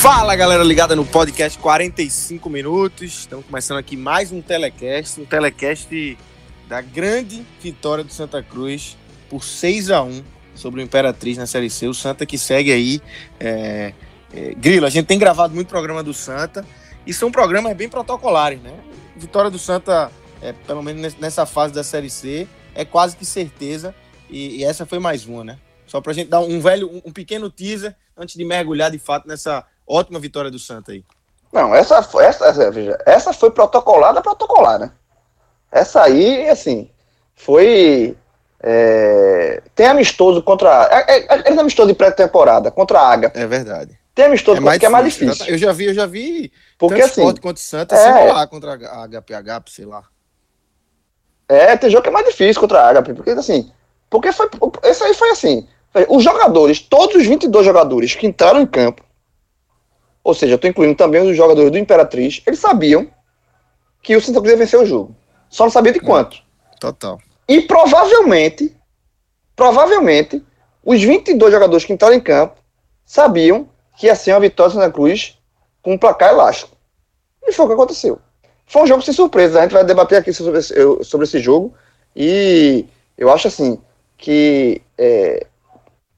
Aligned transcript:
Fala 0.00 0.34
galera 0.34 0.64
ligada 0.64 0.96
no 0.96 1.04
podcast 1.04 1.58
45 1.58 2.48
minutos. 2.48 3.18
Estamos 3.18 3.44
começando 3.44 3.76
aqui 3.76 3.98
mais 3.98 4.32
um 4.32 4.40
telecast, 4.40 5.20
um 5.20 5.26
telecast 5.26 6.16
da 6.66 6.80
grande 6.80 7.46
vitória 7.60 8.02
do 8.02 8.10
Santa 8.10 8.42
Cruz 8.42 8.96
por 9.28 9.44
6 9.44 9.90
a 9.90 10.02
1 10.02 10.24
sobre 10.54 10.80
o 10.80 10.82
Imperatriz 10.82 11.36
na 11.36 11.46
Série 11.46 11.68
C. 11.68 11.86
O 11.86 11.92
Santa 11.92 12.24
que 12.24 12.38
segue 12.38 12.72
aí. 12.72 12.98
É, 13.38 13.92
é, 14.32 14.54
Grilo, 14.54 14.86
a 14.86 14.90
gente 14.90 15.04
tem 15.04 15.18
gravado 15.18 15.54
muito 15.54 15.68
programa 15.68 16.02
do 16.02 16.14
Santa 16.14 16.64
e 17.06 17.12
são 17.12 17.30
programas 17.30 17.76
bem 17.76 17.90
protocolares, 17.90 18.58
né? 18.62 18.72
Vitória 19.14 19.50
do 19.50 19.58
Santa, 19.58 20.10
é, 20.40 20.54
pelo 20.54 20.82
menos 20.82 21.14
nessa 21.16 21.44
fase 21.44 21.74
da 21.74 21.84
Série 21.84 22.08
C, 22.08 22.48
é 22.74 22.86
quase 22.86 23.18
que 23.18 23.26
certeza 23.26 23.94
e, 24.30 24.60
e 24.60 24.64
essa 24.64 24.86
foi 24.86 24.98
mais 24.98 25.26
uma, 25.26 25.44
né? 25.44 25.58
Só 25.86 26.00
pra 26.00 26.14
gente 26.14 26.30
dar 26.30 26.40
um 26.40 26.58
velho, 26.58 27.02
um 27.04 27.12
pequeno 27.12 27.50
teaser 27.50 27.94
antes 28.16 28.34
de 28.34 28.46
mergulhar 28.46 28.90
de 28.90 28.98
fato 28.98 29.28
nessa 29.28 29.66
ótima 29.90 30.18
vitória 30.18 30.50
do 30.50 30.58
Santa 30.58 30.92
aí. 30.92 31.04
Não, 31.52 31.74
essa, 31.74 32.06
essa, 32.20 32.70
veja, 32.70 32.96
essa 33.04 33.32
foi 33.32 33.50
protocolada, 33.50 34.22
protocolar, 34.22 34.78
né? 34.78 34.92
Essa 35.70 36.02
aí, 36.02 36.48
assim, 36.48 36.90
foi. 37.34 38.16
É, 38.62 39.62
tem 39.74 39.86
amistoso 39.86 40.42
contra. 40.42 40.88
É, 40.90 41.18
é, 41.18 41.52
é, 41.52 41.58
amistoso 41.58 41.88
de 41.88 41.94
pré-temporada 41.94 42.70
contra 42.70 43.00
a 43.00 43.12
Água. 43.12 43.32
É 43.34 43.46
verdade. 43.46 43.98
Tem 44.14 44.26
amistoso 44.26 44.58
é 44.58 44.60
mais 44.60 44.78
que 44.78 44.86
é 44.86 44.88
mais 44.88 45.04
difícil. 45.04 45.46
Eu 45.46 45.58
já 45.58 45.72
vi, 45.72 45.86
eu 45.86 45.94
já 45.94 46.06
vi. 46.06 46.52
Porque 46.78 47.00
assim. 47.00 47.22
contra 47.22 47.52
o 47.52 47.56
Santa 47.56 47.96
é, 47.96 48.32
lá 48.32 48.46
contra 48.46 48.74
a 48.74 49.08
HPH, 49.08 49.70
sei 49.70 49.86
lá. 49.86 50.04
É, 51.48 51.76
tem 51.76 51.90
jogo 51.90 52.02
que 52.02 52.08
é 52.08 52.12
mais 52.12 52.26
difícil 52.26 52.60
contra 52.60 52.90
a 52.90 53.02
HP, 53.02 53.14
porque 53.14 53.30
assim. 53.30 53.72
Porque 54.08 54.32
foi. 54.32 54.48
Esse 54.84 55.02
aí 55.02 55.14
foi 55.14 55.30
assim. 55.30 55.66
Os 56.08 56.22
jogadores, 56.22 56.78
todos 56.80 57.16
os 57.16 57.26
22 57.26 57.64
jogadores 57.64 58.14
que 58.14 58.26
entraram 58.26 58.60
em 58.60 58.66
campo, 58.66 59.02
ou 60.22 60.34
seja, 60.34 60.52
eu 60.52 60.56
estou 60.56 60.70
incluindo 60.70 60.94
também 60.94 61.22
os 61.22 61.36
jogadores 61.36 61.70
do 61.70 61.78
Imperatriz, 61.78 62.42
eles 62.46 62.58
sabiam 62.58 63.08
que 64.02 64.16
o 64.16 64.20
Santa 64.20 64.40
Cruz 64.40 64.52
ia 64.52 64.58
vencer 64.58 64.80
o 64.80 64.86
jogo. 64.86 65.14
Só 65.48 65.64
não 65.64 65.70
sabia 65.70 65.92
de 65.92 66.00
quanto. 66.00 66.38
Total. 66.78 67.18
E 67.48 67.62
provavelmente, 67.62 68.74
provavelmente, 69.56 70.42
os 70.84 71.02
22 71.02 71.52
jogadores 71.52 71.84
que 71.84 71.92
entraram 71.92 72.14
em 72.14 72.20
campo 72.20 72.56
sabiam 73.04 73.68
que 73.96 74.06
ia 74.06 74.14
ser 74.14 74.32
uma 74.32 74.40
vitória 74.40 74.72
do 74.72 74.78
Santa 74.78 74.92
Cruz 74.92 75.38
com 75.82 75.94
um 75.94 75.98
placar 75.98 76.30
elástico. 76.30 76.76
E 77.42 77.52
foi 77.52 77.64
o 77.64 77.68
que 77.68 77.74
aconteceu. 77.74 78.18
Foi 78.66 78.82
um 78.82 78.86
jogo 78.86 79.02
sem 79.02 79.12
surpresa. 79.12 79.58
A 79.58 79.62
gente 79.62 79.72
vai 79.72 79.84
debater 79.84 80.18
aqui 80.18 80.32
sobre 80.32 80.58
esse, 80.58 80.74
sobre 81.02 81.26
esse 81.26 81.40
jogo. 81.40 81.74
E 82.14 82.86
eu 83.18 83.30
acho 83.30 83.48
assim 83.48 83.80
que 84.16 84.80
é, 84.96 85.46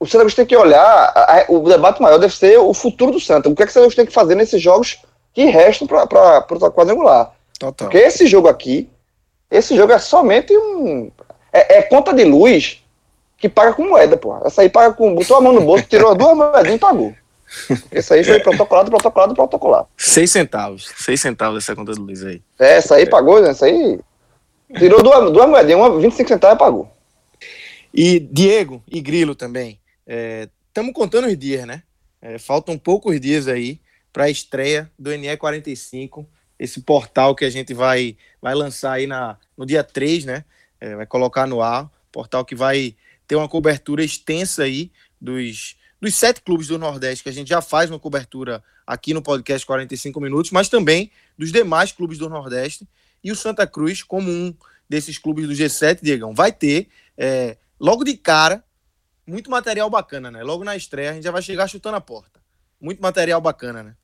o 0.02 0.06
Santa 0.06 0.24
Cruz 0.24 0.34
tem 0.34 0.44
que 0.44 0.56
olhar, 0.56 0.84
a, 0.84 1.38
a, 1.38 1.44
o 1.48 1.60
debate 1.60 2.02
maior 2.02 2.18
deve 2.18 2.34
ser 2.34 2.58
o 2.58 2.74
futuro 2.74 3.12
do 3.12 3.20
Santa. 3.20 3.48
O 3.48 3.54
que 3.54 3.62
é 3.62 3.66
que 3.66 3.70
o 3.70 3.72
Santa 3.72 3.84
Cruz 3.84 3.94
tem 3.94 4.06
que 4.06 4.12
fazer 4.12 4.34
nesses 4.34 4.60
jogos 4.60 4.98
que 5.32 5.44
restam 5.44 5.86
para 5.86 6.44
o 6.50 6.72
quadrangular. 6.72 7.32
Total. 7.56 7.88
Porque 7.88 7.98
esse 7.98 8.26
jogo 8.26 8.48
aqui, 8.48 8.91
esse 9.48 9.76
jogo 9.76 9.92
é 9.92 9.98
somente 10.00 10.56
um. 10.56 11.08
É, 11.52 11.78
é, 11.78 11.82
conta 11.82 12.12
de 12.12 12.24
luz 12.24 12.82
que 13.38 13.48
paga 13.48 13.74
com 13.74 13.88
moeda, 13.88 14.16
pô. 14.16 14.36
Essa 14.44 14.62
aí 14.62 14.68
paga 14.68 14.92
com. 14.92 15.14
Botou 15.14 15.36
a 15.36 15.41
mão 15.41 15.52
no 15.52 15.60
bolso, 15.60 15.84
tirou 15.84 16.14
duas 16.16 16.36
moedinhas 16.36 16.76
e 16.76 16.78
pagou. 16.78 17.14
Esse 17.92 18.14
aí 18.14 18.24
foi 18.24 18.41
protocolado, 18.41 18.91
protocolado, 18.91 19.34
protocolado. 19.34 19.86
Seis 19.96 20.32
centavos. 20.32 20.92
Seis 20.96 21.20
centavos 21.20 21.62
essa 21.62 21.76
conta 21.76 21.92
de 21.92 22.00
luz 22.00 22.24
aí. 22.24 22.42
É, 22.58 22.78
essa 22.78 22.96
aí 22.96 23.06
pagou, 23.06 23.41
né? 23.41 23.50
Essa 23.50 23.66
aí. 23.66 24.00
Tirou 24.76 25.00
duas, 25.00 25.30
duas 25.30 25.48
moedinhas, 25.48 25.78
uma 25.78 26.00
25 26.00 26.28
centavos 26.28 26.56
e 26.56 26.58
pagou. 26.58 26.91
E 27.94 28.18
Diego 28.18 28.82
e 28.91 29.00
Grilo 29.00 29.36
também. 29.36 29.78
Estamos 30.68 30.90
é, 30.90 30.94
contando 30.94 31.26
os 31.26 31.38
dias, 31.38 31.66
né? 31.66 31.82
É, 32.20 32.38
faltam 32.38 32.76
poucos 32.76 33.18
dias 33.18 33.48
aí 33.48 33.80
para 34.12 34.24
a 34.24 34.30
estreia 34.30 34.90
do 34.98 35.10
NE45, 35.10 36.26
esse 36.58 36.82
portal 36.82 37.34
que 37.34 37.44
a 37.44 37.50
gente 37.50 37.72
vai, 37.72 38.16
vai 38.40 38.54
lançar 38.54 38.92
aí 38.92 39.06
na, 39.06 39.38
no 39.56 39.64
dia 39.64 39.82
3, 39.82 40.26
né? 40.26 40.44
É, 40.78 40.94
vai 40.94 41.06
colocar 41.06 41.46
no 41.46 41.62
ar, 41.62 41.90
portal 42.10 42.44
que 42.44 42.54
vai 42.54 42.94
ter 43.26 43.36
uma 43.36 43.48
cobertura 43.48 44.04
extensa 44.04 44.64
aí 44.64 44.92
dos, 45.18 45.76
dos 46.00 46.14
sete 46.14 46.42
clubes 46.42 46.66
do 46.66 46.78
Nordeste, 46.78 47.22
que 47.22 47.30
a 47.30 47.32
gente 47.32 47.48
já 47.48 47.62
faz 47.62 47.88
uma 47.90 47.98
cobertura 47.98 48.62
aqui 48.86 49.14
no 49.14 49.22
podcast 49.22 49.66
45 49.66 50.20
minutos, 50.20 50.50
mas 50.50 50.68
também 50.68 51.10
dos 51.38 51.50
demais 51.50 51.90
clubes 51.90 52.18
do 52.18 52.28
Nordeste. 52.28 52.86
E 53.24 53.32
o 53.32 53.36
Santa 53.36 53.66
Cruz, 53.66 54.02
como 54.02 54.30
um 54.30 54.54
desses 54.88 55.16
clubes 55.16 55.48
do 55.48 55.54
G7, 55.54 56.00
Diegão, 56.02 56.34
vai 56.34 56.52
ter, 56.52 56.88
é, 57.16 57.56
logo 57.80 58.04
de 58.04 58.16
cara, 58.16 58.62
muito 59.27 59.50
material 59.50 59.88
bacana, 59.88 60.31
né? 60.31 60.43
Logo 60.43 60.65
na 60.65 60.77
estreia 60.77 61.10
a 61.10 61.15
gente 61.15 61.25
já 61.25 61.31
vai 61.31 61.43
chegar 61.43 61.69
chutando 61.69 61.97
a 61.97 62.00
porta. 62.00 62.41
Muito 62.81 63.00
material 63.00 63.41
bacana, 63.41 63.83
né? 63.83 63.94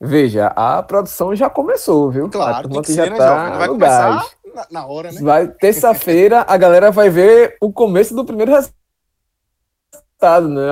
Veja, 0.00 0.48
a 0.48 0.82
produção 0.82 1.34
já 1.34 1.48
começou, 1.48 2.10
viu? 2.10 2.28
Claro, 2.28 2.68
a 2.78 2.82
que 2.82 2.92
já 2.92 3.04
ser, 3.04 3.10
né, 3.10 3.16
tá 3.16 3.58
vai 3.58 3.68
começar 3.68 4.26
na, 4.54 4.66
na, 4.70 4.86
hora, 4.86 5.10
né? 5.10 5.20
Vai 5.20 5.48
terça-feira 5.48 6.44
a 6.46 6.56
galera 6.56 6.90
vai 6.90 7.08
ver 7.08 7.56
o 7.60 7.72
começo 7.72 8.14
do 8.14 8.24
primeiro 8.24 8.52
resultado, 8.52 10.48
né? 10.48 10.62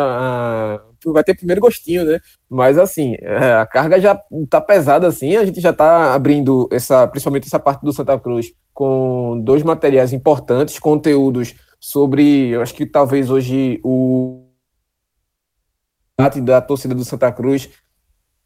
Vai 1.06 1.24
ter 1.24 1.34
primeiro 1.34 1.60
gostinho, 1.60 2.04
né? 2.04 2.20
Mas 2.48 2.78
assim, 2.78 3.16
é, 3.20 3.54
a 3.54 3.66
carga 3.66 4.00
já 4.00 4.20
tá 4.50 4.60
pesada 4.60 5.06
assim, 5.06 5.36
a 5.36 5.44
gente 5.44 5.60
já 5.60 5.72
tá 5.72 6.12
abrindo 6.14 6.68
essa, 6.70 7.06
principalmente 7.06 7.46
essa 7.46 7.58
parte 7.58 7.84
do 7.84 7.92
Santa 7.92 8.18
Cruz 8.18 8.52
com 8.74 9.40
dois 9.42 9.62
materiais 9.62 10.12
importantes, 10.12 10.78
conteúdos 10.78 11.54
sobre, 11.80 12.48
eu 12.48 12.62
acho 12.62 12.74
que 12.74 12.86
talvez 12.86 13.30
hoje 13.30 13.80
o 13.84 14.44
da 16.42 16.60
torcida 16.60 16.94
do 16.94 17.04
Santa 17.04 17.30
Cruz, 17.30 17.70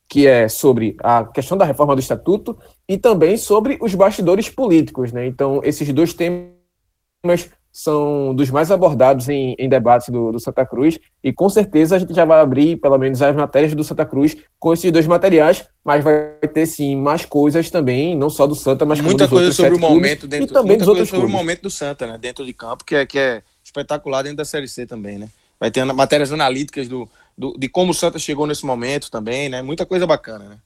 que 0.06 0.26
é 0.26 0.46
sobre 0.46 0.94
a 1.02 1.24
questão 1.24 1.56
da 1.56 1.64
reforma 1.64 1.94
do 1.94 2.00
estatuto 2.00 2.58
e 2.86 2.98
também 2.98 3.38
sobre 3.38 3.78
os 3.80 3.94
bastidores 3.94 4.50
políticos, 4.50 5.10
né? 5.10 5.26
Então, 5.26 5.62
esses 5.64 5.90
dois 5.90 6.12
temas 6.12 7.50
são 7.72 8.34
dos 8.34 8.50
mais 8.50 8.70
abordados 8.70 9.30
em, 9.30 9.56
em 9.58 9.66
debates 9.66 10.10
do, 10.10 10.30
do, 10.30 10.38
Santa 10.38 10.66
Cruz, 10.66 10.98
e 11.24 11.32
com 11.32 11.48
certeza 11.48 11.96
a 11.96 11.98
gente 11.98 12.12
já 12.12 12.26
vai 12.26 12.38
abrir, 12.38 12.76
pelo 12.76 12.98
menos, 12.98 13.22
as 13.22 13.34
matérias 13.34 13.74
do 13.74 13.82
Santa 13.82 14.04
Cruz 14.04 14.36
com 14.58 14.74
esses 14.74 14.92
dois 14.92 15.06
materiais, 15.06 15.64
mas 15.82 16.04
vai 16.04 16.34
ter 16.52 16.66
sim 16.66 16.94
mais 16.94 17.24
coisas 17.24 17.70
também, 17.70 18.14
não 18.14 18.28
só 18.28 18.46
do 18.46 18.54
Santa, 18.54 18.84
mas 18.84 19.00
muita 19.00 19.26
coisa 19.26 19.50
sobre 19.52 19.74
o 19.74 19.78
momento 19.78 20.28
dentro, 20.28 20.50
e 20.50 20.52
também 20.52 20.76
dos 20.76 20.86
outros 20.86 21.08
sobre 21.08 21.22
clubes. 21.22 21.34
o 21.34 21.38
momento 21.38 21.62
do 21.62 21.70
Santa, 21.70 22.06
né? 22.06 22.18
Dentro 22.18 22.44
de 22.44 22.52
campo, 22.52 22.84
que 22.84 22.94
é, 22.94 23.06
que 23.06 23.18
é 23.18 23.42
espetacular 23.64 24.22
dentro 24.22 24.36
da 24.36 24.44
Série 24.44 24.68
C 24.68 24.84
também, 24.84 25.16
né? 25.16 25.28
Vai 25.58 25.70
ter 25.70 25.82
matérias 25.84 26.30
analíticas 26.30 26.88
do, 26.88 27.08
do, 27.38 27.56
de 27.58 27.68
como 27.68 27.92
o 27.92 27.94
Santa 27.94 28.18
chegou 28.18 28.46
nesse 28.46 28.66
momento 28.66 29.10
também, 29.10 29.48
né? 29.48 29.62
Muita 29.62 29.86
coisa 29.86 30.06
bacana, 30.06 30.44
né? 30.44 30.56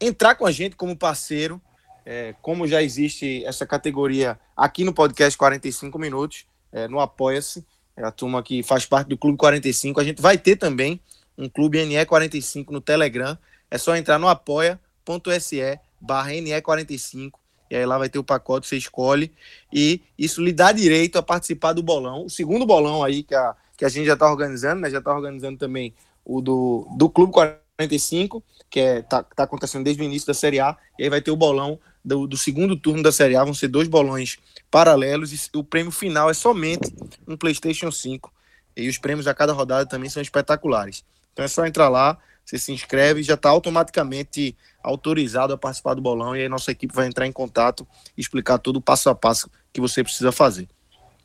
entrar 0.00 0.34
com 0.34 0.46
a 0.46 0.52
gente 0.52 0.76
como 0.76 0.96
parceiro, 0.96 1.60
é, 2.04 2.34
como 2.42 2.66
já 2.66 2.82
existe 2.82 3.44
essa 3.44 3.66
categoria 3.66 4.38
aqui 4.56 4.84
no 4.84 4.92
podcast 4.92 5.38
45 5.38 5.98
Minutos, 5.98 6.46
é, 6.70 6.86
no 6.86 7.00
Apoia-se, 7.00 7.64
é 7.96 8.04
a 8.04 8.10
turma 8.10 8.42
que 8.42 8.62
faz 8.62 8.84
parte 8.84 9.08
do 9.08 9.16
Clube 9.16 9.38
45, 9.38 10.00
a 10.00 10.04
gente 10.04 10.20
vai 10.20 10.36
ter 10.36 10.56
também 10.56 11.00
um 11.38 11.48
Clube 11.48 11.78
NE45 11.78 12.70
no 12.70 12.80
Telegram. 12.80 13.38
É 13.70 13.78
só 13.78 13.96
entrar 13.96 14.18
no 14.18 14.28
apoia.se 14.28 15.80
barra 16.00 16.30
NE45 16.30 17.43
e 17.70 17.76
aí 17.76 17.86
lá 17.86 17.98
vai 17.98 18.08
ter 18.08 18.18
o 18.18 18.24
pacote, 18.24 18.66
você 18.66 18.76
escolhe, 18.76 19.32
e 19.72 20.02
isso 20.18 20.42
lhe 20.42 20.52
dá 20.52 20.72
direito 20.72 21.18
a 21.18 21.22
participar 21.22 21.72
do 21.72 21.82
bolão. 21.82 22.26
O 22.26 22.30
segundo 22.30 22.66
bolão 22.66 23.02
aí 23.02 23.22
que 23.22 23.34
a, 23.34 23.54
que 23.76 23.84
a 23.84 23.88
gente 23.88 24.06
já 24.06 24.14
está 24.14 24.30
organizando, 24.30 24.82
né? 24.82 24.90
Já 24.90 24.98
está 24.98 25.14
organizando 25.14 25.58
também 25.58 25.94
o 26.24 26.40
do, 26.40 26.86
do 26.96 27.08
Clube 27.08 27.32
45, 27.32 28.42
que 28.70 28.80
é, 28.80 29.02
tá, 29.02 29.22
tá 29.22 29.44
acontecendo 29.44 29.84
desde 29.84 30.02
o 30.02 30.04
início 30.04 30.26
da 30.26 30.34
Série 30.34 30.60
A, 30.60 30.76
e 30.98 31.04
aí 31.04 31.10
vai 31.10 31.20
ter 31.20 31.30
o 31.30 31.36
bolão 31.36 31.78
do, 32.04 32.26
do 32.26 32.36
segundo 32.36 32.76
turno 32.76 33.02
da 33.02 33.12
Série 33.12 33.36
A, 33.36 33.44
vão 33.44 33.54
ser 33.54 33.68
dois 33.68 33.88
bolões 33.88 34.38
paralelos, 34.70 35.32
e 35.32 35.56
o 35.56 35.64
prêmio 35.64 35.92
final 35.92 36.30
é 36.30 36.34
somente 36.34 36.94
um 37.26 37.36
PlayStation 37.36 37.90
5. 37.90 38.32
E 38.76 38.88
os 38.88 38.98
prêmios 38.98 39.26
a 39.26 39.34
cada 39.34 39.52
rodada 39.52 39.86
também 39.86 40.10
são 40.10 40.20
espetaculares. 40.20 41.04
Então 41.32 41.44
é 41.44 41.48
só 41.48 41.64
entrar 41.64 41.88
lá, 41.88 42.18
você 42.44 42.58
se 42.58 42.72
inscreve 42.72 43.20
e 43.20 43.22
já 43.24 43.34
está 43.34 43.48
automaticamente 43.48 44.56
autorizado 44.82 45.54
a 45.54 45.58
participar 45.58 45.94
do 45.94 46.02
bolão 46.02 46.36
e 46.36 46.42
aí 46.42 46.48
nossa 46.48 46.70
equipe 46.70 46.94
vai 46.94 47.06
entrar 47.06 47.26
em 47.26 47.32
contato 47.32 47.86
e 48.16 48.20
explicar 48.20 48.58
todo 48.58 48.76
o 48.76 48.80
passo 48.80 49.08
a 49.08 49.14
passo 49.14 49.50
que 49.72 49.80
você 49.80 50.04
precisa 50.04 50.30
fazer. 50.30 50.68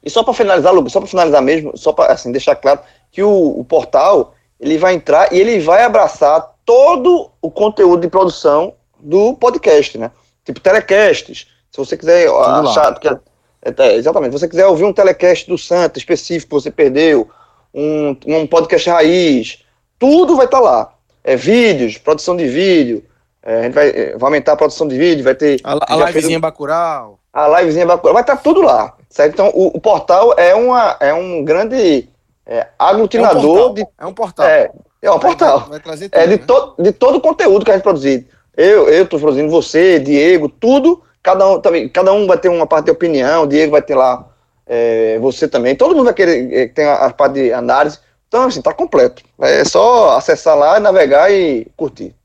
E 0.04 0.10
só 0.10 0.24
para 0.24 0.34
finalizar, 0.34 0.74
Lucas, 0.74 0.94
só 0.94 1.00
para 1.00 1.10
finalizar 1.10 1.42
mesmo, 1.42 1.78
só 1.78 1.92
para 1.92 2.14
assim, 2.14 2.32
deixar 2.32 2.56
claro 2.56 2.80
que 3.12 3.22
o, 3.22 3.60
o, 3.60 3.66
portal 3.66 4.34
ele 4.60 4.78
vai 4.78 4.94
entrar 4.94 5.34
e 5.34 5.40
ele 5.40 5.60
vai 5.60 5.84
abraçar 5.84 6.56
todo 6.66 7.30
o 7.42 7.52
conteúdo 7.52 8.02
de 8.02 8.08
produção 8.08 8.74
do 8.98 9.34
podcast, 9.34 9.98
né? 9.98 10.12
Tipo 10.46 10.60
telecasts. 10.60 11.48
Se 11.70 11.78
você 11.78 11.98
quiser 11.98 12.28
Tudo 12.28 12.70
achar, 12.70 12.94
porque, 12.94 13.08
é, 13.10 13.74
é, 13.78 13.96
exatamente, 13.96 14.32
se 14.32 14.40
você 14.40 14.48
quiser 14.48 14.66
ouvir 14.68 14.86
um 14.86 14.94
telecast 14.94 15.48
do 15.48 15.58
Santa 15.58 16.00
específico 16.00 16.56
que 16.56 16.64
você 16.64 16.72
perdeu, 16.72 17.30
um, 17.74 18.16
um 18.26 18.48
podcast 18.48 18.90
raiz, 18.90 19.60
tudo 19.98 20.36
vai 20.36 20.46
estar 20.46 20.58
tá 20.58 20.64
lá. 20.64 20.94
É 21.30 21.36
vídeos, 21.36 21.98
produção 21.98 22.36
de 22.36 22.48
vídeo, 22.48 23.04
é, 23.44 23.60
a 23.60 23.64
gente 23.64 23.74
vai, 23.74 23.92
vai, 23.92 24.14
aumentar 24.22 24.54
a 24.54 24.56
produção 24.58 24.88
de 24.88 24.98
vídeo, 24.98 25.24
vai 25.24 25.36
ter. 25.36 25.60
A, 25.64 25.94
a 25.94 25.96
livezinha 26.08 26.22
fez, 26.22 26.42
Bacurau. 26.42 27.20
A 27.32 27.60
livezinha 27.60 27.86
Bacurau. 27.86 28.14
Vai 28.14 28.24
estar 28.24 28.36
tá 28.36 28.42
tudo 28.42 28.62
lá. 28.62 28.96
Certo? 29.10 29.34
Então, 29.34 29.52
o, 29.54 29.68
o, 29.78 29.80
portal 29.80 30.34
é, 30.38 30.54
uma, 30.56 30.98
é 31.00 31.14
um 31.14 31.44
grande 31.44 32.10
é, 32.46 32.68
aglutinador. 32.78 33.76
É 33.98 34.06
um 34.06 34.14
portal. 34.14 34.46
De, 34.46 34.52
é, 34.52 34.72
é 35.04 35.12
um 35.12 35.20
portal. 35.20 35.60
Vai, 35.60 35.70
vai 35.70 35.80
trazer 35.80 36.10
tudo, 36.10 36.20
é 36.20 36.28
de, 36.28 36.38
né? 36.38 36.44
to, 36.46 36.76
de 36.80 36.92
todo 36.92 37.18
o 37.18 37.22
conteúdo 37.22 37.64
que 37.64 37.72
a 37.72 37.76
gente 37.76 37.84
produzir. 37.84 38.28
Eu 38.58 38.90
eu 38.90 39.04
estou 39.04 39.20
produzindo, 39.20 39.50
você, 39.50 40.00
Diego, 40.00 40.50
tudo. 40.50 41.04
Cada 41.22 41.48
um, 41.48 41.62
também, 41.62 41.88
cada 41.88 42.12
um 42.12 42.26
vai 42.26 42.38
ter 42.38 42.50
uma 42.50 42.66
parte 42.66 42.86
de 42.86 42.92
opinião, 42.92 43.46
Diego 43.46 43.72
vai 43.72 43.82
ter 43.82 43.96
lá 43.96 44.28
é, 44.66 45.18
você 45.20 45.48
também. 45.48 45.76
Todo 45.76 45.96
mundo 45.96 46.06
vai 46.06 46.14
querer 46.14 46.54
é, 46.54 46.68
ter 46.68 46.86
a, 46.86 47.06
a 47.06 47.14
parte 47.14 47.34
de 47.34 47.54
análise. 47.54 48.00
Então, 48.30 48.44
assim, 48.44 48.62
tá 48.62 48.74
completo. 48.74 49.24
É 49.42 49.66
só 49.66 50.16
acessar 50.16 50.56
lá, 50.56 50.80
navegar 50.80 51.30
e 51.32 51.66
curtir. 51.76 52.16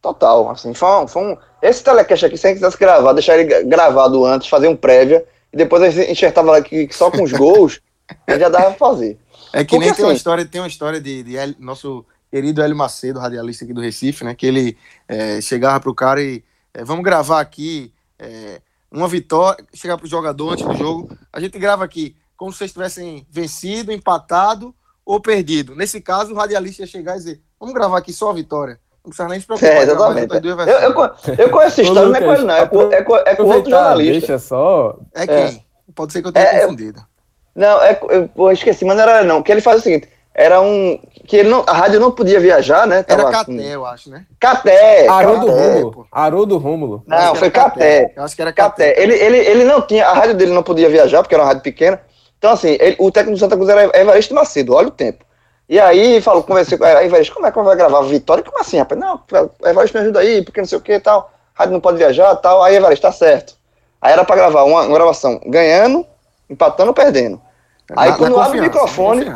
Total, 0.00 0.50
assim, 0.50 0.74
foi 0.74 0.88
um, 1.02 1.08
foi 1.08 1.22
um... 1.22 1.38
esse 1.62 1.82
telecast 1.82 2.26
aqui, 2.26 2.36
se 2.36 2.46
a 2.46 2.50
gente 2.50 2.58
quisesse 2.58 2.78
gravar, 2.78 3.14
deixar 3.14 3.38
ele 3.38 3.64
gravado 3.64 4.24
antes, 4.26 4.48
fazer 4.48 4.68
um 4.68 4.76
prévia, 4.76 5.24
e 5.50 5.56
depois 5.56 5.82
a 5.82 5.88
gente 5.88 6.12
enxertava 6.12 6.54
aqui 6.54 6.86
só 6.92 7.10
com 7.10 7.22
os 7.22 7.32
gols, 7.32 7.80
já 8.28 8.48
dava 8.48 8.66
pra 8.66 8.74
fazer. 8.74 9.18
É 9.52 9.64
que 9.64 9.70
Porque, 9.70 9.78
nem 9.78 9.90
assim, 9.90 9.96
tem 9.96 10.06
uma 10.06 10.14
história, 10.14 10.44
tem 10.44 10.60
uma 10.60 10.68
história 10.68 11.00
de, 11.00 11.22
de 11.22 11.56
nosso 11.58 12.04
querido 12.30 12.62
Hélio 12.62 12.76
Macedo, 12.76 13.20
radialista 13.20 13.64
aqui 13.64 13.72
do 13.72 13.80
Recife, 13.80 14.24
né, 14.24 14.34
que 14.34 14.46
ele 14.46 14.76
é, 15.06 15.40
chegava 15.40 15.78
pro 15.80 15.94
cara 15.94 16.20
e 16.22 16.42
é, 16.72 16.84
vamos 16.84 17.04
gravar 17.04 17.40
aqui 17.40 17.92
é, 18.18 18.60
uma 18.90 19.06
vitória, 19.06 19.64
chegar 19.72 19.96
para 19.96 20.06
o 20.06 20.10
jogador 20.10 20.52
antes 20.52 20.66
do 20.66 20.74
jogo. 20.74 21.16
A 21.32 21.40
gente 21.40 21.58
grava 21.58 21.84
aqui 21.84 22.16
como 22.36 22.52
se 22.52 22.58
vocês 22.58 22.72
tivessem 22.72 23.26
vencido, 23.30 23.92
empatado 23.92 24.74
ou 25.04 25.20
perdido. 25.20 25.74
Nesse 25.76 26.00
caso, 26.00 26.32
o 26.32 26.36
radialista 26.36 26.82
ia 26.82 26.86
chegar 26.86 27.14
e 27.14 27.18
dizer: 27.18 27.40
vamos 27.58 27.74
gravar 27.74 27.98
aqui 27.98 28.12
só 28.12 28.30
a 28.30 28.34
vitória. 28.34 28.80
Não 29.04 29.10
precisa 29.10 29.28
nem 29.28 29.38
se 29.38 29.46
preocupar. 29.46 29.70
É, 29.70 29.82
exatamente. 29.82 30.34
Eu, 30.34 30.60
eu, 30.60 31.36
eu, 31.38 31.50
conheço 31.50 31.80
essa 31.80 31.82
história, 31.82 32.08
não 32.08 32.16
é 32.16 32.20
com 32.20 32.32
ele, 32.32 32.44
não. 32.44 32.54
É 32.54 32.66
com, 32.66 32.82
é 32.92 33.02
com, 33.02 33.16
é 33.16 33.36
com 33.36 33.42
outro 33.44 33.70
jornalista. 33.70 34.12
Deixa 34.12 34.38
só. 34.38 34.98
É 35.12 35.26
quem? 35.26 35.36
É. 35.36 35.64
Pode 35.94 36.12
ser 36.12 36.22
que 36.22 36.28
eu 36.28 36.32
tenha 36.32 36.46
é, 36.46 36.60
confundido. 36.62 37.06
Não, 37.54 37.82
é, 37.82 37.98
eu, 38.10 38.28
eu 38.36 38.52
esqueci, 38.52 38.84
mas 38.84 38.96
não 38.96 39.02
era 39.02 39.22
não. 39.22 39.42
Que 39.42 39.52
ele 39.52 39.60
faz 39.60 39.80
o 39.80 39.82
seguinte: 39.82 40.08
era 40.34 40.60
um. 40.60 40.98
Que 41.26 41.36
ele 41.38 41.48
não, 41.48 41.64
a 41.66 41.72
rádio 41.72 42.00
não 42.00 42.10
podia 42.10 42.40
viajar, 42.40 42.86
né? 42.86 43.02
Tava, 43.02 43.22
era 43.22 43.30
Caté, 43.30 43.52
assim, 43.52 43.66
eu 43.66 43.86
acho, 43.86 44.10
né? 44.10 44.26
Caté! 44.40 45.06
Haroldo 45.06 45.46
Rômulo. 45.46 46.08
Haroldo 46.10 46.58
Rômulo. 46.58 47.02
Não, 47.06 47.34
foi 47.36 47.50
Caté. 47.50 48.12
Eu 48.16 48.24
acho 48.24 48.34
que 48.34 48.42
era 48.42 48.52
Caté. 48.52 48.90
Caté. 48.90 49.02
Ele, 49.02 49.14
ele, 49.14 49.38
ele 49.38 49.64
não 49.64 49.80
tinha. 49.80 50.06
A 50.06 50.12
rádio 50.12 50.34
dele 50.34 50.52
não 50.52 50.62
podia 50.62 50.88
viajar, 50.88 51.22
porque 51.22 51.34
era 51.34 51.42
uma 51.44 51.48
rádio 51.48 51.62
pequena. 51.62 52.00
Então, 52.36 52.52
assim, 52.52 52.76
ele, 52.80 52.96
o 52.98 53.10
técnico 53.10 53.36
do 53.36 53.40
Santa 53.40 53.56
Cruz 53.56 53.70
era 53.70 53.98
Evaristo 53.98 54.34
Macedo, 54.34 54.74
olha 54.74 54.88
o 54.88 54.90
tempo. 54.90 55.24
E 55.66 55.80
aí, 55.80 56.20
falou, 56.20 56.42
conversei 56.42 56.76
com 56.76 56.84
ele, 56.84 57.06
Evaristo, 57.06 57.32
como 57.32 57.46
é 57.46 57.52
que 57.52 57.62
vai 57.62 57.76
gravar 57.76 58.02
Vitória? 58.02 58.44
Como 58.44 58.60
assim, 58.60 58.76
rapaz? 58.76 59.00
Não, 59.00 59.22
Evaristo 59.64 59.96
me 59.96 60.02
ajuda 60.02 60.20
aí, 60.20 60.42
porque 60.42 60.60
não 60.60 60.68
sei 60.68 60.76
o 60.76 60.80
que 60.80 60.92
e 60.92 61.00
tal. 61.00 61.32
A 61.56 61.60
rádio 61.60 61.72
não 61.72 61.80
pode 61.80 61.96
viajar 61.96 62.34
e 62.34 62.36
tal. 62.42 62.62
Aí, 62.62 62.74
Evaristo, 62.74 63.06
tá 63.06 63.12
certo. 63.12 63.54
Aí 64.02 64.12
era 64.12 64.24
pra 64.24 64.36
gravar 64.36 64.64
uma, 64.64 64.82
uma 64.82 64.94
gravação 64.94 65.40
ganhando, 65.46 66.04
empatando 66.50 66.88
ou 66.88 66.94
perdendo. 66.94 67.40
Aí, 67.96 68.10
na, 68.10 68.16
quando 68.16 68.36
na 68.36 68.44
abre 68.44 68.60
o 68.60 68.62
microfone. 68.62 69.32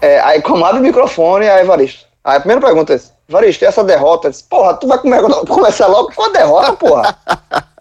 É, 0.00 0.18
aí 0.20 0.42
como 0.42 0.64
abre 0.64 0.80
o 0.80 0.82
microfone, 0.82 1.48
aí 1.48 1.62
Evaristo. 1.62 2.06
Aí 2.24 2.36
a 2.36 2.40
primeira 2.40 2.64
pergunta 2.64 2.94
é: 2.94 3.00
Evaristo, 3.28 3.64
e 3.64 3.66
essa 3.66 3.84
derrota? 3.84 4.30
Disse, 4.30 4.44
porra, 4.44 4.74
tu 4.74 4.86
vai 4.86 4.98
começar 5.48 5.86
logo 5.86 6.12
com 6.14 6.24
a 6.24 6.28
derrota, 6.28 6.72
porra. 6.74 7.16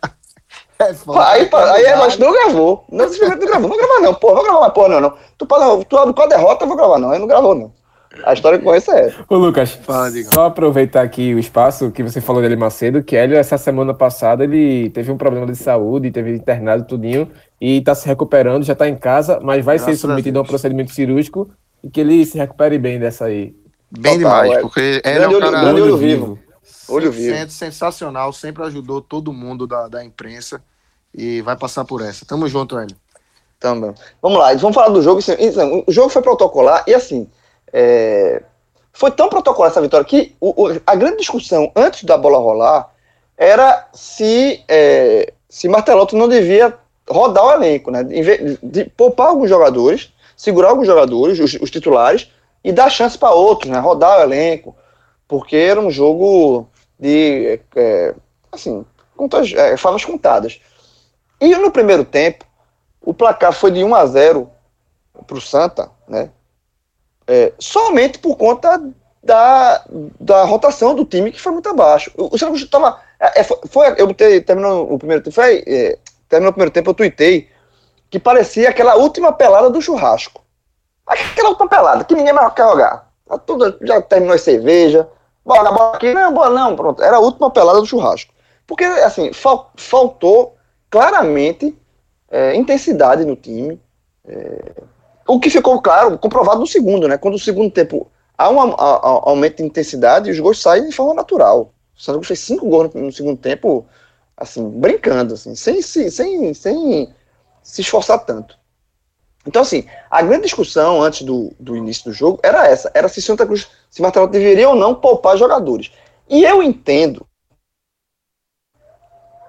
É 0.81 0.95
foda, 0.95 1.27
aí, 1.27 1.43
é 1.43 1.55
aí 1.55 1.85
Evaristo 1.93 2.19
não 2.19 2.31
gravou. 2.31 2.85
Não, 2.89 3.05
não 3.05 3.37
gravou. 3.37 3.69
Não 3.69 3.77
gravar, 3.77 3.99
não, 4.01 4.13
porra. 4.15 4.33
Vou 4.33 4.43
gravar 4.43 4.59
mais 4.61 4.73
porra, 4.73 4.89
não, 4.89 5.01
não. 5.01 5.13
Tu, 5.37 5.45
tu 5.87 5.97
abre 5.97 6.13
com 6.15 6.21
a 6.23 6.25
derrota, 6.25 6.63
eu 6.63 6.67
vou 6.67 6.75
gravar, 6.75 6.97
não. 6.97 7.11
Aí 7.11 7.19
não 7.19 7.27
gravou, 7.27 7.53
não. 7.53 7.71
A 8.25 8.33
história 8.33 8.57
que 8.57 8.65
conheço 8.65 8.91
é 8.91 9.07
essa. 9.07 9.25
Ô, 9.29 9.37
Lucas, 9.37 9.71
Fala, 9.71 10.09
só 10.33 10.47
aproveitar 10.47 11.01
aqui 11.01 11.33
o 11.33 11.39
espaço 11.39 11.91
que 11.91 12.03
você 12.03 12.19
falou 12.19 12.41
dele 12.41 12.57
Macedo, 12.57 13.03
que 13.03 13.15
Hélio, 13.15 13.37
essa 13.37 13.57
semana 13.57 13.93
passada, 13.93 14.43
ele 14.43 14.89
teve 14.89 15.11
um 15.11 15.17
problema 15.17 15.45
de 15.45 15.55
saúde, 15.55 16.11
teve 16.11 16.35
internado 16.35 16.83
tudinho, 16.83 17.29
e 17.61 17.77
está 17.77 17.93
se 17.93 18.07
recuperando, 18.07 18.63
já 18.63 18.73
está 18.73 18.89
em 18.89 18.97
casa, 18.97 19.39
mas 19.39 19.63
vai 19.63 19.77
Graças 19.77 19.95
ser 19.99 20.01
submetido 20.01 20.39
a 20.39 20.41
a, 20.41 20.43
um 20.43 20.47
procedimento 20.47 20.91
cirúrgico 20.91 21.49
e 21.83 21.89
que 21.91 22.01
ele 22.01 22.25
se 22.25 22.37
recupere 22.37 22.77
bem 22.79 22.99
dessa 22.99 23.25
aí. 23.25 23.55
Bem 23.91 24.19
Total, 24.19 24.41
demais, 24.43 24.57
é. 24.57 24.61
porque 24.61 24.79
ele 24.79 25.01
é 25.05 25.13
Grande 25.13 25.33
um 25.35 25.37
olho- 25.37 25.45
cara 25.45 25.61
grande 25.61 25.81
olho 25.81 25.97
vivo. 25.97 26.39
Olho 26.89 27.11
vivo. 27.11 27.49
Sensacional, 27.51 28.33
sempre 28.33 28.63
ajudou 28.63 28.99
todo 29.01 29.31
mundo 29.31 29.67
da, 29.67 29.87
da 29.87 30.03
imprensa 30.03 30.61
e 31.13 31.41
vai 31.41 31.55
passar 31.55 31.85
por 31.85 32.01
essa. 32.01 32.25
Tamo 32.25 32.47
junto, 32.47 32.77
Hélio. 32.77 32.95
Também. 33.59 33.93
Vamos 34.21 34.39
lá, 34.39 34.53
vamos 34.55 34.73
falar 34.73 34.89
do 34.89 35.01
jogo. 35.03 35.21
O 35.87 35.91
jogo 35.91 36.09
foi 36.09 36.21
protocolar 36.21 36.83
e 36.87 36.95
assim. 36.95 37.29
é, 37.71 38.41
Foi 38.93 39.11
tão 39.11 39.29
protocolar 39.29 39.71
essa 39.71 39.81
vitória 39.81 40.05
que 40.05 40.35
o- 40.41 40.65
o- 40.67 40.81
a 40.85 40.95
grande 40.95 41.17
discussão 41.17 41.71
antes 41.75 42.03
da 42.03 42.17
bola 42.17 42.37
rolar 42.39 42.89
era 43.37 43.87
se, 43.93 44.61
é, 44.67 45.31
se 45.47 45.69
Martelotti 45.69 46.15
não 46.15 46.27
devia 46.27 46.77
rodar 47.09 47.45
o 47.45 47.51
elenco, 47.51 47.91
né? 47.91 48.03
De 48.03 48.85
poupar 48.85 49.27
alguns 49.27 49.49
jogadores, 49.49 50.11
segurar 50.35 50.69
alguns 50.69 50.87
jogadores, 50.87 51.39
os, 51.39 51.53
os 51.61 51.71
titulares, 51.71 52.29
e 52.63 52.71
dar 52.71 52.89
chance 52.89 53.17
para 53.17 53.31
outros, 53.31 53.71
né? 53.71 53.79
Rodar 53.79 54.19
o 54.19 54.23
elenco. 54.23 54.75
Porque 55.27 55.55
era 55.55 55.79
um 55.79 55.89
jogo 55.91 56.67
de. 56.99 57.59
é, 57.75 58.13
assim, 58.51 58.85
contas, 59.15 59.51
é, 59.53 59.77
favas 59.77 60.03
contadas. 60.03 60.59
E 61.39 61.55
no 61.55 61.71
primeiro 61.71 62.05
tempo, 62.05 62.45
o 63.01 63.13
placar 63.13 63.53
foi 63.53 63.71
de 63.71 63.83
1 63.83 63.95
a 63.95 64.05
0 64.05 64.49
para 65.25 65.37
o 65.37 65.41
Santa, 65.41 65.89
né? 66.07 66.29
É, 67.27 67.53
somente 67.59 68.19
por 68.19 68.35
conta 68.35 68.81
da, 69.23 69.83
da 70.19 70.43
rotação 70.43 70.95
do 70.95 71.05
time 71.05 71.31
que 71.31 71.39
foi 71.39 71.51
muito 71.51 71.69
abaixo. 71.69 72.11
O, 72.17 72.37
Santa 72.37 72.55
estava. 72.57 72.99
É, 73.19 73.43
foi, 73.43 73.57
foi- 73.69 73.95
eu 73.97 74.13
terminou 74.43 74.91
o 74.91 74.97
primeiro 74.97 75.23
tempo, 75.23 75.35
foi, 75.35 75.63
é, 75.67 75.97
terminou 76.31 76.49
o 76.49 76.53
primeiro 76.53 76.71
tempo, 76.71 76.89
eu 76.89 76.95
tuitei 76.95 77.49
que 78.09 78.17
parecia 78.17 78.69
aquela 78.69 78.95
última 78.95 79.31
pelada 79.31 79.69
do 79.69 79.81
churrasco. 79.81 80.41
Aquela 81.05 81.49
última 81.49 81.69
pelada, 81.69 82.03
que 82.03 82.15
ninguém 82.15 82.33
mais 82.33 82.53
quer 82.53 82.63
jogar. 82.63 83.11
Tá 83.27 83.37
tudo, 83.37 83.77
já 83.81 84.01
terminou 84.01 84.35
a 84.35 84.37
cerveja, 84.37 85.07
bola, 85.45 85.71
bola 85.71 85.95
aqui, 85.95 86.13
não, 86.13 86.33
bola 86.33 86.49
não, 86.49 86.75
pronto. 86.75 87.01
Era 87.03 87.17
a 87.17 87.19
última 87.19 87.49
pelada 87.51 87.79
do 87.79 87.85
churrasco. 87.85 88.33
Porque, 88.65 88.83
assim, 88.83 89.31
fal- 89.33 89.71
faltou 89.75 90.55
claramente 90.89 91.77
é, 92.29 92.55
intensidade 92.55 93.25
no 93.25 93.35
time. 93.35 93.79
É, 94.25 94.73
o 95.27 95.39
que 95.39 95.49
ficou 95.49 95.81
claro, 95.81 96.17
comprovado 96.17 96.59
no 96.59 96.67
segundo, 96.67 97.07
né? 97.07 97.17
Quando 97.17 97.35
o 97.35 97.39
segundo 97.39 97.71
tempo 97.71 98.09
há 98.37 98.49
um 98.49 98.59
aumento 98.59 99.57
de 99.57 99.63
intensidade 99.63 100.29
e 100.29 100.31
os 100.31 100.39
gols 100.39 100.61
saem 100.61 100.87
de 100.87 100.95
forma 100.95 101.13
natural. 101.13 101.71
O 101.97 102.01
Santos 102.01 102.27
fez 102.27 102.39
cinco 102.39 102.67
gols 102.67 102.93
no, 102.93 103.01
no 103.03 103.11
segundo 103.11 103.37
tempo, 103.37 103.85
assim, 104.41 104.67
brincando, 104.69 105.35
assim, 105.35 105.55
sem, 105.55 105.81
se- 105.81 106.09
sem, 106.09 106.53
sem 106.53 107.13
se 107.61 107.81
esforçar 107.81 108.19
tanto. 108.25 108.57
Então, 109.45 109.61
assim, 109.61 109.85
a 110.09 110.21
grande 110.21 110.43
discussão 110.43 111.01
antes 111.01 111.23
do, 111.23 111.53
do 111.59 111.75
início 111.75 112.05
do 112.05 112.13
jogo 112.13 112.39
era 112.43 112.67
essa: 112.67 112.91
era 112.93 113.07
se 113.07 113.21
Santa 113.21 113.45
Cruz, 113.45 113.67
se 113.89 114.01
Martelo 114.01 114.27
deveria 114.27 114.69
ou 114.69 114.75
não 114.75 114.95
poupar 114.95 115.37
jogadores. 115.37 115.91
E 116.29 116.43
eu 116.43 116.63
entendo 116.63 117.25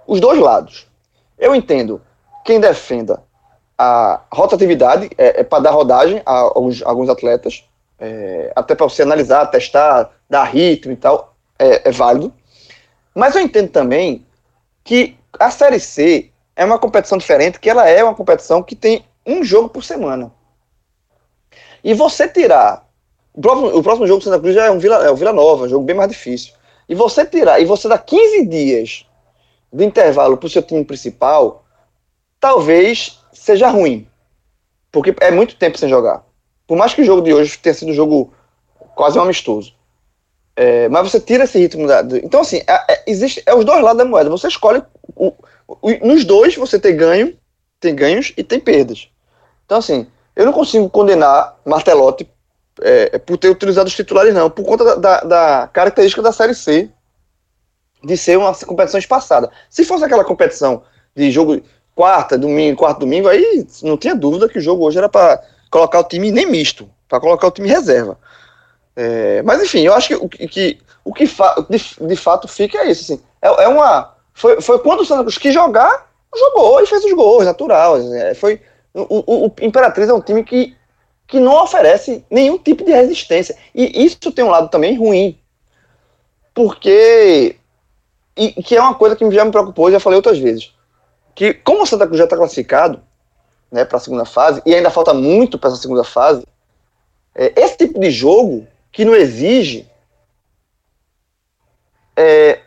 os 0.06 0.20
dois 0.20 0.38
lados. 0.38 0.86
Eu 1.38 1.54
entendo 1.54 2.00
quem 2.44 2.60
defenda 2.60 3.22
a 3.76 4.20
rotatividade, 4.32 5.10
é, 5.18 5.40
é 5.40 5.44
para 5.44 5.64
dar 5.64 5.70
rodagem 5.70 6.22
a 6.24 6.32
alguns, 6.32 6.82
alguns 6.82 7.08
atletas, 7.08 7.64
é, 7.98 8.52
até 8.54 8.74
para 8.74 8.86
você 8.88 9.02
analisar, 9.02 9.46
testar, 9.46 10.10
dar 10.28 10.44
ritmo 10.44 10.92
e 10.92 10.96
tal, 10.96 11.34
é, 11.58 11.88
é 11.88 11.92
válido. 11.92 12.32
Mas 13.14 13.34
eu 13.34 13.42
entendo 13.42 13.70
também 13.70 14.26
que 14.84 15.16
a 15.38 15.50
Série 15.50 15.80
C 15.80 16.30
é 16.56 16.64
uma 16.64 16.78
competição 16.78 17.18
diferente, 17.18 17.58
que 17.58 17.70
ela 17.70 17.88
é 17.88 18.02
uma 18.02 18.14
competição 18.14 18.62
que 18.62 18.76
tem 18.76 19.04
um 19.26 19.42
jogo 19.44 19.68
por 19.68 19.82
semana. 19.84 20.32
E 21.82 21.94
você 21.94 22.28
tirar. 22.28 22.86
O 23.34 23.40
próximo, 23.40 23.78
o 23.78 23.82
próximo 23.82 24.06
jogo 24.06 24.20
do 24.20 24.24
Santa 24.24 24.40
Cruz 24.40 24.54
já 24.54 24.66
é 24.66 24.70
um 24.70 24.78
Vila, 24.78 25.04
é 25.06 25.10
o 25.10 25.16
Vila 25.16 25.32
Nova, 25.32 25.64
um 25.64 25.68
jogo 25.68 25.84
bem 25.84 25.96
mais 25.96 26.10
difícil. 26.10 26.52
E 26.88 26.94
você 26.94 27.24
tirar, 27.24 27.60
e 27.60 27.64
você 27.64 27.88
dar 27.88 27.98
15 27.98 28.46
dias 28.46 29.06
de 29.72 29.84
intervalo 29.84 30.36
para 30.36 30.46
o 30.46 30.50
seu 30.50 30.62
time 30.62 30.84
principal, 30.84 31.64
talvez 32.38 33.18
seja 33.32 33.70
ruim. 33.70 34.06
Porque 34.90 35.14
é 35.20 35.30
muito 35.30 35.56
tempo 35.56 35.78
sem 35.78 35.88
jogar. 35.88 36.22
Por 36.66 36.76
mais 36.76 36.92
que 36.92 37.00
o 37.00 37.04
jogo 37.04 37.22
de 37.22 37.32
hoje 37.32 37.58
tenha 37.58 37.74
sido 37.74 37.90
um 37.90 37.94
jogo 37.94 38.32
quase 38.94 39.18
um 39.18 39.22
amistoso. 39.22 39.74
É, 40.54 40.88
mas 40.88 41.10
você 41.10 41.18
tira 41.20 41.44
esse 41.44 41.58
ritmo 41.58 41.86
da. 41.86 42.02
do- 42.02 42.16
então, 42.18 42.40
assim, 42.40 42.58
é, 42.66 42.92
é- 42.92 43.02
existe. 43.06 43.42
É 43.46 43.54
os 43.54 43.64
dois 43.64 43.82
lados 43.82 43.98
da 43.98 44.04
moeda. 44.04 44.30
Você 44.30 44.48
escolhe. 44.48 44.82
o- 45.16 45.32
o- 45.68 46.06
nos 46.06 46.24
dois 46.24 46.54
você 46.56 46.78
tem 46.78 46.96
ganho, 46.96 47.36
tem 47.80 47.94
ganhos 47.94 48.32
e 48.36 48.42
tem 48.44 48.58
perdas. 48.60 49.08
Então, 49.64 49.78
assim, 49.78 50.06
eu 50.36 50.44
não 50.44 50.52
consigo 50.52 50.88
condenar 50.90 51.56
Martelotti 51.64 52.28
é, 52.80 53.18
por 53.18 53.36
ter 53.36 53.48
utilizado 53.50 53.88
os 53.88 53.94
titulares, 53.94 54.34
não, 54.34 54.50
por 54.50 54.64
conta 54.64 54.84
da, 54.84 54.94
da- 54.96 55.20
da 55.20 55.68
característica 55.72 56.22
da 56.22 56.32
Série 56.32 56.54
C 56.54 56.90
de 58.02 58.16
ser 58.16 58.36
uma 58.38 58.54
competição 58.54 58.98
espaçada. 58.98 59.50
Se 59.70 59.84
fosse 59.84 60.04
aquela 60.04 60.24
competição 60.24 60.82
de 61.14 61.30
jogo 61.30 61.60
quarta, 61.94 62.36
domingo, 62.36 62.76
quarto 62.78 63.00
domingo, 63.00 63.28
aí 63.28 63.66
não 63.82 63.96
tinha 63.96 64.14
dúvida 64.14 64.48
que 64.48 64.58
o 64.58 64.62
jogo 64.62 64.84
hoje 64.84 64.98
era 64.98 65.08
para 65.08 65.42
colocar 65.70 66.00
o 66.00 66.04
time 66.04 66.30
nem 66.30 66.46
misto, 66.46 66.88
para 67.08 67.20
colocar 67.20 67.46
o 67.46 67.50
time 67.50 67.68
reserva. 67.68 68.18
É, 68.94 69.42
mas 69.42 69.62
enfim, 69.62 69.80
eu 69.80 69.94
acho 69.94 70.08
que 70.08 70.14
o 70.14 70.28
que, 70.28 70.78
o 71.04 71.12
que 71.12 71.24
de, 71.24 72.06
de 72.06 72.16
fato 72.16 72.46
fica 72.46 72.78
é 72.78 72.90
isso. 72.90 73.12
Assim, 73.12 73.22
é, 73.40 73.64
é 73.64 73.68
uma. 73.68 74.14
Foi, 74.34 74.60
foi 74.60 74.78
quando 74.78 75.00
o 75.00 75.04
Santa 75.04 75.22
Cruz 75.22 75.38
quis 75.38 75.52
jogar, 75.52 76.10
jogou 76.34 76.80
e 76.80 76.86
fez 76.86 77.04
os 77.04 77.12
gols, 77.12 77.44
natural. 77.44 77.96
É, 77.98 78.34
foi, 78.34 78.60
o, 78.94 79.00
o, 79.02 79.46
o 79.46 79.54
Imperatriz 79.60 80.08
é 80.08 80.14
um 80.14 80.20
time 80.20 80.44
que, 80.44 80.76
que 81.26 81.40
não 81.40 81.62
oferece 81.62 82.24
nenhum 82.30 82.58
tipo 82.58 82.84
de 82.84 82.92
resistência. 82.92 83.56
E 83.74 84.04
isso 84.04 84.18
tem 84.32 84.44
um 84.44 84.50
lado 84.50 84.68
também 84.68 84.96
ruim. 84.96 85.38
Porque. 86.54 87.56
E 88.36 88.62
que 88.62 88.76
é 88.76 88.80
uma 88.80 88.94
coisa 88.94 89.14
que 89.14 89.30
já 89.30 89.44
me 89.44 89.50
preocupou, 89.50 89.90
já 89.90 90.00
falei 90.00 90.16
outras 90.16 90.38
vezes. 90.38 90.72
Que 91.34 91.52
como 91.54 91.82
o 91.82 91.86
Santa 91.86 92.06
Cruz 92.06 92.18
já 92.18 92.24
está 92.24 92.36
classificado 92.36 93.02
né, 93.70 93.84
para 93.84 93.96
a 93.96 94.00
segunda 94.00 94.24
fase, 94.24 94.62
e 94.66 94.74
ainda 94.74 94.90
falta 94.90 95.14
muito 95.14 95.58
para 95.58 95.70
essa 95.70 95.80
segunda 95.80 96.04
fase, 96.04 96.46
é, 97.34 97.52
esse 97.56 97.78
tipo 97.78 97.98
de 97.98 98.10
jogo 98.10 98.66
que 98.92 99.04
não 99.04 99.14
exige 99.14 99.90
é, 102.16 102.60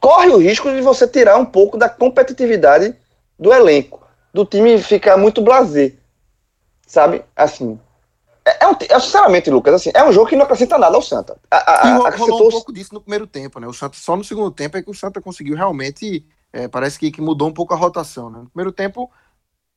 corre 0.00 0.30
o 0.30 0.38
risco 0.38 0.70
de 0.72 0.80
você 0.80 1.06
tirar 1.06 1.36
um 1.36 1.44
pouco 1.44 1.76
da 1.76 1.88
competitividade 1.88 2.96
do 3.38 3.52
elenco, 3.52 4.02
do 4.32 4.44
time 4.44 4.82
ficar 4.82 5.16
muito 5.16 5.42
blazer, 5.42 5.96
sabe? 6.86 7.22
Assim, 7.36 7.78
é, 8.44 8.64
é 8.64 8.68
um, 8.68 8.76
é, 8.88 9.00
sinceramente, 9.00 9.50
Lucas, 9.50 9.74
assim, 9.74 9.90
é 9.94 10.02
um 10.04 10.12
jogo 10.12 10.28
que 10.28 10.36
não 10.36 10.44
acrescenta 10.44 10.76
nada 10.76 10.96
ao 10.96 11.02
Santa. 11.02 11.36
A, 11.50 11.56
a, 11.56 11.88
E 11.88 12.06
acrescentou 12.06 12.26
rolou 12.26 12.48
um 12.48 12.50
pouco 12.50 12.72
disso 12.72 12.94
no 12.94 13.00
primeiro 13.00 13.26
tempo, 13.26 13.60
né? 13.60 13.66
O 13.66 13.72
Santa, 13.72 13.96
só 13.96 14.16
no 14.16 14.24
segundo 14.24 14.50
tempo 14.50 14.76
é 14.76 14.82
que 14.82 14.90
o 14.90 14.94
Santa 14.94 15.20
conseguiu 15.20 15.54
realmente. 15.54 16.26
é, 16.52 16.66
parece 16.66 16.98
que, 16.98 17.10
que 17.10 17.20
mudou 17.20 17.48
um 17.48 17.52
pouco 17.52 17.72
a 17.72 17.76
rotação, 17.76 18.30
né? 18.30 18.38
No 18.40 18.50
primeiro 18.50 18.72
tempo. 18.72 19.10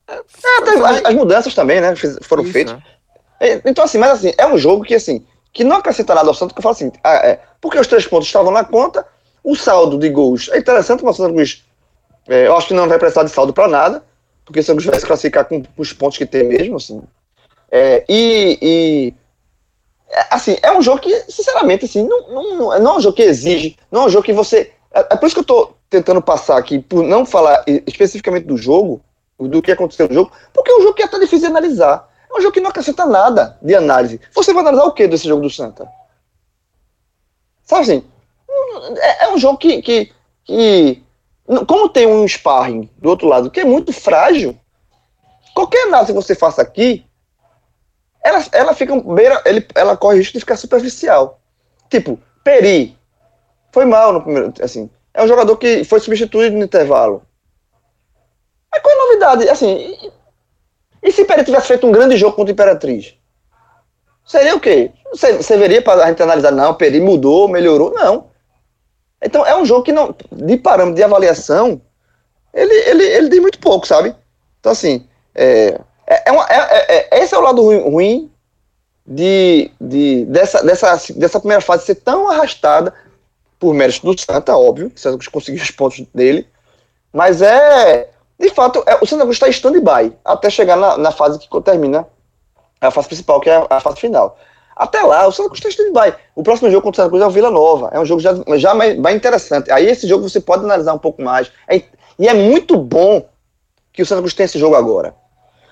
É, 0.07 0.13
É, 0.13 0.85
as, 0.85 1.05
as 1.05 1.13
mudanças 1.13 1.53
também, 1.53 1.79
né? 1.79 1.93
Foram 2.23 2.43
Isso, 2.43 2.53
feitas. 2.53 2.73
é. 2.73 2.94
É, 3.39 3.61
Então, 3.65 3.83
assim, 3.83 3.97
mas 3.97 4.11
assim, 4.11 4.33
é 4.37 4.47
um 4.47 4.57
jogo 4.57 4.83
que, 4.83 4.95
assim, 4.95 5.25
que 5.53 5.63
não 5.63 5.77
acrescenta 5.77 6.13
nada 6.13 6.27
ao 6.27 6.33
Santos, 6.33 6.53
que 6.53 6.59
eu 6.59 6.63
falo 6.63 6.73
assim, 6.73 6.91
ah, 7.03 7.15
é, 7.15 7.39
porque 7.61 7.79
os 7.79 7.87
três 7.87 8.05
pontos 8.05 8.27
estavam 8.27 8.51
na 8.51 8.63
conta, 8.63 9.05
o 9.43 9.55
saldo 9.55 9.97
de 9.97 10.09
gols 10.09 10.49
é 10.51 10.57
interessante, 10.57 11.03
mas 11.03 11.15
o 11.15 11.17
Santos 11.17 11.35
Cruz, 11.35 11.63
é, 12.27 12.47
eu 12.47 12.55
acho 12.55 12.67
que 12.67 12.73
não 12.73 12.87
vai 12.87 12.99
precisar 12.99 13.23
de 13.23 13.29
saldo 13.29 13.53
para 13.53 13.67
nada, 13.67 14.03
porque 14.43 14.59
o 14.59 14.63
Santos 14.63 14.85
vai 14.85 14.99
se 14.99 15.05
classificar 15.05 15.45
com 15.45 15.63
os 15.77 15.93
pontos 15.93 16.17
que 16.17 16.25
tem 16.25 16.43
mesmo, 16.43 16.77
assim. 16.77 17.01
É, 17.71 18.03
e, 18.09 18.59
e, 18.61 19.13
é, 20.09 20.25
assim, 20.31 20.57
é 20.61 20.71
um 20.71 20.81
jogo 20.81 20.99
que, 20.99 21.13
sinceramente, 21.29 21.85
assim, 21.85 22.07
não, 22.07 22.27
não, 22.29 22.57
não, 22.57 22.73
é 22.73 22.97
um 22.97 23.01
jogo 23.01 23.15
que 23.15 23.23
exige, 23.23 23.77
não 23.91 24.03
é 24.03 24.05
um 24.05 24.09
jogo 24.09 24.25
que 24.25 24.33
você... 24.33 24.71
É, 24.93 24.99
é 24.99 25.15
por 25.15 25.25
isso 25.25 25.35
que 25.35 25.41
eu 25.41 25.45
tô 25.45 25.71
tentando 25.89 26.21
passar 26.21 26.57
aqui, 26.57 26.79
por 26.79 27.03
não 27.03 27.25
falar 27.25 27.63
especificamente 27.67 28.45
do 28.45 28.57
jogo, 28.57 29.01
do 29.39 29.61
que 29.61 29.71
aconteceu 29.71 30.07
no 30.07 30.13
jogo, 30.13 30.31
porque 30.53 30.71
é 30.71 30.75
um 30.77 30.81
jogo 30.81 30.93
que 30.93 31.01
é 31.01 31.05
até 31.05 31.19
difícil 31.19 31.39
de 31.39 31.45
analisar. 31.47 32.09
Um 32.35 32.41
jogo 32.41 32.53
que 32.53 32.59
não 32.59 32.69
acrescenta 32.69 33.05
nada 33.05 33.57
de 33.61 33.73
análise. 33.73 34.19
Você 34.33 34.53
vai 34.53 34.61
analisar 34.61 34.83
o 34.83 34.91
que 34.91 35.07
desse 35.07 35.27
jogo 35.27 35.41
do 35.41 35.49
Santa? 35.49 35.87
Sabe 37.63 37.81
assim? 37.81 38.03
É, 38.97 39.25
é 39.25 39.33
um 39.33 39.37
jogo 39.37 39.57
que, 39.57 39.81
que, 39.81 40.13
que. 40.43 41.03
Como 41.67 41.89
tem 41.89 42.07
um 42.07 42.27
sparring 42.27 42.89
do 42.97 43.09
outro 43.09 43.27
lado 43.27 43.49
que 43.49 43.61
é 43.61 43.65
muito 43.65 43.93
frágil, 43.93 44.57
qualquer 45.53 45.87
análise 45.87 46.11
que 46.11 46.21
você 46.21 46.35
faça 46.35 46.61
aqui, 46.61 47.05
ela, 48.21 48.43
ela 48.51 48.73
fica. 48.73 48.99
Beira, 48.99 49.41
ele, 49.45 49.65
ela 49.73 49.95
corre 49.95 50.17
risco 50.17 50.33
de 50.33 50.39
ficar 50.39 50.57
superficial. 50.57 51.39
Tipo, 51.89 52.19
Peri. 52.43 52.97
Foi 53.71 53.85
mal 53.85 54.11
no 54.11 54.21
primeiro. 54.21 54.53
Assim, 54.61 54.89
é 55.13 55.23
um 55.23 55.27
jogador 55.27 55.55
que 55.57 55.83
foi 55.83 55.99
substituído 55.99 56.57
no 56.57 56.63
intervalo. 56.63 57.23
Mas 58.71 58.81
qual 58.81 58.93
é 58.93 58.97
a 58.97 59.05
novidade? 59.05 59.49
Assim, 59.49 60.11
e, 61.05 61.11
se 61.11 61.23
Peri 61.23 61.45
tivesse 61.45 61.67
feito 61.67 61.85
um 61.85 61.91
grande 61.91 62.17
jogo 62.17 62.35
contra 62.35 62.51
a 62.51 62.53
Imperatriz? 62.53 63.13
Seria 64.25 64.55
o 64.55 64.59
quê? 64.59 64.91
Você, 65.11 65.55
veria 65.55 65.81
para 65.81 66.03
a 66.03 66.07
gente 66.07 66.21
analisar, 66.23 66.51
não, 66.51 66.71
o 66.71 66.75
Peri 66.75 66.99
mudou, 66.99 67.47
melhorou? 67.47 67.93
Não. 67.93 68.27
Então 69.21 69.45
é 69.45 69.55
um 69.55 69.65
jogo 69.65 69.83
que 69.83 69.91
não, 69.91 70.15
de 70.31 70.57
parâmetro 70.57 70.95
de 70.95 71.03
avaliação, 71.03 71.79
ele, 72.53 72.73
ele, 72.73 73.03
ele 73.03 73.29
diz 73.29 73.39
muito 73.39 73.59
pouco, 73.59 73.85
sabe? 73.85 74.15
Então, 74.59 74.71
assim, 74.71 75.07
é, 75.35 75.79
é, 76.07 76.29
é, 76.29 76.31
uma, 76.31 76.45
é, 76.49 76.57
é, 76.57 77.07
é 77.11 77.23
esse 77.23 77.35
é 77.35 77.37
o 77.37 77.41
lado 77.41 77.61
ruim, 77.61 77.79
ruim 77.81 78.31
de, 79.05 79.69
de, 79.79 80.25
dessa, 80.25 80.63
dessa, 80.63 81.13
dessa 81.13 81.39
primeira 81.39 81.61
fase 81.61 81.85
ser 81.85 81.95
tão 81.95 82.29
arrastada 82.29 82.93
por 83.59 83.73
mérito 83.73 84.11
do 84.11 84.19
Santa, 84.19 84.57
óbvio, 84.57 84.89
que 84.89 84.97
o 84.97 84.99
Santa 84.99 85.29
conseguiu 85.29 85.61
os 85.61 85.71
pontos 85.71 86.03
dele, 86.13 86.47
mas 87.13 87.41
é, 87.41 88.09
de 88.39 88.49
fato, 88.49 88.83
é, 88.85 88.97
o 89.01 89.05
Santa 89.05 89.23
Cruz 89.23 89.35
está 89.35 89.47
em 89.47 89.51
stand-by 89.51 90.13
até 90.23 90.49
chegar 90.49 90.75
na, 90.75 90.97
na 90.97 91.11
fase 91.11 91.39
que 91.39 91.61
termina 91.61 92.07
a 92.81 92.91
fase 92.91 93.07
principal, 93.07 93.39
que 93.39 93.49
é 93.49 93.55
a, 93.55 93.67
a 93.69 93.79
fase 93.79 93.99
final. 93.99 94.37
Até 94.75 95.01
lá, 95.01 95.25
o 95.25 95.31
Santa 95.31 95.49
Cruz 95.49 95.59
está 95.63 95.69
em 95.69 95.87
stand-by. 95.87 96.15
O 96.35 96.43
próximo 96.43 96.69
jogo 96.69 96.83
contra 96.83 97.01
o 97.01 97.03
Santa 97.03 97.09
Cruz 97.09 97.23
é 97.23 97.27
o 97.27 97.31
Vila 97.31 97.49
Nova, 97.49 97.89
é 97.93 97.99
um 97.99 98.05
jogo 98.05 98.19
já, 98.19 98.33
já 98.57 98.73
mais, 98.73 98.97
mais 98.97 99.15
interessante. 99.15 99.71
Aí 99.71 99.87
esse 99.87 100.07
jogo 100.07 100.27
você 100.27 100.41
pode 100.41 100.63
analisar 100.65 100.93
um 100.93 100.99
pouco 100.99 101.21
mais, 101.21 101.51
é, 101.67 101.81
e 102.19 102.27
é 102.27 102.33
muito 102.33 102.77
bom 102.77 103.27
que 103.93 104.01
o 104.01 104.05
Santa 104.05 104.21
Cruz 104.21 104.33
tenha 104.33 104.45
esse 104.45 104.59
jogo 104.59 104.75
agora. 104.75 105.15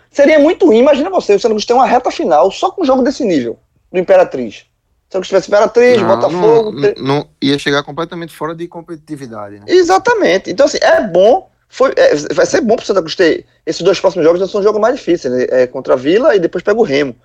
Seria 0.09 0.39
muito 0.39 0.65
ruim, 0.65 0.77
imagina 0.77 1.09
você, 1.09 1.35
o 1.35 1.39
Santa 1.39 1.53
Cruz 1.53 1.65
tem 1.65 1.75
uma 1.75 1.85
reta 1.85 2.11
final 2.11 2.49
só 2.51 2.71
com 2.71 2.83
um 2.83 2.85
jogo 2.85 3.01
desse 3.01 3.25
nível, 3.25 3.57
do 3.91 3.99
Imperatriz. 3.99 4.65
Se 5.13 5.17
Cruz 5.17 5.27
tivesse 5.27 5.47
Imperatriz, 5.47 6.01
não, 6.01 6.07
Botafogo. 6.07 6.71
Não, 6.71 6.93
não, 6.97 7.27
ia 7.39 7.59
chegar 7.59 7.83
completamente 7.83 8.33
fora 8.33 8.55
de 8.55 8.67
competitividade. 8.67 9.59
Né? 9.59 9.65
Exatamente. 9.67 10.49
Então, 10.49 10.65
assim, 10.65 10.79
é 10.81 11.01
bom. 11.01 11.51
Foi, 11.73 11.91
é, 11.97 12.13
vai 12.35 12.45
ser 12.45 12.61
bom 12.61 12.75
para 12.75 12.83
o 12.83 12.85
Santa 12.85 13.01
Cruz 13.01 13.15
ter. 13.15 13.47
Esses 13.65 13.81
dois 13.81 13.99
próximos 13.99 14.23
jogos 14.23 14.51
são 14.51 14.61
jogos 14.61 14.79
mais 14.79 14.95
difíceis, 14.95 15.33
né? 15.33 15.47
É 15.49 15.65
contra 15.65 15.95
a 15.95 15.97
Vila 15.97 16.35
e 16.35 16.39
depois 16.39 16.63
pega 16.63 16.79
o 16.79 16.83
Remo. 16.83 17.15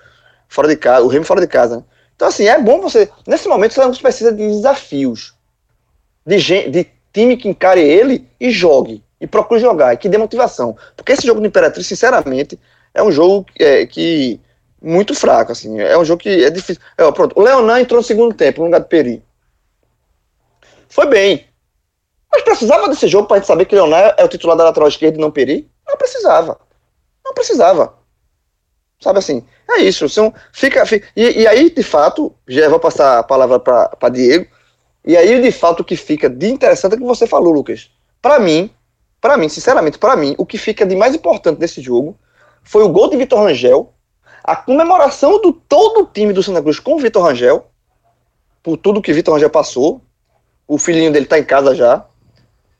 Fora 0.48 0.66
de 0.66 0.74
casa, 0.74 1.04
o 1.04 1.08
Remo 1.08 1.26
fora 1.26 1.42
de 1.42 1.46
casa. 1.46 1.76
Né? 1.76 1.82
Então, 2.16 2.28
assim, 2.28 2.48
é 2.48 2.58
bom 2.58 2.80
você. 2.80 3.10
Nesse 3.26 3.46
momento, 3.46 3.72
o 3.72 3.74
Santa 3.74 3.88
Cruz 3.88 4.00
precisa 4.00 4.32
de 4.32 4.48
desafios. 4.48 5.34
De, 6.24 6.38
gente, 6.38 6.70
de 6.70 6.86
time 7.12 7.36
que 7.36 7.46
encare 7.46 7.82
ele 7.82 8.26
e 8.40 8.50
jogue. 8.50 9.04
E 9.20 9.26
procure 9.26 9.60
jogar. 9.60 9.92
E 9.92 9.98
que 9.98 10.08
dê 10.08 10.16
motivação. 10.16 10.74
Porque 10.96 11.12
esse 11.12 11.26
jogo 11.26 11.42
do 11.42 11.46
Imperatriz, 11.46 11.86
sinceramente, 11.86 12.58
é 12.94 13.02
um 13.02 13.12
jogo 13.12 13.44
é, 13.60 13.84
que 13.84 14.40
muito 14.80 15.14
fraco, 15.14 15.52
assim. 15.52 15.78
É 15.78 15.98
um 15.98 16.06
jogo 16.06 16.22
que 16.22 16.42
é 16.42 16.48
difícil. 16.48 16.82
É, 16.96 17.12
pronto, 17.12 17.38
o 17.38 17.42
Leonan 17.42 17.80
entrou 17.80 18.00
no 18.00 18.06
segundo 18.06 18.34
tempo, 18.34 18.60
no 18.60 18.64
lugar 18.64 18.80
do 18.80 18.86
Peri. 18.86 19.22
Foi 20.88 21.04
bem. 21.04 21.47
Mas 22.30 22.42
precisava 22.42 22.88
desse 22.88 23.08
jogo 23.08 23.26
para 23.26 23.36
a 23.36 23.38
gente 23.40 23.46
saber 23.46 23.64
que 23.64 23.74
o 23.74 23.78
Leonan 23.78 24.14
é 24.16 24.24
o 24.24 24.28
titular 24.28 24.56
da 24.56 24.64
lateral 24.64 24.88
esquerda 24.88 25.16
e 25.16 25.20
não 25.20 25.30
Peri? 25.30 25.70
Não 25.86 25.96
precisava. 25.96 26.58
Não 27.24 27.32
precisava. 27.32 27.94
Sabe 29.00 29.18
assim? 29.18 29.44
É 29.70 29.78
isso. 29.78 30.08
São, 30.08 30.32
fica, 30.52 30.84
fica 30.84 31.06
e, 31.16 31.42
e, 31.42 31.46
aí, 31.46 31.70
de 31.70 31.82
fato, 31.82 32.34
já 32.46 32.68
vou 32.68 32.80
passar 32.80 33.18
a 33.18 33.22
palavra 33.22 33.58
para 33.60 34.08
Diego. 34.10 34.46
E 35.04 35.16
aí, 35.16 35.40
de 35.40 35.52
fato, 35.52 35.80
o 35.80 35.84
que 35.84 35.96
fica 35.96 36.28
de 36.28 36.48
interessante 36.48 36.92
é 36.92 36.96
o 36.96 36.98
que 36.98 37.06
você 37.06 37.26
falou, 37.26 37.52
Lucas. 37.52 37.90
Para 38.20 38.38
mim, 38.38 38.70
para 39.20 39.36
mim, 39.36 39.48
sinceramente, 39.48 39.98
para 39.98 40.16
mim, 40.16 40.34
o 40.38 40.44
que 40.44 40.58
fica 40.58 40.84
de 40.84 40.96
mais 40.96 41.14
importante 41.14 41.58
desse 41.58 41.80
jogo 41.80 42.16
foi 42.62 42.82
o 42.82 42.88
gol 42.88 43.08
de 43.08 43.16
Vitor 43.16 43.40
Rangel, 43.40 43.92
a 44.44 44.54
comemoração 44.54 45.40
do 45.40 45.52
todo 45.52 46.02
o 46.02 46.06
time 46.06 46.32
do 46.32 46.42
Santa 46.42 46.62
Cruz 46.62 46.78
com 46.78 46.94
o 46.94 46.98
Vitor 46.98 47.22
Rangel, 47.22 47.66
por 48.62 48.76
tudo 48.76 49.02
que 49.02 49.12
Vitor 49.12 49.34
Rangel 49.34 49.50
passou. 49.50 50.02
O 50.66 50.78
filhinho 50.78 51.12
dele 51.12 51.26
tá 51.26 51.38
em 51.38 51.44
casa 51.44 51.74
já. 51.74 52.04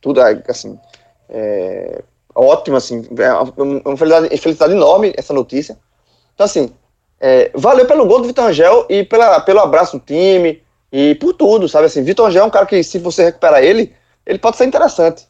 Tudo 0.00 0.20
assim. 0.48 0.78
É, 1.28 2.02
ótimo, 2.34 2.76
assim. 2.76 3.06
É 3.18 3.32
uma 3.32 3.96
felicidade, 3.96 4.36
felicidade 4.38 4.72
enorme 4.72 5.12
essa 5.16 5.32
notícia. 5.32 5.78
Então, 6.34 6.44
assim, 6.44 6.72
é, 7.20 7.50
valeu 7.54 7.86
pelo 7.86 8.06
gol 8.06 8.20
do 8.20 8.28
Vitor 8.28 8.44
Rangel 8.44 8.86
e 8.88 9.04
pela, 9.04 9.40
pelo 9.40 9.60
abraço 9.60 9.98
do 9.98 10.04
time 10.04 10.62
e 10.92 11.14
por 11.16 11.34
tudo, 11.34 11.68
sabe 11.68 11.86
assim. 11.86 12.02
Vitor 12.02 12.26
Rangel 12.26 12.44
é 12.44 12.46
um 12.46 12.50
cara 12.50 12.66
que, 12.66 12.82
se 12.82 12.98
você 12.98 13.24
recuperar 13.24 13.62
ele, 13.62 13.92
ele 14.24 14.38
pode 14.38 14.56
ser 14.56 14.66
interessante 14.66 15.26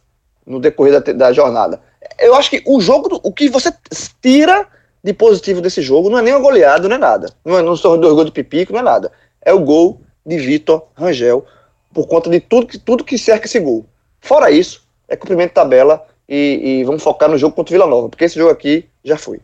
no 0.47 0.61
decorrer 0.61 1.01
da, 1.01 1.13
da 1.13 1.33
jornada 1.33 1.81
eu 2.19 2.35
acho 2.35 2.51
que 2.51 2.63
o 2.67 2.81
jogo, 2.81 3.21
o 3.23 3.33
que 3.33 3.49
você 3.49 3.73
tira 4.21 4.67
de 5.03 5.13
positivo 5.13 5.61
desse 5.61 5.83
jogo 5.83 6.11
não 6.11 6.19
é 6.19 6.23
nem 6.23 6.35
uma 6.35 6.43
goleada, 6.43 6.89
não 6.89 6.97
é 6.97 6.99
nada. 6.99 7.33
Não, 7.45 7.59
é, 7.59 7.63
não 7.63 7.77
são 7.77 7.99
dois 7.99 8.15
gols 8.15 8.27
de 8.27 8.33
Pipico, 8.33 8.73
não 8.73 8.81
é 8.81 8.83
nada. 8.83 9.13
É 9.43 9.53
o 9.53 9.61
gol 9.61 10.01
de 10.27 10.37
Vitor 10.37 10.87
Rangel, 10.95 11.45
por 11.93 12.07
conta 12.07 12.29
de 12.29 12.41
tudo, 12.41 12.79
tudo 12.81 13.05
que 13.05 13.17
cerca 13.17 13.47
esse 13.47 13.61
gol. 13.61 13.87
Fora 14.21 14.51
isso, 14.51 14.87
é 15.07 15.17
cumprimento 15.17 15.51
de 15.51 15.55
tabela 15.55 16.07
e, 16.29 16.81
e 16.81 16.85
vamos 16.85 17.03
focar 17.03 17.29
no 17.29 17.39
jogo 17.39 17.55
contra 17.55 17.73
o 17.73 17.75
Vila 17.75 17.87
Nova, 17.87 18.09
porque 18.09 18.25
esse 18.25 18.39
jogo 18.39 18.51
aqui 18.51 18.89
já 19.05 19.17
foi. 19.17 19.41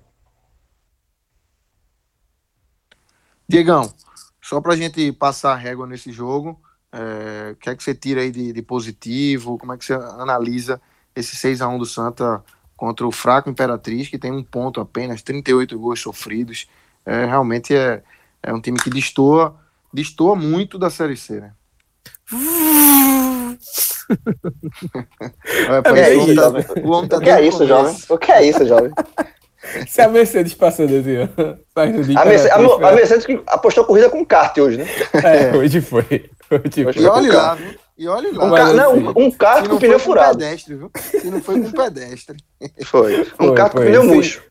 Diegão, 3.48 3.92
só 4.42 4.60
para 4.60 4.72
a 4.72 4.76
gente 4.76 5.12
passar 5.12 5.52
a 5.52 5.56
régua 5.56 5.86
nesse 5.86 6.12
jogo, 6.12 6.60
é, 6.92 7.52
o 7.52 7.56
que 7.56 7.70
é 7.70 7.76
que 7.76 7.82
você 7.82 7.94
tira 7.94 8.20
aí 8.20 8.30
de, 8.30 8.52
de 8.52 8.62
positivo? 8.62 9.58
Como 9.58 9.72
é 9.72 9.78
que 9.78 9.84
você 9.84 9.94
analisa 9.94 10.80
esse 11.14 11.34
6 11.36 11.60
a 11.60 11.68
1 11.68 11.78
do 11.78 11.86
Santa 11.86 12.42
contra 12.76 13.06
o 13.06 13.12
fraco 13.12 13.48
Imperatriz, 13.48 14.08
que 14.08 14.18
tem 14.18 14.32
um 14.32 14.42
ponto 14.42 14.80
apenas, 14.80 15.22
38 15.22 15.78
gols 15.78 16.00
sofridos. 16.00 16.68
É, 17.04 17.26
realmente 17.26 17.74
é, 17.74 18.02
é 18.42 18.52
um 18.52 18.60
time 18.60 18.78
que 18.78 18.90
destoa, 18.90 19.58
destoa 19.92 20.34
muito 20.34 20.78
da 20.78 20.90
Série 20.90 21.16
C, 21.16 21.40
né? 21.40 21.52
é, 25.68 25.98
é, 25.98 26.00
é 26.00 26.14
isso, 26.14 26.34
tá, 26.34 26.48
o, 26.82 26.98
o 26.98 27.20
que 27.20 27.30
é 27.30 27.46
isso, 27.46 27.66
jovem? 27.66 27.96
O 28.08 28.18
que 28.18 28.32
é 28.32 28.44
isso, 28.44 28.66
jovem? 28.66 28.92
Se 29.88 30.02
a 30.02 30.08
Mercedes 30.08 30.54
passou 30.54 30.86
desse 30.86 31.16
ano. 31.16 31.58
A, 31.74 31.86
Mercedes, 31.86 32.50
a, 32.50 32.88
a 32.88 32.92
Mercedes 32.92 33.26
que 33.26 33.42
apostou 33.46 33.84
corrida 33.84 34.10
com 34.10 34.24
kart 34.24 34.56
hoje, 34.58 34.78
né? 34.78 34.86
É, 35.14 35.56
hoje 35.56 35.80
foi. 35.80 36.04
Hoje 36.50 36.84
foi. 36.84 37.02
E 37.02 37.06
olha 37.06 37.32
lá, 37.32 37.54
viu? 37.54 37.74
E 37.96 38.08
olha 38.08 38.30
lá. 38.32 38.44
Um, 38.44 38.50
ca... 38.50 38.72
não, 38.72 38.92
assim, 38.92 39.12
um, 39.16 39.30
carro 39.30 39.68
com 39.68 39.78
pneu 39.78 39.98
furado. 39.98 40.38
Pedestre, 40.38 40.74
viu? 40.74 40.90
Se 40.94 41.30
não 41.30 41.40
foi 41.40 41.60
com 41.62 41.70
pedestre. 41.70 42.36
Foi. 42.84 43.20
Um 43.20 43.24
foi, 43.24 43.54
carro 43.54 43.70
com 43.70 43.78
pneu 43.78 44.04
murcho. 44.04 44.42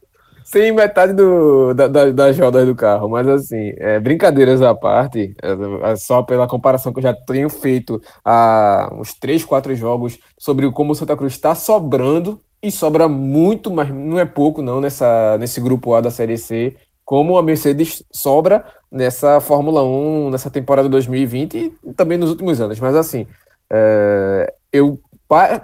Sem 0.45 0.71
metade 0.71 1.13
do, 1.13 1.73
da, 1.73 1.87
da, 1.87 2.11
das 2.11 2.37
rodas 2.37 2.65
do 2.65 2.75
carro, 2.75 3.09
mas 3.09 3.27
assim, 3.27 3.73
é, 3.77 3.99
brincadeiras 3.99 4.61
à 4.61 4.75
parte, 4.75 5.35
é, 5.41 5.91
é, 5.91 5.95
só 5.95 6.21
pela 6.21 6.47
comparação 6.47 6.91
que 6.91 6.99
eu 6.99 7.03
já 7.03 7.13
tenho 7.13 7.49
feito 7.49 8.01
há 8.23 8.89
uns 8.93 9.13
3, 9.13 9.45
4 9.45 9.75
jogos 9.75 10.19
sobre 10.37 10.69
como 10.71 10.91
o 10.91 10.95
Santa 10.95 11.15
Cruz 11.15 11.33
está 11.33 11.55
sobrando, 11.55 12.39
e 12.63 12.71
sobra 12.71 13.09
muito, 13.09 13.69
mas 13.69 13.89
não 13.89 14.17
é 14.17 14.23
pouco 14.25 14.61
não, 14.61 14.79
nessa, 14.79 15.37
nesse 15.37 15.59
grupo 15.59 15.93
A 15.93 15.99
da 15.99 16.09
Série 16.09 16.37
C, 16.37 16.73
como 17.03 17.37
a 17.37 17.43
Mercedes 17.43 18.01
sobra 18.09 18.63
nessa 18.89 19.41
Fórmula 19.41 19.83
1, 19.83 20.29
nessa 20.29 20.49
temporada 20.49 20.87
2020 20.87 21.73
e 21.83 21.93
também 21.93 22.17
nos 22.17 22.29
últimos 22.29 22.61
anos. 22.61 22.79
Mas 22.79 22.95
assim, 22.95 23.27
é, 23.69 24.53
eu 24.71 24.97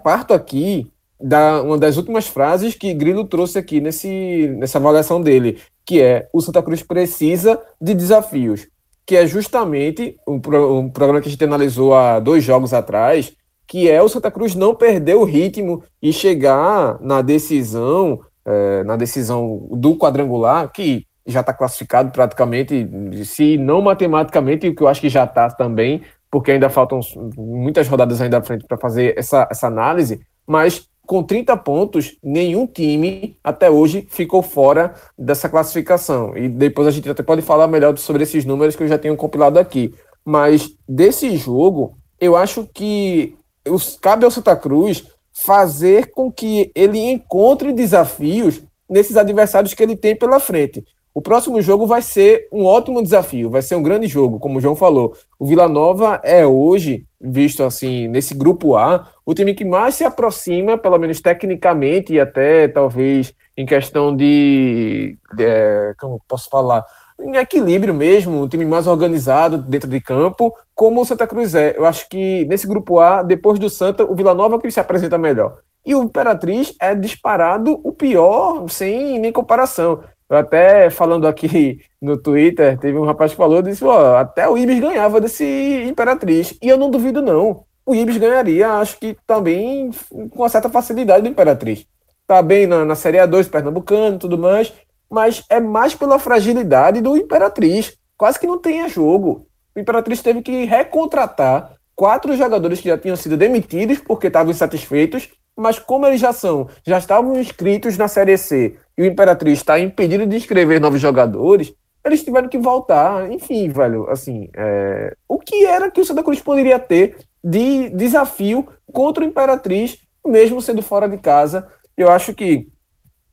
parto 0.03 0.33
aqui 0.33 0.91
da 1.19 1.61
uma 1.61 1.77
das 1.77 1.97
últimas 1.97 2.27
frases 2.27 2.75
que 2.75 2.93
Grilo 2.93 3.25
trouxe 3.25 3.57
aqui 3.59 3.81
nesse, 3.81 4.47
nessa 4.57 4.77
avaliação 4.77 5.21
dele, 5.21 5.59
que 5.85 6.01
é 6.01 6.29
o 6.33 6.41
Santa 6.41 6.63
Cruz 6.63 6.81
precisa 6.83 7.59
de 7.81 7.93
desafios, 7.93 8.67
que 9.05 9.15
é 9.15 9.25
justamente 9.25 10.15
um, 10.27 10.35
um 10.35 10.89
programa 10.89 11.21
que 11.21 11.27
a 11.27 11.31
gente 11.31 11.43
analisou 11.43 11.93
há 11.93 12.19
dois 12.19 12.43
jogos 12.43 12.73
atrás, 12.73 13.33
que 13.67 13.89
é 13.89 14.01
o 14.01 14.09
Santa 14.09 14.31
Cruz 14.31 14.55
não 14.55 14.73
perder 14.73 15.15
o 15.15 15.23
ritmo 15.23 15.83
e 16.01 16.11
chegar 16.11 16.99
na 17.01 17.21
decisão, 17.21 18.19
é, 18.45 18.83
na 18.83 18.95
decisão 18.95 19.67
do 19.71 19.95
quadrangular, 19.95 20.71
que 20.71 21.05
já 21.27 21.41
está 21.41 21.53
classificado 21.53 22.11
praticamente, 22.11 22.87
se 23.25 23.57
não 23.57 23.81
matematicamente, 23.81 24.67
o 24.67 24.75
que 24.75 24.81
eu 24.81 24.87
acho 24.87 25.01
que 25.01 25.09
já 25.09 25.25
está 25.25 25.49
também, 25.49 26.01
porque 26.31 26.51
ainda 26.51 26.69
faltam 26.69 26.99
muitas 27.37 27.87
rodadas 27.87 28.21
ainda 28.21 28.39
à 28.39 28.41
frente 28.41 28.65
para 28.67 28.77
fazer 28.77 29.13
essa, 29.17 29.47
essa 29.51 29.67
análise, 29.67 30.19
mas 30.47 30.88
com 31.09 31.23
30 31.23 31.57
pontos, 31.57 32.15
nenhum 32.21 32.67
time 32.67 33.35
até 33.43 33.67
hoje 33.67 34.05
ficou 34.11 34.43
fora 34.43 34.93
dessa 35.17 35.49
classificação. 35.49 36.37
E 36.37 36.47
depois 36.47 36.87
a 36.87 36.91
gente 36.91 37.09
até 37.09 37.23
pode 37.23 37.41
falar 37.41 37.67
melhor 37.67 37.97
sobre 37.97 38.21
esses 38.21 38.45
números 38.45 38.75
que 38.75 38.83
eu 38.83 38.87
já 38.87 38.95
tenho 38.95 39.17
compilado 39.17 39.57
aqui. 39.57 39.91
Mas 40.23 40.69
desse 40.87 41.35
jogo, 41.35 41.97
eu 42.21 42.35
acho 42.35 42.69
que 42.71 43.35
os, 43.67 43.97
cabe 43.99 44.23
ao 44.23 44.29
Santa 44.29 44.55
Cruz 44.55 45.03
fazer 45.33 46.11
com 46.11 46.31
que 46.31 46.71
ele 46.75 46.99
encontre 46.99 47.73
desafios 47.73 48.61
nesses 48.87 49.17
adversários 49.17 49.73
que 49.73 49.81
ele 49.81 49.97
tem 49.97 50.15
pela 50.15 50.39
frente. 50.39 50.85
O 51.11 51.23
próximo 51.23 51.59
jogo 51.59 51.87
vai 51.87 52.03
ser 52.03 52.47
um 52.53 52.65
ótimo 52.65 53.01
desafio, 53.01 53.49
vai 53.49 53.63
ser 53.63 53.73
um 53.73 53.81
grande 53.81 54.05
jogo, 54.05 54.37
como 54.37 54.59
o 54.59 54.61
João 54.61 54.75
falou. 54.75 55.15
O 55.39 55.47
Vila 55.47 55.67
Nova 55.67 56.21
é 56.23 56.45
hoje, 56.45 57.07
visto 57.19 57.63
assim, 57.63 58.07
nesse 58.07 58.33
grupo 58.33 58.75
A, 58.75 59.07
o 59.25 59.33
time 59.33 59.53
que 59.53 59.65
mais 59.65 59.95
se 59.95 60.03
aproxima, 60.03 60.77
pelo 60.77 60.97
menos 60.97 61.19
tecnicamente 61.19 62.13
e 62.13 62.19
até 62.19 62.67
talvez 62.67 63.33
em 63.57 63.65
questão 63.65 64.15
de, 64.15 65.17
de 65.33 65.43
é, 65.43 65.93
como 65.99 66.21
posso 66.27 66.49
falar, 66.49 66.85
em 67.21 67.35
equilíbrio 67.35 67.93
mesmo, 67.93 68.41
um 68.41 68.47
time 68.47 68.63
mais 68.63 68.87
organizado 68.87 69.57
dentro 69.57 69.89
de 69.89 69.99
campo, 69.99 70.55
como 70.73 71.01
o 71.01 71.05
Santa 71.05 71.27
Cruz 71.27 71.53
é. 71.53 71.75
Eu 71.77 71.85
acho 71.85 72.07
que 72.07 72.45
nesse 72.45 72.65
grupo 72.65 72.99
A, 72.99 73.21
depois 73.21 73.59
do 73.59 73.69
Santa, 73.69 74.05
o 74.05 74.15
Vila 74.15 74.33
Nova 74.33 74.55
é 74.55 74.59
que 74.59 74.71
se 74.71 74.79
apresenta 74.79 75.17
melhor. 75.17 75.57
E 75.85 75.93
o 75.93 76.03
Imperatriz 76.03 76.73
é 76.79 76.95
disparado 76.95 77.79
o 77.83 77.91
pior, 77.91 78.69
sem 78.69 79.19
nem 79.19 79.31
comparação. 79.31 80.01
Eu 80.29 80.37
até 80.37 80.89
falando 80.89 81.27
aqui 81.27 81.81
no 82.01 82.17
Twitter, 82.17 82.77
teve 82.77 82.97
um 82.97 83.05
rapaz 83.05 83.31
que 83.31 83.37
falou, 83.37 83.61
disse, 83.61 83.83
ó, 83.83 84.17
até 84.17 84.47
o 84.47 84.57
Ibis 84.57 84.79
ganhava 84.79 85.19
desse 85.19 85.43
Imperatriz. 85.87 86.53
E 86.61 86.69
eu 86.69 86.77
não 86.77 86.91
duvido, 86.91 87.21
não. 87.21 87.65
o 87.85 87.95
Ibis 87.95 88.17
ganharia, 88.17 88.69
acho 88.73 88.99
que 88.99 89.17
também 89.25 89.89
com 90.29 90.39
uma 90.43 90.49
certa 90.49 90.69
facilidade 90.69 91.23
do 91.23 91.29
Imperatriz. 91.29 91.85
Tá 92.27 92.41
bem 92.43 92.67
na, 92.67 92.85
na 92.85 92.95
Série 92.95 93.17
A2 93.17 93.49
Pernambucano 93.49 94.17
e 94.17 94.19
tudo 94.19 94.37
mais, 94.37 94.71
mas 95.09 95.43
é 95.49 95.59
mais 95.59 95.95
pela 95.95 96.19
fragilidade 96.19 97.01
do 97.01 97.17
Imperatriz. 97.17 97.97
Quase 98.15 98.39
que 98.39 98.45
não 98.45 98.59
tem 98.59 98.87
jogo. 98.87 99.47
O 99.75 99.79
Imperatriz 99.79 100.21
teve 100.21 100.41
que 100.43 100.65
recontratar 100.65 101.73
quatro 101.95 102.35
jogadores 102.37 102.79
que 102.79 102.87
já 102.87 102.97
tinham 102.97 103.15
sido 103.15 103.35
demitidos 103.35 103.97
porque 103.97 104.27
estavam 104.27 104.51
insatisfeitos, 104.51 105.29
mas 105.59 105.77
como 105.77 106.05
eles 106.05 106.21
já 106.21 106.33
são, 106.33 106.67
já 106.85 106.97
estavam 106.97 107.39
inscritos 107.39 107.97
na 107.97 108.07
Série 108.07 108.37
C 108.37 108.75
e 108.97 109.01
o 109.01 109.05
Imperatriz 109.05 109.59
está 109.59 109.79
impedido 109.79 110.25
de 110.25 110.35
inscrever 110.35 110.79
novos 110.79 111.01
jogadores, 111.01 111.73
eles 112.05 112.23
tiveram 112.23 112.47
que 112.47 112.57
voltar. 112.57 113.31
Enfim, 113.31 113.69
velho, 113.69 114.09
assim, 114.09 114.49
é... 114.55 115.13
o 115.27 115.37
que 115.37 115.65
era 115.65 115.91
que 115.91 116.01
o 116.01 116.05
Santa 116.05 116.23
Cruz 116.23 116.39
poderia 116.39 116.79
ter 116.79 117.17
de 117.43 117.89
desafio 117.89 118.67
contra 118.91 119.23
o 119.23 119.27
Imperatriz, 119.27 119.97
mesmo 120.25 120.61
sendo 120.61 120.81
fora 120.81 121.07
de 121.07 121.17
casa? 121.17 121.67
Eu 121.95 122.09
acho 122.09 122.33
que 122.33 122.67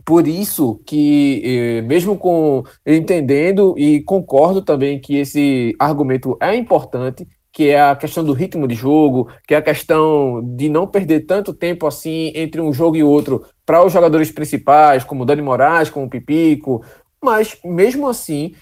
por 0.06 0.28
isso 0.28 0.80
que, 0.86 1.42
eh, 1.44 1.82
mesmo 1.82 2.16
com 2.16 2.62
entendendo 2.86 3.74
e 3.76 4.00
concordo 4.02 4.62
também 4.62 5.00
que 5.00 5.16
esse 5.16 5.74
argumento 5.80 6.38
é 6.40 6.54
importante, 6.54 7.26
que 7.56 7.70
é 7.70 7.80
a 7.80 7.96
questão 7.96 8.22
do 8.22 8.34
ritmo 8.34 8.68
de 8.68 8.74
jogo, 8.74 9.30
que 9.48 9.54
é 9.54 9.56
a 9.56 9.62
questão 9.62 10.42
de 10.44 10.68
não 10.68 10.86
perder 10.86 11.20
tanto 11.20 11.54
tempo 11.54 11.86
assim 11.86 12.30
entre 12.34 12.60
um 12.60 12.70
jogo 12.70 12.96
e 12.96 13.02
outro 13.02 13.46
para 13.64 13.82
os 13.82 13.94
jogadores 13.94 14.30
principais, 14.30 15.04
como 15.04 15.22
o 15.22 15.24
Dani 15.24 15.40
Moraes, 15.40 15.88
como 15.88 16.04
o 16.04 16.10
Pipico, 16.10 16.84
mas 17.18 17.56
mesmo 17.64 18.08
assim, 18.08 18.54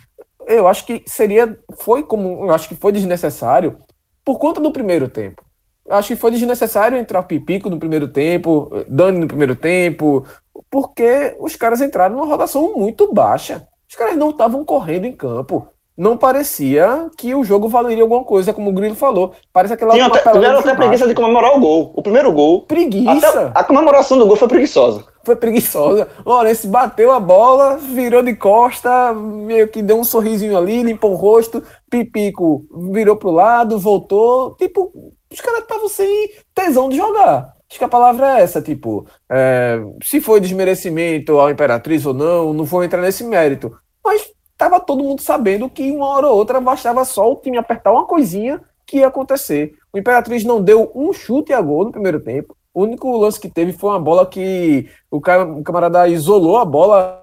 eu 0.46 0.68
acho 0.68 0.87
que 0.87 1.02
seria, 1.07 1.59
foi 1.80 2.04
como, 2.04 2.44
eu 2.44 2.52
acho 2.52 2.68
que 2.68 2.76
foi 2.76 2.92
desnecessário 2.92 3.78
por 4.24 4.38
conta 4.38 4.61
do 4.61 4.70
primeiro 4.70 5.09
tempo. 5.09 5.44
Eu 5.85 5.96
acho 5.96 6.14
que 6.14 6.16
foi 6.16 6.30
desnecessário 6.30 6.96
entrar 6.96 7.24
Pipico 7.24 7.68
no 7.68 7.80
primeiro 7.80 8.07
tempo, 8.07 8.70
Dani 8.88 9.18
no 9.18 9.26
primeiro 9.26 9.57
tempo, 9.57 10.24
porque 10.70 11.37
os 11.40 11.57
caras 11.57 11.80
entraram 11.80 12.14
numa 12.14 12.26
rotação 12.26 12.76
muito 12.76 13.12
baixa. 13.12 13.66
Os 13.90 13.96
caras 13.96 14.16
não 14.16 14.30
estavam 14.30 14.64
correndo 14.64 15.04
em 15.04 15.12
campo. 15.12 15.66
Não 15.96 16.16
parecia 16.16 17.09
que 17.16 17.35
o 17.37 17.44
jogo 17.44 17.68
valeria 17.68 18.02
alguma 18.02 18.24
coisa, 18.24 18.52
como 18.52 18.70
o 18.70 18.72
Grilo 18.72 18.96
falou. 18.96 19.33
Parece 19.52 19.74
aquela. 19.74 19.92
Tinha 19.92 20.07
até, 20.07 20.18
tiveram 20.33 20.59
até 20.59 20.74
preguiça 20.74 21.07
de 21.07 21.14
comemorar 21.14 21.57
o 21.57 21.61
gol. 21.61 21.92
O 21.94 22.02
primeiro 22.02 22.33
gol. 22.33 22.62
Preguiça. 22.62 23.52
a 23.54 23.62
comemoração 23.62 24.18
do 24.18 24.26
gol 24.26 24.35
foi 24.35 24.48
preguiçosa. 24.48 25.04
Foi 25.22 25.37
preguiçosa. 25.37 26.09
O 26.24 26.30
Lourenço 26.30 26.66
bateu 26.66 27.12
a 27.12 27.20
bola, 27.20 27.76
virou 27.76 28.22
de 28.24 28.35
costa, 28.35 29.14
meio 29.14 29.68
que 29.68 29.83
deu 29.83 29.98
um 29.98 30.04
sorrisinho 30.04 30.59
ali, 30.59 30.83
limpou 30.83 31.12
o 31.12 31.16
rosto. 31.16 31.62
Pipico 31.88 32.66
virou 32.90 33.14
pro 33.14 33.30
lado, 33.30 33.78
voltou. 33.78 34.57
Tipo, 34.57 34.92
os 35.33 35.40
caras 35.40 35.61
estavam 35.61 35.88
sem 35.88 36.30
tesão 36.52 36.88
de 36.88 36.96
jogar. 36.96 37.54
Acho 37.70 37.78
que 37.78 37.85
a 37.85 37.88
palavra 37.88 38.38
é 38.38 38.42
essa, 38.42 38.61
tipo, 38.61 39.07
é, 39.30 39.80
se 40.02 40.20
foi 40.20 40.38
desmerecimento 40.38 41.38
ao 41.38 41.50
Imperatriz 41.50 42.04
ou 42.04 42.14
não, 42.14 42.52
não 42.52 42.64
vou 42.64 42.85
entrar 42.85 43.00
nesse 43.00 43.24
mérito. 43.24 43.76
Mas 44.04 44.34
tava 44.64 44.81
todo 44.81 45.05
mundo 45.05 45.20
sabendo 45.20 45.68
que 45.68 45.90
uma 45.92 46.09
hora 46.09 46.27
ou 46.27 46.37
outra 46.37 46.59
bastava 46.59 47.05
só 47.05 47.31
o 47.31 47.37
time 47.37 47.59
apertar 47.59 47.92
uma 47.92 48.07
coisinha 48.07 48.62
que 48.87 48.98
ia 48.98 49.09
acontecer. 49.09 49.74
O 49.92 49.98
Imperatriz 49.98 50.42
não 50.42 50.62
deu 50.62 50.90
um 50.94 51.12
chute 51.12 51.53
a 51.53 51.61
gol 51.61 51.85
no 51.85 51.92
primeiro 51.92 52.18
tempo. 52.18 52.57
O 52.72 52.83
único 52.83 53.14
lance 53.18 53.38
que 53.38 53.48
teve 53.48 53.72
foi 53.72 53.90
uma 53.90 54.00
bola 54.00 54.27
que 54.27 54.88
o, 55.11 55.20
camarada 55.20 56.09
isolou 56.09 56.57
a 56.57 56.64
bola 56.64 57.22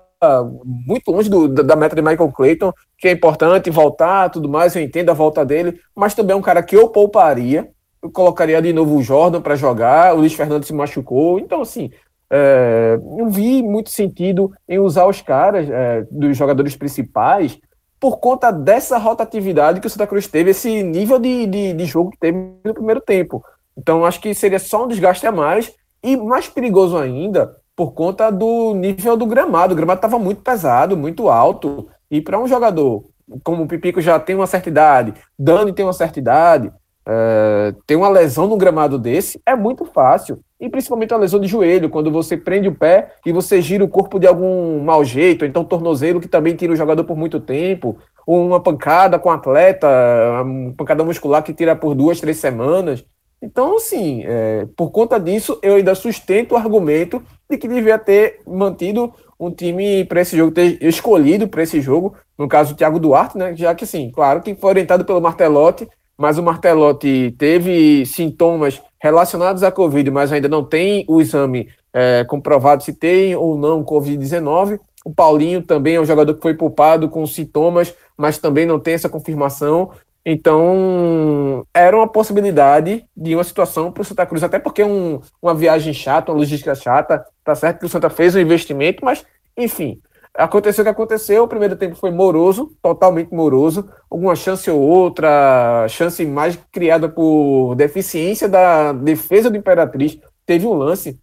muito 0.63 1.11
longe 1.11 1.27
do, 1.27 1.47
da 1.47 1.75
meta 1.75 1.95
de 1.95 2.01
Michael 2.03 2.31
Clayton, 2.31 2.71
que 2.95 3.07
é 3.07 3.11
importante 3.11 3.71
voltar, 3.71 4.29
tudo 4.29 4.47
mais, 4.47 4.75
eu 4.75 4.81
entendo 4.83 5.09
a 5.09 5.15
volta 5.15 5.43
dele, 5.43 5.79
mas 5.95 6.13
também 6.13 6.35
é 6.35 6.37
um 6.37 6.43
cara 6.43 6.61
que 6.61 6.75
eu 6.75 6.89
pouparia, 6.89 7.71
eu 8.03 8.11
colocaria 8.11 8.61
de 8.61 8.71
novo 8.71 8.97
o 8.97 9.01
Jordan 9.01 9.41
para 9.41 9.55
jogar, 9.55 10.13
o 10.13 10.19
Luiz 10.19 10.33
Fernando 10.33 10.63
se 10.63 10.73
machucou, 10.73 11.39
então 11.39 11.61
assim, 11.61 11.89
é, 12.31 12.97
não 13.03 13.29
vi 13.29 13.61
muito 13.61 13.89
sentido 13.89 14.51
em 14.67 14.79
usar 14.79 15.05
os 15.05 15.21
caras 15.21 15.69
é, 15.69 16.05
dos 16.09 16.37
jogadores 16.37 16.75
principais 16.75 17.59
por 17.99 18.19
conta 18.19 18.51
dessa 18.51 18.97
rotatividade 18.97 19.79
que 19.79 19.85
o 19.85 19.89
Santa 19.89 20.07
Cruz 20.07 20.27
teve, 20.27 20.51
esse 20.51 20.81
nível 20.81 21.19
de, 21.19 21.45
de, 21.45 21.73
de 21.73 21.85
jogo 21.85 22.09
que 22.09 22.17
teve 22.17 22.37
no 22.63 22.73
primeiro 22.73 23.01
tempo. 23.01 23.43
Então 23.77 24.05
acho 24.05 24.19
que 24.19 24.33
seria 24.33 24.59
só 24.59 24.85
um 24.85 24.87
desgaste 24.87 25.27
a 25.27 25.31
mais 25.31 25.71
e 26.01 26.17
mais 26.17 26.47
perigoso 26.47 26.97
ainda 26.97 27.55
por 27.75 27.91
conta 27.91 28.31
do 28.31 28.73
nível 28.73 29.17
do 29.17 29.25
gramado. 29.25 29.73
O 29.73 29.75
gramado 29.75 29.99
estava 29.99 30.17
muito 30.17 30.41
pesado, 30.41 30.97
muito 30.97 31.29
alto, 31.29 31.87
e 32.09 32.21
para 32.21 32.39
um 32.39 32.47
jogador 32.47 33.03
como 33.43 33.63
o 33.63 33.67
Pipico 33.67 34.01
já 34.01 34.19
tem 34.19 34.35
uma 34.35 34.47
certa 34.47 34.69
idade, 34.69 35.13
Dani 35.37 35.73
tem 35.73 35.85
uma 35.85 35.93
certa 35.93 36.19
idade, 36.19 36.71
é, 37.07 37.73
ter 37.87 37.95
uma 37.95 38.09
lesão 38.09 38.47
no 38.47 38.57
gramado 38.57 38.99
desse 38.99 39.39
é 39.45 39.55
muito 39.55 39.85
fácil. 39.85 40.39
E 40.59 40.69
principalmente 40.69 41.13
a 41.13 41.17
lesão 41.17 41.39
de 41.39 41.47
joelho, 41.47 41.89
quando 41.89 42.11
você 42.11 42.37
prende 42.37 42.67
o 42.67 42.75
pé 42.75 43.13
e 43.25 43.31
você 43.31 43.61
gira 43.61 43.83
o 43.83 43.89
corpo 43.89 44.19
de 44.19 44.27
algum 44.27 44.79
mau 44.83 45.03
jeito, 45.03 45.43
então 45.43 45.63
tornozelo 45.63 46.21
que 46.21 46.27
também 46.27 46.55
tira 46.55 46.71
o 46.71 46.75
jogador 46.75 47.03
por 47.03 47.17
muito 47.17 47.39
tempo, 47.39 47.97
uma 48.27 48.59
pancada 48.59 49.17
com 49.17 49.31
atleta, 49.31 49.87
uma 50.43 50.73
pancada 50.73 51.03
muscular 51.03 51.43
que 51.43 51.53
tira 51.53 51.75
por 51.75 51.95
duas, 51.95 52.19
três 52.19 52.37
semanas. 52.37 53.03
Então, 53.41 53.77
assim, 53.77 54.23
é, 54.23 54.67
por 54.77 54.91
conta 54.91 55.19
disso, 55.19 55.57
eu 55.63 55.75
ainda 55.75 55.95
sustento 55.95 56.51
o 56.51 56.57
argumento 56.57 57.23
de 57.49 57.57
que 57.57 57.67
devia 57.67 57.97
ter 57.97 58.39
mantido 58.45 59.11
um 59.39 59.49
time 59.49 60.05
para 60.05 60.21
esse 60.21 60.37
jogo, 60.37 60.51
ter 60.51 60.77
escolhido 60.83 61.47
para 61.47 61.63
esse 61.63 61.81
jogo, 61.81 62.15
no 62.37 62.47
caso 62.47 62.73
o 62.73 62.77
Thiago 62.77 62.99
Duarte, 62.99 63.35
né? 63.35 63.55
Já 63.55 63.73
que, 63.73 63.83
assim, 63.83 64.11
claro 64.11 64.41
que 64.41 64.53
foi 64.53 64.69
orientado 64.69 65.03
pelo 65.03 65.19
Martelotti, 65.19 65.89
mas 66.17 66.37
o 66.37 66.43
Martelotti 66.43 67.33
teve 67.37 68.05
sintomas 68.05 68.81
relacionados 68.99 69.63
à 69.63 69.71
Covid, 69.71 70.09
mas 70.11 70.31
ainda 70.31 70.47
não 70.47 70.63
tem 70.63 71.03
o 71.07 71.19
exame 71.19 71.69
é, 71.93 72.23
comprovado 72.23 72.83
se 72.83 72.93
tem 72.93 73.35
ou 73.35 73.57
não 73.57 73.83
Covid-19. 73.83 74.79
O 75.03 75.13
Paulinho 75.13 75.63
também 75.63 75.95
é 75.95 76.01
um 76.01 76.05
jogador 76.05 76.33
que 76.35 76.41
foi 76.41 76.53
poupado 76.53 77.09
com 77.09 77.25
sintomas, 77.25 77.93
mas 78.15 78.37
também 78.37 78.65
não 78.65 78.79
tem 78.79 78.93
essa 78.93 79.09
confirmação. 79.09 79.91
Então, 80.23 81.65
era 81.73 81.97
uma 81.97 82.07
possibilidade 82.07 83.03
de 83.17 83.33
uma 83.33 83.43
situação 83.43 83.91
para 83.91 84.01
o 84.01 84.05
Santa 84.05 84.25
Cruz, 84.25 84.43
até 84.43 84.59
porque 84.59 84.83
é 84.83 84.85
um, 84.85 85.19
uma 85.41 85.55
viagem 85.55 85.93
chata, 85.93 86.31
uma 86.31 86.37
logística 86.37 86.75
chata. 86.75 87.25
Tá 87.43 87.55
certo 87.55 87.79
que 87.79 87.85
o 87.87 87.89
Santa 87.89 88.09
fez 88.09 88.35
um 88.35 88.39
investimento, 88.39 89.03
mas, 89.03 89.25
enfim, 89.57 89.99
Aconteceu 90.33 90.81
o 90.81 90.85
que 90.85 90.89
aconteceu, 90.89 91.43
o 91.43 91.47
primeiro 91.47 91.75
tempo 91.75 91.95
foi 91.95 92.09
moroso, 92.09 92.71
totalmente 92.81 93.33
moroso, 93.33 93.89
alguma 94.09 94.35
chance 94.35 94.69
ou 94.71 94.79
outra, 94.79 95.85
chance 95.89 96.25
mais 96.25 96.57
criada 96.71 97.09
por 97.09 97.75
deficiência 97.75 98.47
da 98.47 98.93
defesa 98.93 99.49
do 99.49 99.57
Imperatriz. 99.57 100.17
Teve 100.45 100.65
um 100.65 100.73
lance 100.73 101.19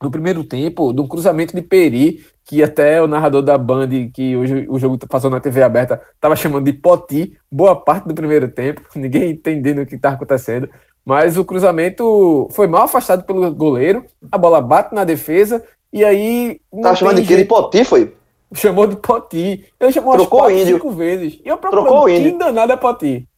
no 0.00 0.10
primeiro 0.10 0.44
tempo, 0.44 0.92
de 0.92 1.00
um 1.00 1.08
cruzamento 1.08 1.56
de 1.56 1.62
Peri, 1.62 2.24
que 2.44 2.62
até 2.62 3.02
o 3.02 3.08
narrador 3.08 3.42
da 3.42 3.58
Band, 3.58 3.88
que 4.12 4.36
hoje 4.36 4.66
o 4.68 4.78
jogo 4.78 4.96
tá 4.96 5.06
passou 5.08 5.28
na 5.28 5.40
TV 5.40 5.62
aberta, 5.62 6.00
estava 6.14 6.36
chamando 6.36 6.64
de 6.64 6.72
Poti, 6.72 7.36
boa 7.50 7.74
parte 7.74 8.06
do 8.06 8.14
primeiro 8.14 8.48
tempo, 8.48 8.82
ninguém 8.94 9.30
entendendo 9.30 9.82
o 9.82 9.86
que 9.86 9.96
está 9.96 10.10
acontecendo. 10.10 10.68
Mas 11.04 11.36
o 11.36 11.44
cruzamento 11.44 12.48
foi 12.52 12.66
mal 12.66 12.82
afastado 12.82 13.24
pelo 13.24 13.52
goleiro, 13.54 14.04
a 14.30 14.38
bola 14.38 14.60
bate 14.60 14.94
na 14.94 15.04
defesa, 15.04 15.62
e 15.92 16.04
aí. 16.04 16.60
Tá 16.82 16.94
chamando 16.94 17.20
de 17.20 17.26
que 17.26 17.36
de 17.36 17.44
Poti, 17.44 17.84
foi? 17.84 18.14
Chamou 18.56 18.86
de 18.86 18.96
Poti. 18.96 19.64
Ele 19.78 19.92
chamou 19.92 20.14
Trocou 20.14 20.40
quatro, 20.40 20.56
índio. 20.56 20.76
cinco 20.76 20.90
vezes. 20.90 21.40
E 21.44 21.48
eu 21.48 21.56
Trocou 21.58 22.08
índio. 22.08 22.32
que 22.32 22.38
danado 22.38 22.72
é 22.72 22.76
Poti. 22.76 23.28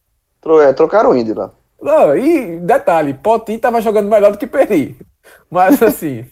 Tro- 0.41 0.61
é, 0.61 0.73
trocaram 0.73 1.11
o 1.11 1.15
índio 1.17 1.35
lá. 1.35 1.51
Não, 1.81 2.15
e 2.17 2.57
detalhe, 2.59 3.13
Poti 3.13 3.57
tava 3.57 3.81
jogando 3.81 4.09
melhor 4.09 4.31
do 4.31 4.37
que 4.37 4.47
Peri. 4.47 4.97
Mas 5.49 5.81
assim, 5.83 6.25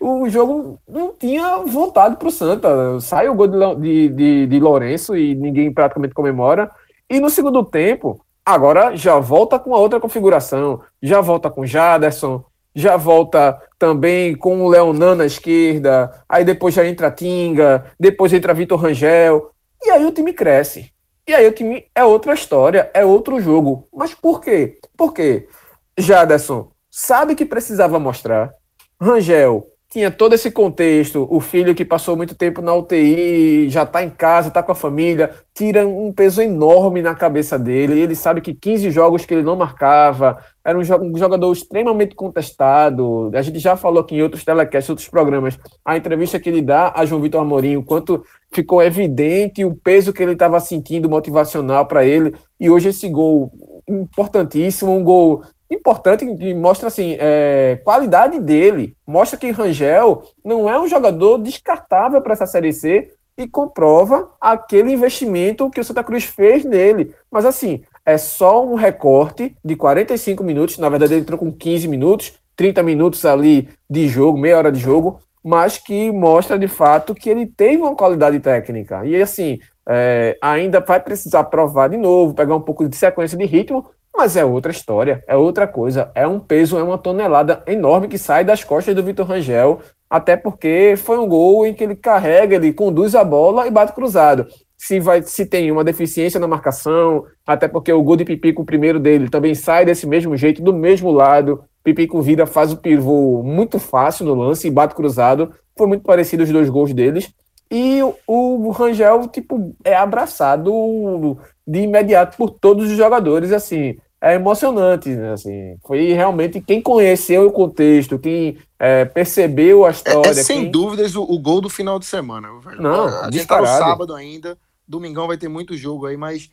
o 0.00 0.28
jogo 0.28 0.78
não 0.88 1.12
tinha 1.12 1.58
vontade 1.58 2.16
pro 2.16 2.30
Santa. 2.30 2.98
Sai 3.00 3.28
o 3.28 3.34
gol 3.34 3.46
de, 3.48 3.58
de, 3.76 4.08
de, 4.08 4.46
de 4.46 4.60
Lourenço 4.60 5.16
e 5.16 5.34
ninguém 5.34 5.72
praticamente 5.72 6.14
comemora. 6.14 6.70
E 7.10 7.20
no 7.20 7.28
segundo 7.28 7.62
tempo, 7.64 8.24
agora 8.44 8.96
já 8.96 9.18
volta 9.18 9.58
com 9.58 9.74
a 9.74 9.78
outra 9.78 10.00
configuração. 10.00 10.80
Já 11.02 11.20
volta 11.20 11.50
com 11.50 11.66
Jaderson, 11.66 12.42
já 12.74 12.96
volta 12.96 13.60
também 13.78 14.34
com 14.34 14.62
o 14.62 14.68
Leonan 14.68 15.14
na 15.14 15.26
esquerda, 15.26 16.24
aí 16.28 16.44
depois 16.44 16.74
já 16.74 16.86
entra 16.86 17.10
Tinga, 17.10 17.92
depois 17.98 18.32
entra 18.32 18.54
Vitor 18.54 18.80
Rangel, 18.80 19.50
e 19.82 19.90
aí 19.90 20.04
o 20.04 20.12
time 20.12 20.32
cresce. 20.32 20.92
E 21.26 21.32
aí 21.32 21.46
o 21.46 21.52
time 21.52 21.86
é 21.94 22.04
outra 22.04 22.34
história, 22.34 22.90
é 22.92 23.04
outro 23.04 23.40
jogo. 23.40 23.88
Mas 23.94 24.14
por 24.14 24.40
quê? 24.40 24.78
Porque 24.96 25.48
Jaderson 25.96 26.70
sabe 26.90 27.34
que 27.34 27.46
precisava 27.46 27.98
mostrar, 27.98 28.52
Rangel 29.00 29.66
tinha 29.94 30.10
todo 30.10 30.34
esse 30.34 30.50
contexto, 30.50 31.24
o 31.30 31.38
filho 31.38 31.72
que 31.72 31.84
passou 31.84 32.16
muito 32.16 32.34
tempo 32.34 32.60
na 32.60 32.74
UTI, 32.74 33.70
já 33.70 33.84
está 33.84 34.02
em 34.02 34.10
casa, 34.10 34.48
está 34.48 34.60
com 34.60 34.72
a 34.72 34.74
família, 34.74 35.30
tira 35.54 35.86
um 35.86 36.12
peso 36.12 36.42
enorme 36.42 37.00
na 37.00 37.14
cabeça 37.14 37.56
dele. 37.56 38.00
Ele 38.00 38.16
sabe 38.16 38.40
que 38.40 38.52
15 38.52 38.90
jogos 38.90 39.24
que 39.24 39.32
ele 39.32 39.44
não 39.44 39.54
marcava, 39.54 40.36
era 40.64 40.76
um 40.76 40.82
jo- 40.82 41.16
jogador 41.16 41.52
extremamente 41.52 42.16
contestado. 42.16 43.30
A 43.32 43.40
gente 43.40 43.60
já 43.60 43.76
falou 43.76 44.00
aqui 44.00 44.16
em 44.16 44.22
outros 44.22 44.44
telecasts, 44.44 44.90
outros 44.90 45.06
programas, 45.08 45.56
a 45.84 45.96
entrevista 45.96 46.40
que 46.40 46.48
ele 46.48 46.60
dá 46.60 46.92
a 46.92 47.06
João 47.06 47.22
Vitor 47.22 47.40
Amorim, 47.42 47.76
o 47.76 47.84
quanto 47.84 48.24
ficou 48.52 48.82
evidente 48.82 49.64
o 49.64 49.76
peso 49.76 50.12
que 50.12 50.24
ele 50.24 50.32
estava 50.32 50.58
sentindo 50.58 51.08
motivacional 51.08 51.86
para 51.86 52.04
ele. 52.04 52.34
E 52.58 52.68
hoje 52.68 52.88
esse 52.88 53.08
gol 53.08 53.52
importantíssimo, 53.88 54.90
um 54.92 55.04
gol 55.04 55.42
importante 55.70 56.26
que 56.36 56.54
mostra 56.54 56.88
assim 56.88 57.16
é, 57.18 57.80
qualidade 57.84 58.38
dele, 58.38 58.96
mostra 59.06 59.38
que 59.38 59.50
Rangel 59.50 60.22
não 60.44 60.68
é 60.68 60.78
um 60.80 60.86
jogador 60.86 61.38
descartável 61.38 62.20
para 62.20 62.34
essa 62.34 62.46
série 62.46 62.72
C 62.72 63.12
e 63.36 63.48
comprova 63.48 64.30
aquele 64.40 64.92
investimento 64.92 65.68
que 65.70 65.80
o 65.80 65.84
Santa 65.84 66.04
Cruz 66.04 66.24
fez 66.24 66.64
nele. 66.64 67.14
Mas 67.30 67.44
assim, 67.44 67.82
é 68.06 68.16
só 68.16 68.64
um 68.64 68.74
recorte 68.74 69.56
de 69.64 69.74
45 69.74 70.44
minutos, 70.44 70.78
na 70.78 70.88
verdade 70.88 71.14
ele 71.14 71.22
entrou 71.22 71.38
com 71.38 71.50
15 71.50 71.88
minutos, 71.88 72.34
30 72.56 72.82
minutos 72.82 73.24
ali 73.24 73.68
de 73.90 74.06
jogo, 74.06 74.38
meia 74.38 74.58
hora 74.58 74.70
de 74.70 74.78
jogo, 74.78 75.20
mas 75.42 75.76
que 75.76 76.10
mostra 76.10 76.58
de 76.58 76.68
fato 76.68 77.14
que 77.14 77.28
ele 77.28 77.46
tem 77.46 77.76
uma 77.76 77.94
qualidade 77.94 78.38
técnica. 78.40 79.04
E 79.04 79.20
assim, 79.20 79.58
é, 79.86 80.38
ainda 80.40 80.80
vai 80.80 81.00
precisar 81.00 81.44
provar 81.44 81.88
de 81.88 81.96
novo, 81.96 82.34
pegar 82.34 82.54
um 82.54 82.60
pouco 82.60 82.88
de 82.88 82.96
sequência 82.96 83.36
de 83.36 83.44
ritmo, 83.44 83.90
mas 84.16 84.36
é 84.36 84.44
outra 84.44 84.70
história, 84.70 85.24
é 85.26 85.36
outra 85.36 85.66
coisa. 85.66 86.10
É 86.14 86.26
um 86.26 86.38
peso, 86.38 86.78
é 86.78 86.82
uma 86.82 86.96
tonelada 86.96 87.62
enorme 87.66 88.06
que 88.06 88.16
sai 88.16 88.44
das 88.44 88.62
costas 88.62 88.94
do 88.94 89.02
Vitor 89.02 89.26
Rangel, 89.26 89.80
até 90.08 90.36
porque 90.36 90.94
foi 90.96 91.18
um 91.18 91.26
gol 91.26 91.66
em 91.66 91.74
que 91.74 91.82
ele 91.82 91.96
carrega, 91.96 92.54
ele 92.54 92.72
conduz 92.72 93.16
a 93.16 93.24
bola 93.24 93.66
e 93.66 93.70
bate 93.70 93.92
cruzado. 93.92 94.46
Se, 94.78 95.00
vai, 95.00 95.22
se 95.22 95.46
tem 95.46 95.70
uma 95.72 95.82
deficiência 95.82 96.38
na 96.38 96.46
marcação, 96.46 97.24
até 97.44 97.66
porque 97.66 97.92
o 97.92 98.02
gol 98.02 98.16
de 98.16 98.24
Pipico, 98.24 98.62
o 98.62 98.66
primeiro 98.66 99.00
dele, 99.00 99.28
também 99.28 99.54
sai 99.54 99.84
desse 99.84 100.06
mesmo 100.06 100.36
jeito, 100.36 100.62
do 100.62 100.72
mesmo 100.72 101.10
lado. 101.10 101.64
Pipico 101.82 102.22
vira, 102.22 102.46
faz 102.46 102.72
o 102.72 102.76
pivô 102.76 103.42
muito 103.42 103.78
fácil 103.78 104.26
no 104.26 104.34
lance 104.34 104.68
e 104.68 104.70
bate 104.70 104.94
cruzado. 104.94 105.52
Foi 105.76 105.88
muito 105.88 106.04
parecido 106.04 106.44
os 106.44 106.50
dois 106.50 106.70
gols 106.70 106.92
deles. 106.92 107.32
E 107.70 108.00
o, 108.02 108.14
o 108.28 108.70
Rangel, 108.70 109.26
tipo, 109.26 109.74
é 109.82 109.96
abraçado 109.96 111.36
de 111.66 111.80
imediato 111.80 112.36
por 112.36 112.50
todos 112.50 112.90
os 112.90 112.96
jogadores, 112.96 113.50
assim 113.50 113.96
é 114.24 114.34
emocionante, 114.36 115.10
né? 115.10 115.32
assim, 115.32 115.76
foi 115.86 116.12
realmente 116.14 116.58
quem 116.58 116.80
conheceu 116.80 117.46
o 117.46 117.52
contexto, 117.52 118.18
quem 118.18 118.56
é, 118.78 119.04
percebeu 119.04 119.84
a 119.84 119.90
história. 119.90 120.28
É, 120.28 120.30
é 120.30 120.34
sem 120.34 120.62
quem... 120.62 120.70
dúvidas 120.70 121.14
o, 121.14 121.22
o, 121.22 121.38
gol 121.38 121.60
do 121.60 121.68
final 121.68 121.98
de 121.98 122.06
semana. 122.06 122.48
Velho. 122.60 122.80
Não, 122.80 123.06
a 123.06 123.30
gente 123.30 123.46
tá 123.46 123.60
no 123.60 123.66
sábado 123.66 124.14
ainda, 124.14 124.56
domingão 124.88 125.26
vai 125.26 125.36
ter 125.36 125.48
muito 125.48 125.76
jogo 125.76 126.06
aí, 126.06 126.16
mas 126.16 126.50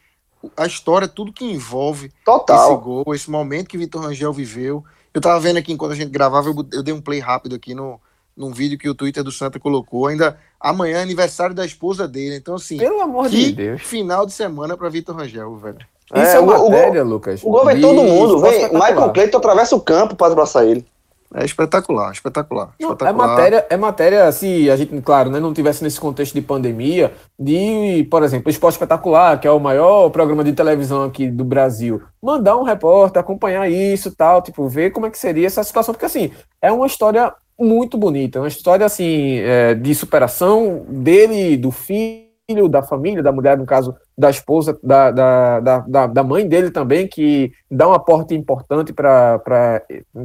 a 0.58 0.66
história, 0.66 1.08
tudo 1.08 1.32
que 1.32 1.46
envolve 1.46 2.12
Total. 2.26 2.74
esse 2.74 2.84
gol, 2.84 3.16
esse 3.16 3.32
momento 3.32 3.70
que 3.70 3.78
Vitor 3.78 4.02
Rangel 4.02 4.34
viveu. 4.34 4.84
Eu 5.14 5.22
tava 5.22 5.40
vendo 5.40 5.58
aqui 5.58 5.72
enquanto 5.72 5.92
a 5.94 5.96
gente 5.96 6.10
gravava, 6.10 6.50
eu, 6.50 6.68
eu 6.74 6.84
dei 6.84 6.94
um 6.94 7.02
play 7.02 7.20
rápido 7.20 7.56
aqui 7.56 7.74
no, 7.74 8.02
num 8.36 8.52
vídeo 8.52 8.78
que 8.78 8.90
o 8.90 8.96
Twitter 8.96 9.24
do 9.24 9.32
Santa 9.32 9.60
colocou. 9.60 10.08
Ainda 10.08 10.38
amanhã 10.60 10.98
é 10.98 11.04
aniversário 11.04 11.56
da 11.56 11.66
esposa 11.66 12.08
dele. 12.08 12.36
Então, 12.36 12.56
assim, 12.56 12.78
pelo 12.78 13.02
amor 13.02 13.30
de 13.30 13.52
Deus. 13.52 13.82
Final 13.82 14.26
de 14.26 14.34
semana 14.34 14.76
para 14.76 14.90
Vitor 14.90 15.16
Rangel, 15.16 15.56
velho. 15.58 15.80
Isso 16.14 16.32
é, 16.32 16.36
é 16.36 16.40
uma 16.40 16.58
matéria, 16.58 17.04
Lucas. 17.04 17.42
O 17.44 17.50
gol 17.50 17.66
vem 17.66 17.80
todo 17.80 18.04
mundo. 18.04 18.40
Vem, 18.40 18.70
Michael 18.70 19.12
Cleiton 19.12 19.38
atravessa 19.38 19.76
o 19.76 19.82
campo 19.82 20.16
para 20.16 20.32
abraçar 20.32 20.66
ele. 20.66 20.86
É 21.34 21.46
espetacular, 21.46 22.12
espetacular, 22.12 22.74
não, 22.78 22.92
espetacular. 22.92 23.26
É 23.26 23.30
matéria, 23.30 23.66
é 23.70 23.78
matéria, 23.78 24.32
se 24.34 24.70
a 24.70 24.76
gente, 24.76 25.00
claro, 25.02 25.30
né, 25.30 25.40
não 25.40 25.54
tivesse 25.54 25.82
nesse 25.82 25.98
contexto 25.98 26.34
de 26.34 26.42
pandemia, 26.42 27.14
de, 27.40 28.06
por 28.12 28.22
exemplo, 28.22 28.48
o 28.48 28.50
Esporte 28.50 28.74
Espetacular, 28.74 29.40
que 29.40 29.48
é 29.48 29.52
o 29.52 29.58
maior 29.58 30.10
programa 30.10 30.44
de 30.44 30.52
televisão 30.52 31.06
aqui 31.06 31.30
do 31.30 31.46
Brasil, 31.46 32.02
mandar 32.22 32.58
um 32.58 32.64
repórter, 32.64 33.22
acompanhar 33.22 33.72
isso 33.72 34.14
tal, 34.14 34.42
tipo, 34.42 34.68
ver 34.68 34.92
como 34.92 35.06
é 35.06 35.10
que 35.10 35.18
seria 35.18 35.48
essa 35.48 35.64
situação, 35.64 35.94
porque 35.94 36.06
assim, 36.06 36.32
é 36.62 36.70
uma 36.70 36.86
história 36.86 37.34
muito 37.58 37.98
bonita, 37.98 38.40
uma 38.40 38.50
história 38.50 38.86
assim, 38.86 39.40
é, 39.40 39.74
de 39.74 39.96
superação 39.96 40.86
dele, 40.90 41.56
do 41.56 41.72
filho 41.72 42.31
filho, 42.50 42.68
da 42.68 42.82
família, 42.82 43.24
da 43.24 43.32
mulher, 43.32 43.58
no 43.58 43.66
caso, 43.66 43.96
da 44.18 44.30
esposa, 44.30 44.78
da, 44.84 45.12
da, 45.12 45.60
da, 45.88 46.08
da 46.08 46.24
mãe 46.24 46.48
dele 46.48 46.72
também, 46.72 47.08
que 47.08 47.52
dá 47.70 47.88
um 47.88 47.94
aporte 47.94 48.34
importante 48.34 48.94
para 48.94 49.82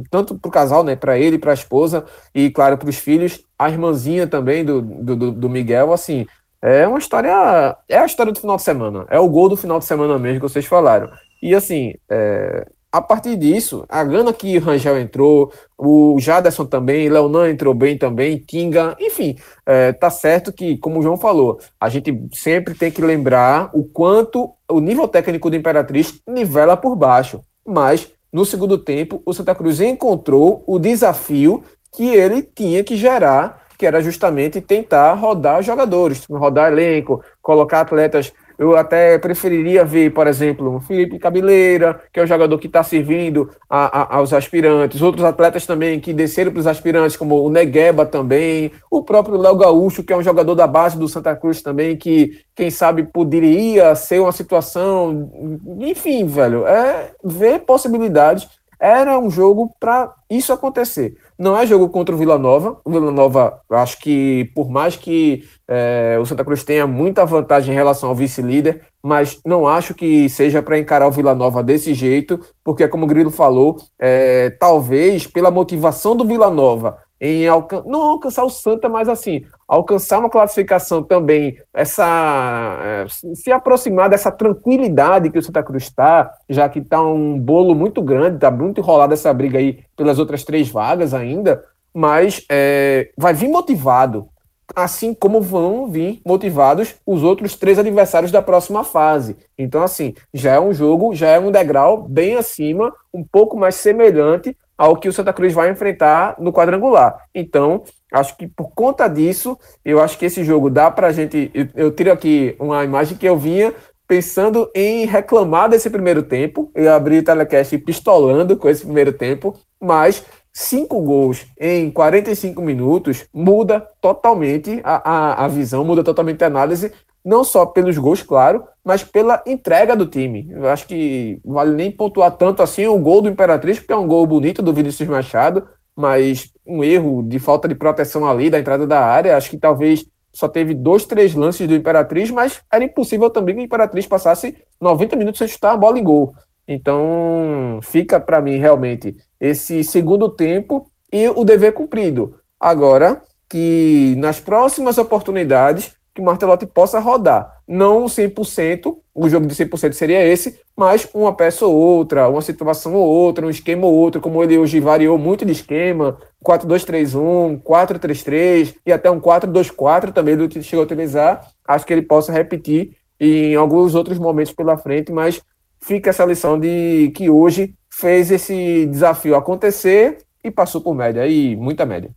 tanto 0.09 0.37
para 0.37 0.49
o 0.49 0.51
casal, 0.51 0.83
né, 0.83 0.95
para 0.95 1.17
ele, 1.17 1.37
para 1.37 1.51
a 1.51 1.53
esposa, 1.53 2.05
e 2.33 2.49
claro, 2.49 2.77
para 2.77 2.89
os 2.89 2.97
filhos, 2.97 3.43
a 3.57 3.69
irmãzinha 3.69 4.27
também 4.27 4.63
do, 4.63 4.81
do, 4.81 5.31
do 5.31 5.49
Miguel, 5.49 5.93
assim, 5.93 6.25
é 6.61 6.87
uma 6.87 6.99
história, 6.99 7.77
é 7.87 7.97
a 7.97 8.05
história 8.05 8.31
do 8.31 8.39
final 8.39 8.57
de 8.57 8.63
semana, 8.63 9.05
é 9.09 9.19
o 9.19 9.29
gol 9.29 9.49
do 9.49 9.57
final 9.57 9.79
de 9.79 9.85
semana 9.85 10.17
mesmo 10.17 10.39
que 10.39 10.49
vocês 10.49 10.65
falaram. 10.65 11.09
E 11.41 11.53
assim, 11.53 11.93
é, 12.09 12.65
a 12.97 13.01
partir 13.01 13.35
disso, 13.35 13.85
a 13.87 14.03
gana 14.03 14.33
que 14.33 14.57
Rangel 14.57 14.99
entrou, 14.99 15.53
o 15.77 16.17
Jaderson 16.19 16.65
também, 16.65 17.07
Leonan 17.07 17.47
entrou 17.47 17.71
bem 17.71 17.95
também, 17.95 18.39
Kinga, 18.39 18.97
enfim, 18.99 19.37
é, 19.67 19.93
tá 19.93 20.09
certo 20.09 20.51
que, 20.51 20.77
como 20.77 20.99
o 20.99 21.03
João 21.03 21.15
falou, 21.15 21.59
a 21.79 21.89
gente 21.89 22.19
sempre 22.33 22.73
tem 22.73 22.91
que 22.91 22.99
lembrar 22.99 23.69
o 23.71 23.83
quanto 23.83 24.51
o 24.67 24.79
nível 24.79 25.07
técnico 25.07 25.47
do 25.47 25.55
Imperatriz 25.55 26.19
nivela 26.27 26.75
por 26.75 26.95
baixo. 26.95 27.39
Mas, 27.63 28.11
no 28.33 28.43
segundo 28.43 28.79
tempo, 28.79 29.21
o 29.23 29.31
Santa 29.31 29.53
Cruz 29.53 29.79
encontrou 29.79 30.63
o 30.65 30.79
desafio 30.79 31.63
que 31.95 32.07
ele 32.07 32.41
tinha 32.41 32.83
que 32.83 32.97
gerar, 32.97 33.61
que 33.77 33.85
era 33.85 34.01
justamente 34.01 34.59
tentar 34.59 35.13
rodar 35.13 35.61
jogadores, 35.61 36.25
rodar 36.27 36.71
elenco, 36.71 37.23
colocar 37.43 37.81
atletas 37.81 38.33
eu 38.57 38.75
até 38.75 39.17
preferiria 39.17 39.85
ver, 39.85 40.11
por 40.11 40.25
exemplo, 40.27 40.75
o 40.75 40.79
Felipe 40.79 41.19
Cabeleira, 41.19 42.01
que 42.11 42.19
é 42.19 42.23
o 42.23 42.27
jogador 42.27 42.57
que 42.57 42.67
está 42.67 42.81
servindo 42.83 43.49
a, 43.69 44.01
a, 44.01 44.17
aos 44.17 44.33
aspirantes, 44.33 45.01
outros 45.01 45.23
atletas 45.23 45.65
também 45.65 45.99
que 45.99 46.13
desceram 46.13 46.51
para 46.51 46.59
os 46.59 46.67
aspirantes, 46.67 47.15
como 47.15 47.41
o 47.43 47.49
Negueba 47.49 48.05
também, 48.05 48.71
o 48.89 49.03
próprio 49.03 49.37
Léo 49.37 49.55
Gaúcho, 49.55 50.03
que 50.03 50.11
é 50.11 50.17
um 50.17 50.23
jogador 50.23 50.55
da 50.55 50.65
base 50.65 50.97
do 50.97 51.07
Santa 51.07 51.35
Cruz 51.35 51.61
também, 51.61 51.95
que, 51.95 52.41
quem 52.55 52.71
sabe, 52.71 53.03
poderia 53.03 53.93
ser 53.95 54.19
uma 54.19 54.31
situação. 54.31 55.31
Enfim, 55.79 56.25
velho, 56.25 56.65
é 56.65 57.11
ver 57.23 57.59
possibilidades. 57.59 58.47
Era 58.79 59.17
um 59.17 59.29
jogo 59.29 59.73
para 59.79 60.13
isso 60.29 60.53
acontecer. 60.53 61.15
Não 61.37 61.57
é 61.57 61.67
jogo 61.67 61.89
contra 61.89 62.15
o 62.15 62.17
Vila 62.17 62.37
Nova. 62.37 62.79
O 62.83 62.89
Vila 62.89 63.11
Nova, 63.11 63.61
acho 63.69 63.99
que, 63.99 64.51
por 64.55 64.69
mais 64.69 64.95
que 64.95 65.43
é, 65.67 66.17
o 66.19 66.25
Santa 66.25 66.43
Cruz 66.43 66.63
tenha 66.63 66.87
muita 66.87 67.25
vantagem 67.25 67.73
em 67.73 67.77
relação 67.77 68.09
ao 68.09 68.15
vice-líder, 68.15 68.81
mas 69.03 69.39
não 69.45 69.67
acho 69.67 69.93
que 69.93 70.27
seja 70.29 70.61
para 70.63 70.79
encarar 70.79 71.07
o 71.07 71.11
Vila 71.11 71.35
Nova 71.35 71.63
desse 71.63 71.93
jeito, 71.93 72.39
porque, 72.63 72.87
como 72.87 73.05
o 73.05 73.07
Grilo 73.07 73.29
falou, 73.29 73.77
é, 73.99 74.49
talvez 74.49 75.27
pela 75.27 75.51
motivação 75.51 76.15
do 76.15 76.25
Vila 76.25 76.49
Nova 76.49 76.97
em 77.19 77.47
alcan 77.47 77.83
não 77.85 78.01
alcançar 78.01 78.43
o 78.43 78.49
Santa, 78.49 78.87
mas 78.87 79.09
assim, 79.09 79.43
alcançar 79.67 80.19
uma 80.19 80.29
classificação 80.29 81.03
também, 81.03 81.57
essa 81.73 82.79
é, 82.83 83.05
se 83.33 83.51
aproximar 83.51 84.09
dessa 84.09 84.31
tranquilidade 84.31 85.29
que 85.29 85.39
o 85.39 85.43
Santa 85.43 85.63
Cruz 85.63 85.83
está, 85.83 86.31
já 86.49 86.69
que 86.69 86.79
está 86.79 87.01
um 87.01 87.37
bolo 87.39 87.73
muito 87.73 88.01
grande, 88.01 88.35
está 88.35 88.51
muito 88.51 88.79
enrolada 88.79 89.13
essa 89.13 89.33
briga 89.33 89.57
aí 89.57 89.83
pelas 89.95 90.19
outras 90.19 90.43
três 90.43 90.69
vagas 90.69 91.13
ainda, 91.13 91.63
mas 91.93 92.45
é, 92.49 93.09
vai 93.17 93.33
vir 93.33 93.49
motivado, 93.49 94.29
assim 94.75 95.13
como 95.13 95.41
vão 95.41 95.87
vir 95.87 96.21
motivados 96.25 96.95
os 97.05 97.23
outros 97.23 97.55
três 97.55 97.79
adversários 97.79 98.31
da 98.31 98.41
próxima 98.41 98.83
fase. 98.83 99.37
Então, 99.57 99.81
assim, 99.81 100.13
já 100.33 100.53
é 100.53 100.59
um 100.59 100.73
jogo, 100.73 101.15
já 101.15 101.29
é 101.29 101.39
um 101.39 101.51
degrau 101.51 102.03
bem 102.03 102.35
acima, 102.35 102.93
um 103.13 103.23
pouco 103.23 103.57
mais 103.57 103.75
semelhante 103.75 104.55
ao 104.77 104.95
que 104.95 105.09
o 105.09 105.13
Santa 105.13 105.33
Cruz 105.33 105.53
vai 105.53 105.71
enfrentar 105.71 106.35
no 106.39 106.53
quadrangular. 106.53 107.25
Então, 107.33 107.83
acho 108.13 108.37
que 108.37 108.47
por 108.47 108.71
conta 108.75 109.07
disso, 109.07 109.57
eu 109.83 110.01
acho 110.01 110.17
que 110.17 110.25
esse 110.25 110.43
jogo 110.43 110.69
dá 110.69 110.91
para 110.91 111.07
a 111.07 111.11
gente. 111.11 111.49
Eu, 111.53 111.67
eu 111.75 111.91
tiro 111.91 112.11
aqui 112.11 112.55
uma 112.59 112.83
imagem 112.83 113.17
que 113.17 113.27
eu 113.27 113.37
vinha 113.37 113.73
pensando 114.07 114.71
em 114.73 115.05
reclamar 115.05 115.69
desse 115.69 115.89
primeiro 115.89 116.23
tempo. 116.23 116.71
Eu 116.73 116.93
abri 116.93 117.19
o 117.19 117.23
telecast 117.23 117.77
pistolando 117.79 118.55
com 118.55 118.69
esse 118.69 118.85
primeiro 118.85 119.11
tempo, 119.11 119.53
mas 119.81 120.23
cinco 120.53 121.01
gols 121.01 121.45
em 121.59 121.91
45 121.91 122.61
minutos 122.61 123.25
muda 123.33 123.85
totalmente 124.01 124.79
a, 124.83 125.11
a, 125.11 125.45
a 125.45 125.47
visão, 125.47 125.83
muda 125.83 126.03
totalmente 126.03 126.43
a 126.43 126.47
análise 126.47 126.91
não 127.27 127.43
só 127.43 127.65
pelos 127.65 127.97
gols, 127.97 128.23
claro, 128.23 128.63
mas 128.85 129.03
pela 129.03 129.43
entrega 129.45 129.97
do 129.97 130.05
time. 130.05 130.47
Eu 130.49 130.69
acho 130.69 130.87
que 130.87 131.41
vale 131.43 131.75
nem 131.75 131.91
pontuar 131.91 132.31
tanto 132.31 132.63
assim 132.63 132.85
o 132.87 132.97
gol 132.97 133.21
do 133.21 133.27
Imperatriz, 133.27 133.79
porque 133.79 133.91
é 133.91 133.97
um 133.97 134.07
gol 134.07 134.25
bonito 134.25 134.61
do 134.61 134.73
Vinícius 134.73 135.09
Machado, 135.09 135.67
mas 135.93 136.49
um 136.65 136.81
erro 136.81 137.21
de 137.21 137.37
falta 137.37 137.67
de 137.67 137.75
proteção 137.75 138.25
ali 138.25 138.49
da 138.49 138.57
entrada 138.57 138.87
da 138.87 139.01
área. 139.01 139.35
Acho 139.35 139.49
que 139.49 139.57
talvez 139.57 140.05
só 140.31 140.47
teve 140.47 140.73
dois, 140.73 141.05
três 141.05 141.35
lances 141.35 141.67
do 141.67 141.75
Imperatriz, 141.75 142.31
mas 142.31 142.61
era 142.71 142.85
impossível 142.85 143.29
também 143.29 143.55
que 143.55 143.61
o 143.61 143.65
Imperatriz 143.65 144.07
passasse 144.07 144.55
90 144.79 145.17
minutos 145.17 145.39
sem 145.39 145.49
chutar 145.49 145.73
a 145.73 145.77
bola 145.77 145.99
em 145.99 146.03
gol. 146.05 146.33
Então, 146.65 147.81
fica 147.83 148.21
para 148.21 148.39
mim 148.39 148.57
realmente 148.57 149.17
esse 149.37 149.83
segundo 149.83 150.29
tempo 150.29 150.89
e 151.11 151.27
o 151.27 151.43
dever 151.43 151.73
cumprido. 151.73 152.35
Agora 152.57 153.21
que 153.49 154.15
nas 154.17 154.39
próximas 154.39 154.97
oportunidades 154.97 155.97
que 156.17 156.21
o 156.21 156.25
Martelotti 156.25 156.65
possa 156.65 156.99
rodar. 156.99 157.61
Não 157.67 158.05
100%, 158.05 158.97
o 159.13 159.29
jogo 159.29 159.45
de 159.45 159.53
100% 159.53 159.93
seria 159.93 160.25
esse, 160.25 160.59
mas 160.75 161.07
uma 161.13 161.31
peça 161.31 161.63
ou 161.67 161.75
outra, 161.75 162.27
uma 162.27 162.41
situação 162.41 162.95
ou 162.95 163.07
outra, 163.07 163.45
um 163.45 163.51
esquema 163.51 163.85
ou 163.85 163.93
outro, 163.93 164.19
como 164.19 164.43
ele 164.43 164.57
hoje 164.57 164.79
variou 164.79 165.15
muito 165.15 165.45
de 165.45 165.51
esquema, 165.51 166.17
4-2-3-1, 166.43 167.61
4-3-3 167.61 168.75
e 168.83 168.91
até 168.91 169.11
um 169.11 169.19
4-2-4 169.19 170.11
também 170.11 170.47
que 170.47 170.63
chegou 170.63 170.81
a 170.81 170.85
utilizar. 170.85 171.47
Acho 171.67 171.85
que 171.85 171.93
ele 171.93 172.01
possa 172.01 172.31
repetir 172.31 172.97
em 173.19 173.53
alguns 173.53 173.93
outros 173.93 174.17
momentos 174.17 174.53
pela 174.53 174.75
frente, 174.75 175.11
mas 175.11 175.39
fica 175.79 176.09
essa 176.09 176.25
lição 176.25 176.59
de 176.59 177.11
que 177.15 177.29
hoje 177.29 177.75
fez 177.91 178.31
esse 178.31 178.87
desafio 178.87 179.35
acontecer 179.35 180.17
e 180.43 180.49
passou 180.49 180.81
por 180.81 180.95
média, 180.95 181.27
e 181.27 181.55
muita 181.55 181.85
média. 181.85 182.09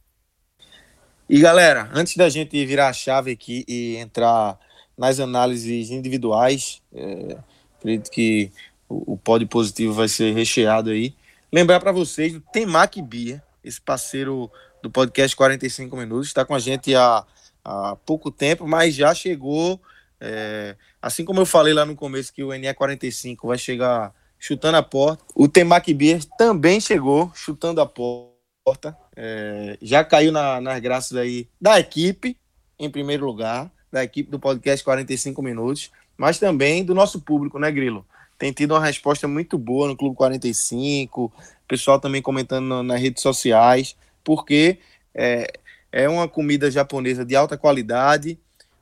E 1.32 1.38
galera, 1.38 1.88
antes 1.94 2.16
da 2.16 2.28
gente 2.28 2.66
virar 2.66 2.88
a 2.88 2.92
chave 2.92 3.30
aqui 3.30 3.64
e 3.68 3.94
entrar 3.98 4.58
nas 4.98 5.20
análises 5.20 5.88
individuais, 5.88 6.82
é, 6.92 7.38
acredito 7.78 8.10
que 8.10 8.50
o, 8.88 9.12
o 9.12 9.16
pódio 9.16 9.46
positivo 9.46 9.92
vai 9.92 10.08
ser 10.08 10.34
recheado 10.34 10.90
aí. 10.90 11.14
Lembrar 11.52 11.78
para 11.78 11.92
vocês 11.92 12.32
do 12.32 12.40
Temac 12.40 13.00
Bia, 13.00 13.40
esse 13.62 13.80
parceiro 13.80 14.50
do 14.82 14.90
podcast 14.90 15.36
45 15.36 15.96
Minutos, 15.96 16.26
está 16.26 16.44
com 16.44 16.52
a 16.52 16.58
gente 16.58 16.96
há, 16.96 17.24
há 17.64 17.94
pouco 18.04 18.32
tempo, 18.32 18.66
mas 18.66 18.96
já 18.96 19.14
chegou. 19.14 19.80
É, 20.20 20.74
assim 21.00 21.24
como 21.24 21.40
eu 21.40 21.46
falei 21.46 21.72
lá 21.72 21.86
no 21.86 21.94
começo 21.94 22.34
que 22.34 22.42
o 22.42 22.48
NE45 22.48 23.36
vai 23.44 23.56
chegar 23.56 24.12
chutando 24.36 24.78
a 24.78 24.82
porta, 24.82 25.22
o 25.36 25.46
Temac 25.46 25.94
Beer 25.94 26.24
também 26.36 26.80
chegou 26.80 27.30
chutando 27.36 27.80
a 27.80 27.86
porta. 27.86 28.98
É, 29.16 29.76
já 29.82 30.04
caiu 30.04 30.32
na, 30.32 30.60
nas 30.60 30.80
graças 30.80 31.16
aí 31.16 31.48
da 31.60 31.78
equipe, 31.78 32.36
em 32.78 32.90
primeiro 32.90 33.26
lugar, 33.26 33.70
da 33.90 34.02
equipe 34.04 34.30
do 34.30 34.38
podcast 34.38 34.84
45 34.84 35.42
Minutos, 35.42 35.90
mas 36.16 36.38
também 36.38 36.84
do 36.84 36.94
nosso 36.94 37.20
público, 37.20 37.58
né, 37.58 37.70
Grilo? 37.70 38.06
Tem 38.38 38.52
tido 38.52 38.72
uma 38.72 38.84
resposta 38.84 39.28
muito 39.28 39.58
boa 39.58 39.88
no 39.88 39.96
Clube 39.96 40.16
45, 40.16 41.32
pessoal 41.68 42.00
também 42.00 42.22
comentando 42.22 42.64
no, 42.64 42.82
nas 42.82 43.00
redes 43.00 43.22
sociais, 43.22 43.96
porque 44.24 44.78
é, 45.14 45.46
é 45.92 46.08
uma 46.08 46.26
comida 46.26 46.70
japonesa 46.70 47.24
de 47.24 47.36
alta 47.36 47.56
qualidade, 47.56 48.38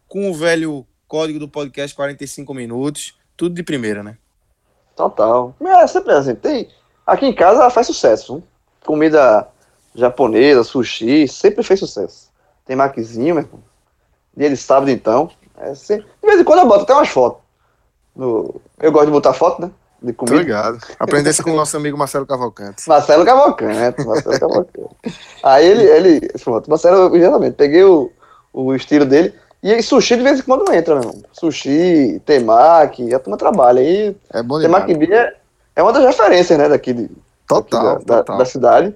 com 0.06 0.30
o 0.30 0.34
velho 0.34 0.86
código 1.06 1.38
do 1.38 1.48
podcast 1.48 1.94
45 1.94 2.54
Minutos, 2.54 3.18
tudo 3.36 3.54
de 3.54 3.62
primeira, 3.62 4.02
né? 4.02 4.16
Total. 4.96 5.54
É 5.60 5.86
sempre 5.86 6.12
assim. 6.12 6.34
Tem, 6.34 6.68
aqui 7.06 7.26
em 7.26 7.34
casa 7.34 7.70
faz 7.70 7.86
sucesso. 7.86 8.42
Comida 8.84 9.46
japonesa, 10.00 10.64
sushi, 10.64 11.26
sempre 11.28 11.62
fez 11.62 11.80
sucesso. 11.80 12.28
Tem 12.64 12.76
maquizinho, 12.76 13.34
meu 13.34 13.44
irmão. 13.44 13.60
Dia 14.36 14.50
de 14.50 14.56
sábado, 14.56 14.90
então. 14.90 15.30
É 15.58 15.74
sempre... 15.74 16.06
De 16.22 16.28
vez 16.28 16.40
em 16.40 16.44
quando 16.44 16.60
eu 16.60 16.68
boto 16.68 16.82
até 16.82 16.94
umas 16.94 17.08
fotos. 17.08 17.40
No... 18.14 18.60
Eu 18.78 18.92
gosto 18.92 19.06
de 19.06 19.12
botar 19.12 19.32
foto, 19.32 19.62
né? 19.62 19.70
De 20.00 20.12
comida. 20.12 20.36
Obrigado. 20.36 20.78
Aprendesse 20.98 21.42
com 21.42 21.50
o 21.50 21.56
nosso 21.56 21.76
amigo 21.76 21.98
Marcelo 21.98 22.24
Cavalcante. 22.24 22.88
Marcelo 22.88 23.24
Cavalcante, 23.24 24.04
Marcelo 24.04 24.38
Cavalcante. 24.40 24.94
Aí 25.42 25.66
ele, 25.66 25.82
ele 25.82 26.28
pronto, 26.42 26.70
Marcelo, 26.70 27.16
exatamente, 27.16 27.54
peguei 27.54 27.82
o, 27.82 28.10
o 28.52 28.74
estilo 28.74 29.04
dele. 29.04 29.34
E 29.60 29.72
aí, 29.72 29.82
sushi 29.82 30.16
de 30.16 30.22
vez 30.22 30.38
em 30.38 30.42
quando 30.42 30.72
entra, 30.72 30.94
meu 30.94 31.08
irmão. 31.08 31.22
Sushi, 31.32 32.22
temaki, 32.24 33.12
a 33.12 33.18
turma 33.18 33.36
trabalha. 33.36 33.80
Aí, 33.80 34.16
é 34.32 34.40
bom 34.40 34.60
temaki 34.60 34.92
é, 35.12 35.34
é 35.74 35.82
uma 35.82 35.92
das 35.92 36.04
referências, 36.04 36.56
né, 36.56 36.68
daqui, 36.68 36.92
de, 36.92 37.10
total, 37.46 37.94
daqui 37.94 38.04
da, 38.04 38.16
total. 38.18 38.36
Da, 38.36 38.44
da, 38.44 38.48
cidade. 38.48 38.94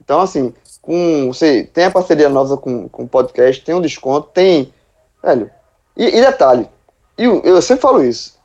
Então, 0.00 0.20
assim, 0.20 0.54
com, 0.80 1.28
você 1.32 1.64
tem 1.64 1.84
a 1.84 1.90
parceria 1.90 2.28
nossa 2.28 2.56
com, 2.56 2.88
com 2.88 3.04
o 3.04 3.08
podcast, 3.08 3.62
tem 3.62 3.74
um 3.74 3.80
desconto, 3.80 4.30
tem. 4.32 4.72
Velho. 5.22 5.50
E, 5.96 6.04
e 6.04 6.20
detalhe, 6.20 6.68
eu, 7.16 7.42
eu, 7.42 7.60
sempre 7.60 7.82
falo 7.82 8.02
isso. 8.02 8.38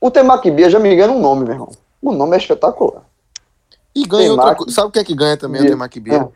O 0.00 0.10
Temaki 0.10 0.50
Bia 0.50 0.70
já 0.70 0.78
me 0.78 0.92
engana 0.92 1.12
um 1.12 1.20
nome, 1.20 1.44
meu 1.44 1.52
irmão. 1.52 1.70
O 2.00 2.12
nome 2.12 2.34
é 2.36 2.38
espetacular. 2.38 3.02
E 3.94 4.06
ganha 4.06 4.30
Temaki, 4.30 4.60
outra 4.60 4.74
Sabe 4.74 4.88
o 4.88 4.90
que 4.90 4.98
é 4.98 5.04
que 5.04 5.14
ganha 5.14 5.36
também 5.36 5.60
Bia. 5.60 5.70
o 5.70 5.72
Temaki 5.72 6.00
Bia? 6.00 6.16
É. 6.16 6.28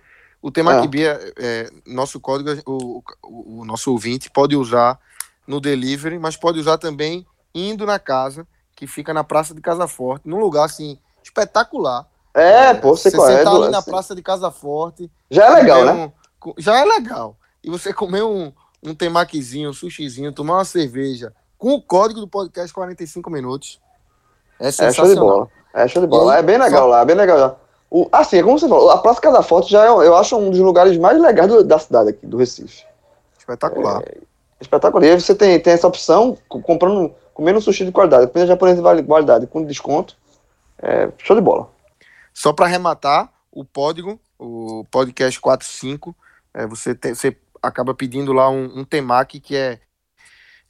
O 0.43 0.51
Temaki 0.51 0.89
Bia, 0.89 1.19
é, 1.39 1.71
nosso 1.87 2.19
código, 2.19 2.51
o, 2.67 3.03
o, 3.23 3.61
o 3.61 3.65
nosso 3.65 3.93
ouvinte 3.93 4.29
pode 4.29 4.57
usar 4.57 4.99
no 5.47 5.61
delivery, 5.61 6.19
mas 6.19 6.37
pode 6.37 6.59
usar 6.59 6.79
também 6.79 7.25
indo 7.55 7.87
na 7.87 7.99
casa, 7.99 8.47
que 8.75 8.87
fica 8.87 9.15
na 9.15 9.23
Praça 9.23 9.55
de 9.55 9.61
Casa 9.61 9.87
Forte, 9.87 10.29
num 10.29 10.41
lugar 10.41 10.65
assim 10.65 10.99
espetacular. 11.23 12.07
É, 12.35 12.67
é 12.67 12.75
pô, 12.75 12.97
você, 12.97 13.11
você 13.11 13.17
conhece. 13.17 13.45
Você 13.45 13.57
ali 13.57 13.69
na 13.71 13.83
Praça 13.83 14.15
de 14.15 14.23
Casa 14.23 14.51
Forte. 14.51 15.11
Já 15.31 15.47
é 15.47 15.51
legal, 15.51 15.85
né? 15.85 16.13
Um, 16.47 16.53
já 16.59 16.79
é 16.79 16.85
legal. 16.85 17.37
E 17.63 17.71
você 17.71 17.93
comer 17.93 18.23
um, 18.23 18.53
um 18.83 18.95
temaquizinho, 18.95 19.71
um 19.71 19.75
sushizinho, 19.75 20.33
tomar 20.33 20.55
uma 20.55 20.65
cerveja 20.65 21.33
com 21.59 21.75
o 21.75 21.83
código 21.83 22.21
do 22.21 22.27
podcast 22.27 22.73
45 22.73 23.31
minutos. 23.31 23.81
É 24.59 24.71
sensacional. 24.71 24.91
É 24.93 24.95
show 24.95 25.15
de 25.15 25.21
bola. 25.21 25.49
É 25.75 25.89
show 25.89 26.03
de 26.03 26.09
bola. 26.09 26.33
Aí, 26.35 26.41
é 26.41 26.43
bem 26.43 26.59
legal 26.59 26.83
só... 26.83 26.89
lá, 26.89 27.01
é 27.01 27.05
bem 27.05 27.17
legal. 27.17 27.61
O, 27.91 28.09
assim, 28.11 28.39
é 28.39 28.43
como 28.43 28.59
você 28.59 28.69
falou, 28.69 28.91
a 28.91 28.99
Praça 28.99 29.21
Casa 29.21 29.43
Forte 29.43 29.71
já 29.71 29.85
é, 29.85 29.89
eu 29.89 30.17
acho, 30.17 30.37
um 30.37 30.51
dos 30.51 30.59
lugares 30.59 30.97
mais 30.97 31.21
legais 31.21 31.49
do, 31.49 31.63
da 31.63 31.79
cidade 31.79 32.11
aqui, 32.11 32.27
do 32.27 32.39
Recife. 32.39 32.85
Espetacular. 33.39 34.03
É, 34.07 34.17
espetacular. 34.61 35.05
E 35.05 35.11
aí 35.11 35.21
você 35.21 35.35
tem, 35.35 35.61
tem 35.61 35.75
essa 35.75 35.87
opção, 35.87 36.39
comprando, 36.49 37.13
comendo 37.35 37.61
sushi 37.61 37.85
de 37.85 37.93
qualidade, 37.93 38.29
comida 38.29 38.47
japonesa 38.47 38.97
de 38.97 39.03
qualidade, 39.03 39.47
com 39.47 39.63
desconto. 39.63 40.17
É, 40.83 41.11
show 41.19 41.37
de 41.37 41.43
bola. 41.43 41.69
Só 42.33 42.53
para 42.53 42.67
arrematar, 42.67 43.33
o 43.51 43.65
código, 43.65 44.21
o 44.39 44.85
podcast 44.91 45.39
45, 45.41 46.17
é, 46.55 46.67
você, 46.67 46.95
te, 46.95 47.15
você 47.15 47.37
acaba 47.63 47.95
pedindo 47.95 48.33
lá 48.33 48.49
um, 48.51 48.81
um 48.81 48.85
temaki 48.85 49.39
que 49.41 49.55
é, 49.55 49.81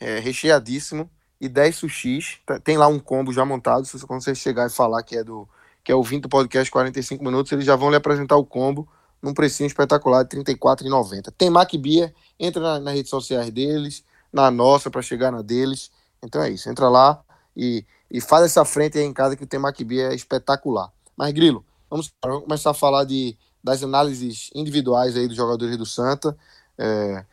é, 0.01 0.19
recheadíssimo 0.19 1.11
e 1.41 1.49
10 1.49 1.77
sushis. 1.77 2.41
Tem 2.65 2.77
lá 2.77 2.89
um 2.89 2.99
combo 2.99 3.33
já 3.33 3.45
montado. 3.45 3.85
Se, 3.87 4.05
quando 4.07 4.23
você 4.23 4.35
chegar 4.35 4.67
e 4.67 4.71
falar 4.71 5.03
que 5.03 5.17
é 5.17 5.25
do 5.25 5.49
que 5.85 5.91
é 5.91 5.95
o 5.95 6.03
20 6.03 6.29
podcast 6.29 6.71
45 6.71 7.25
minutos, 7.25 7.51
eles 7.51 7.65
já 7.65 7.75
vão 7.75 7.91
lhe 7.91 7.97
apresentar 7.97 8.37
o 8.37 8.47
combo 8.47 8.89
num 9.21 9.35
precinho 9.35 9.67
espetacular 9.67 10.25
de 10.25 10.37
R$ 10.37 10.45
34,90. 10.45 11.33
Tem 11.37 11.51
Mac 11.51 11.73
Beer, 11.75 12.15
entra 12.39 12.63
na, 12.63 12.79
nas 12.79 12.95
redes 12.95 13.11
sociais 13.11 13.51
deles, 13.51 14.05
na 14.33 14.51
nossa 14.51 14.91
para 14.91 15.03
chegar 15.03 15.33
na 15.33 15.43
deles. 15.43 15.91
Então 16.23 16.41
é 16.43 16.51
isso, 16.51 16.69
entra 16.69 16.89
lá 16.89 17.21
e, 17.57 17.85
e 18.11 18.21
faz 18.21 18.45
essa 18.45 18.65
frente 18.65 18.97
aí 18.99 19.05
em 19.05 19.13
casa 19.13 19.37
que 19.37 19.43
o 19.43 19.47
Tem 19.47 19.59
Mac 19.59 19.81
Beer 19.83 20.13
é 20.13 20.15
espetacular. 20.15 20.93
Mas, 21.17 21.33
Grilo, 21.33 21.65
vamos, 21.91 22.13
começar 22.21 22.71
a 22.71 22.75
falar 22.75 23.05
de, 23.05 23.37
das 23.63 23.83
análises 23.83 24.51
individuais 24.55 25.17
aí 25.17 25.27
dos 25.27 25.37
jogadores 25.37 25.77
do 25.77 25.87
Santa. 25.87 26.37
É, 26.79 27.25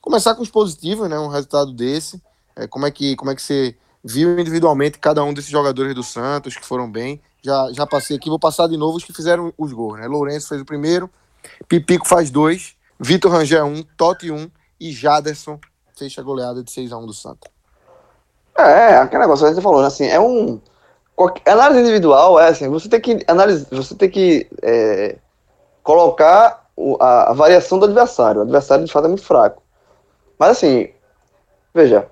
começar 0.00 0.34
com 0.34 0.42
os 0.42 0.50
positivos, 0.50 1.08
né? 1.08 1.18
Um 1.18 1.28
resultado 1.28 1.72
desse. 1.72 2.22
É, 2.54 2.66
como, 2.66 2.86
é 2.86 2.90
que, 2.90 3.16
como 3.16 3.30
é 3.30 3.34
que 3.34 3.42
você 3.42 3.76
viu 4.02 4.38
individualmente 4.38 4.98
cada 4.98 5.22
um 5.24 5.34
desses 5.34 5.50
jogadores 5.50 5.94
do 5.94 6.02
Santos 6.02 6.56
que 6.56 6.64
foram 6.64 6.90
bem? 6.90 7.20
Já, 7.42 7.72
já 7.72 7.86
passei 7.86 8.16
aqui, 8.16 8.28
vou 8.28 8.38
passar 8.38 8.66
de 8.68 8.76
novo 8.76 8.96
os 8.96 9.04
que 9.04 9.12
fizeram 9.12 9.52
os 9.56 9.72
gols, 9.72 9.98
né? 9.98 10.06
Lourenço 10.06 10.48
fez 10.48 10.60
o 10.60 10.64
primeiro, 10.64 11.10
Pipico 11.68 12.08
faz 12.08 12.30
dois, 12.30 12.74
Vitor 12.98 13.30
Rangel 13.30 13.66
um, 13.66 13.82
Totti 13.96 14.30
um 14.30 14.50
e 14.80 14.90
Jaderson 14.90 15.60
fecha 15.96 16.20
a 16.20 16.24
goleada 16.24 16.62
de 16.62 16.70
6 16.70 16.92
a 16.92 16.98
1 16.98 17.06
do 17.06 17.12
Santa. 17.12 17.50
É, 18.56 18.98
aquele 18.98 19.22
negócio 19.22 19.46
que 19.46 19.54
você 19.54 19.62
falou, 19.62 19.80
né? 19.80 19.86
Assim, 19.86 20.06
é 20.06 20.20
um 20.20 20.60
análise 21.46 21.80
individual 21.80 22.38
é 22.38 22.48
assim, 22.48 22.68
você 22.68 22.88
tem 22.88 23.00
que 23.00 23.24
analisar, 23.26 23.66
você 23.70 23.94
tem 23.94 24.10
que 24.10 24.46
é, 24.62 25.16
colocar 25.82 26.66
o, 26.76 26.96
a, 27.00 27.30
a, 27.30 27.32
variação 27.32 27.78
do 27.78 27.86
adversário. 27.86 28.40
O 28.40 28.42
adversário 28.42 28.84
de 28.84 28.92
fato 28.92 29.06
é 29.06 29.08
muito 29.08 29.24
fraco. 29.24 29.62
Mas 30.38 30.50
assim, 30.50 30.90
veja, 31.74 32.06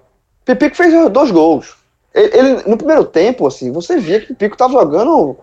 Pipico 0.44 0.76
fez 0.76 1.10
dois 1.10 1.30
gols. 1.30 1.76
Ele, 2.14 2.38
ele, 2.38 2.62
no 2.66 2.76
primeiro 2.76 3.04
tempo, 3.04 3.46
assim, 3.46 3.72
você 3.72 3.98
via 3.98 4.20
que 4.20 4.32
o 4.32 4.36
Pico 4.36 4.56
tava 4.56 4.72
jogando. 4.72 5.36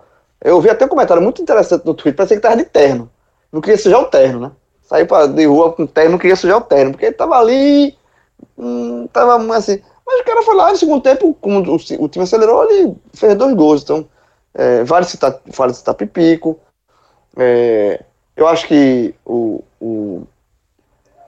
Eu 0.44 0.60
vi 0.60 0.70
até 0.70 0.86
um 0.86 0.90
comentário 0.90 1.22
muito 1.22 1.42
interessante 1.42 1.86
no 1.86 1.94
Twitter, 1.94 2.16
parecia 2.16 2.38
que 2.38 2.42
tava 2.42 2.58
de 2.58 2.66
terno. 2.66 3.12
Não 3.52 3.62
queria 3.62 3.78
sujar 3.78 4.02
o 4.02 4.06
terno, 4.06 4.40
né? 4.40 4.52
Saiu 4.82 5.06
de 5.34 5.46
rua 5.46 5.72
com 5.74 5.86
terno, 5.86 6.12
não 6.12 6.18
queria 6.18 6.36
sujar 6.36 6.58
o 6.58 6.62
terno, 6.62 6.92
porque 6.92 7.06
ele 7.06 7.16
tava 7.16 7.38
ali. 7.38 7.96
Hum, 8.58 9.08
tava 9.14 9.56
assim. 9.56 9.82
Mas 10.06 10.22
o 10.22 10.24
cara 10.24 10.44
foi 10.44 10.56
lá 10.56 10.72
no 10.72 10.78
segundo 10.78 11.02
tempo, 11.02 11.34
como 11.40 11.60
o, 11.60 12.10
time 12.10 12.24
acelerou, 12.24 12.70
ele 12.70 12.96
fez 13.14 13.36
dois 13.36 13.54
gols. 13.56 13.84
Então, 13.84 14.08
é, 14.54 14.84
vale, 14.84 15.06
citar, 15.06 15.40
vale 15.46 15.74
citar 15.74 15.96
Pipico. 15.96 16.60
É, 17.38 18.04
eu 18.36 18.48
acho 18.48 18.68
que 18.68 19.16
o, 19.26 19.64
o, 19.80 20.24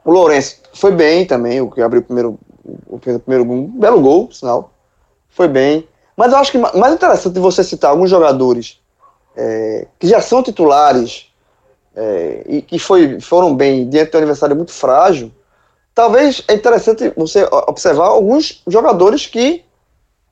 o 0.03 0.11
Lourenço 0.11 0.61
foi 0.73 0.91
bem 0.91 1.25
também, 1.25 1.61
o 1.61 1.69
que 1.69 1.81
abriu 1.81 2.01
o 2.01 2.03
primeiro, 2.03 2.39
o, 2.87 2.97
fez 2.99 3.15
o 3.15 3.19
primeiro 3.19 3.45
gol, 3.45 3.57
um 3.57 3.79
belo 3.79 4.01
gol, 4.01 4.31
sinal. 4.31 4.71
Foi 5.29 5.47
bem. 5.47 5.87
Mas 6.15 6.31
eu 6.31 6.37
acho 6.37 6.51
que 6.51 6.57
mais 6.57 6.93
interessante 6.93 7.39
você 7.39 7.63
citar 7.63 7.91
alguns 7.91 8.09
jogadores 8.09 8.79
é, 9.35 9.87
que 9.97 10.07
já 10.07 10.21
são 10.21 10.43
titulares 10.43 11.31
é, 11.95 12.43
e 12.47 12.61
que 12.61 12.77
foi, 12.77 13.19
foram 13.19 13.55
bem 13.55 13.89
diante 13.89 14.11
de 14.11 14.17
um 14.17 14.19
adversário 14.19 14.55
muito 14.55 14.71
frágil 14.71 15.31
talvez 15.93 16.43
é 16.47 16.53
interessante 16.53 17.13
você 17.15 17.47
observar 17.67 18.07
alguns 18.07 18.61
jogadores 18.67 19.25
que 19.25 19.63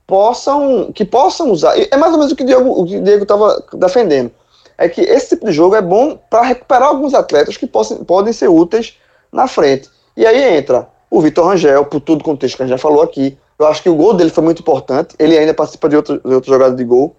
possam 0.07 0.91
que 0.91 1.05
possam 1.05 1.51
usar. 1.51 1.78
É 1.78 1.95
mais 1.95 2.12
ou 2.12 2.20
menos 2.20 2.34
o 2.34 2.36
que 2.36 2.43
o 2.43 2.86
Diego 2.86 3.24
estava 3.24 3.64
defendendo. 3.74 4.32
É 4.78 4.89
que 4.89 5.01
esse 5.01 5.30
tipo 5.30 5.45
de 5.45 5.51
jogo 5.51 5.76
é 5.76 5.82
bom 5.82 6.20
para 6.30 6.41
recuperar 6.41 6.89
alguns 6.89 7.14
atletas 7.14 7.55
que 7.55 7.68
possam, 7.68 8.03
podem 8.03 8.34
ser 8.34 8.49
úteis 8.49 8.97
na 9.32 9.47
frente. 9.47 9.89
E 10.18 10.26
aí 10.26 10.57
entra 10.57 10.88
o 11.09 11.22
Vitor 11.22 11.47
Rangel, 11.47 11.86
por 11.86 12.01
tudo 12.01 12.22
o 12.22 12.24
contexto 12.24 12.57
que 12.57 12.64
a 12.64 12.66
gente 12.66 12.76
já 12.76 12.82
falou 12.82 13.01
aqui. 13.01 13.38
Eu 13.59 13.68
acho 13.68 13.84
que 13.84 13.89
o 13.89 13.95
gol 13.95 14.14
dele 14.14 14.32
foi 14.32 14.43
muito 14.43 14.62
importante. 14.62 15.16
Ele 15.20 15.38
ainda 15.38 15.53
participa 15.53 15.88
de 15.88 15.95
outro, 15.95 16.20
de 16.20 16.34
outro 16.34 16.51
jogada 16.51 16.76
de 16.76 16.84
gol. 16.84 17.16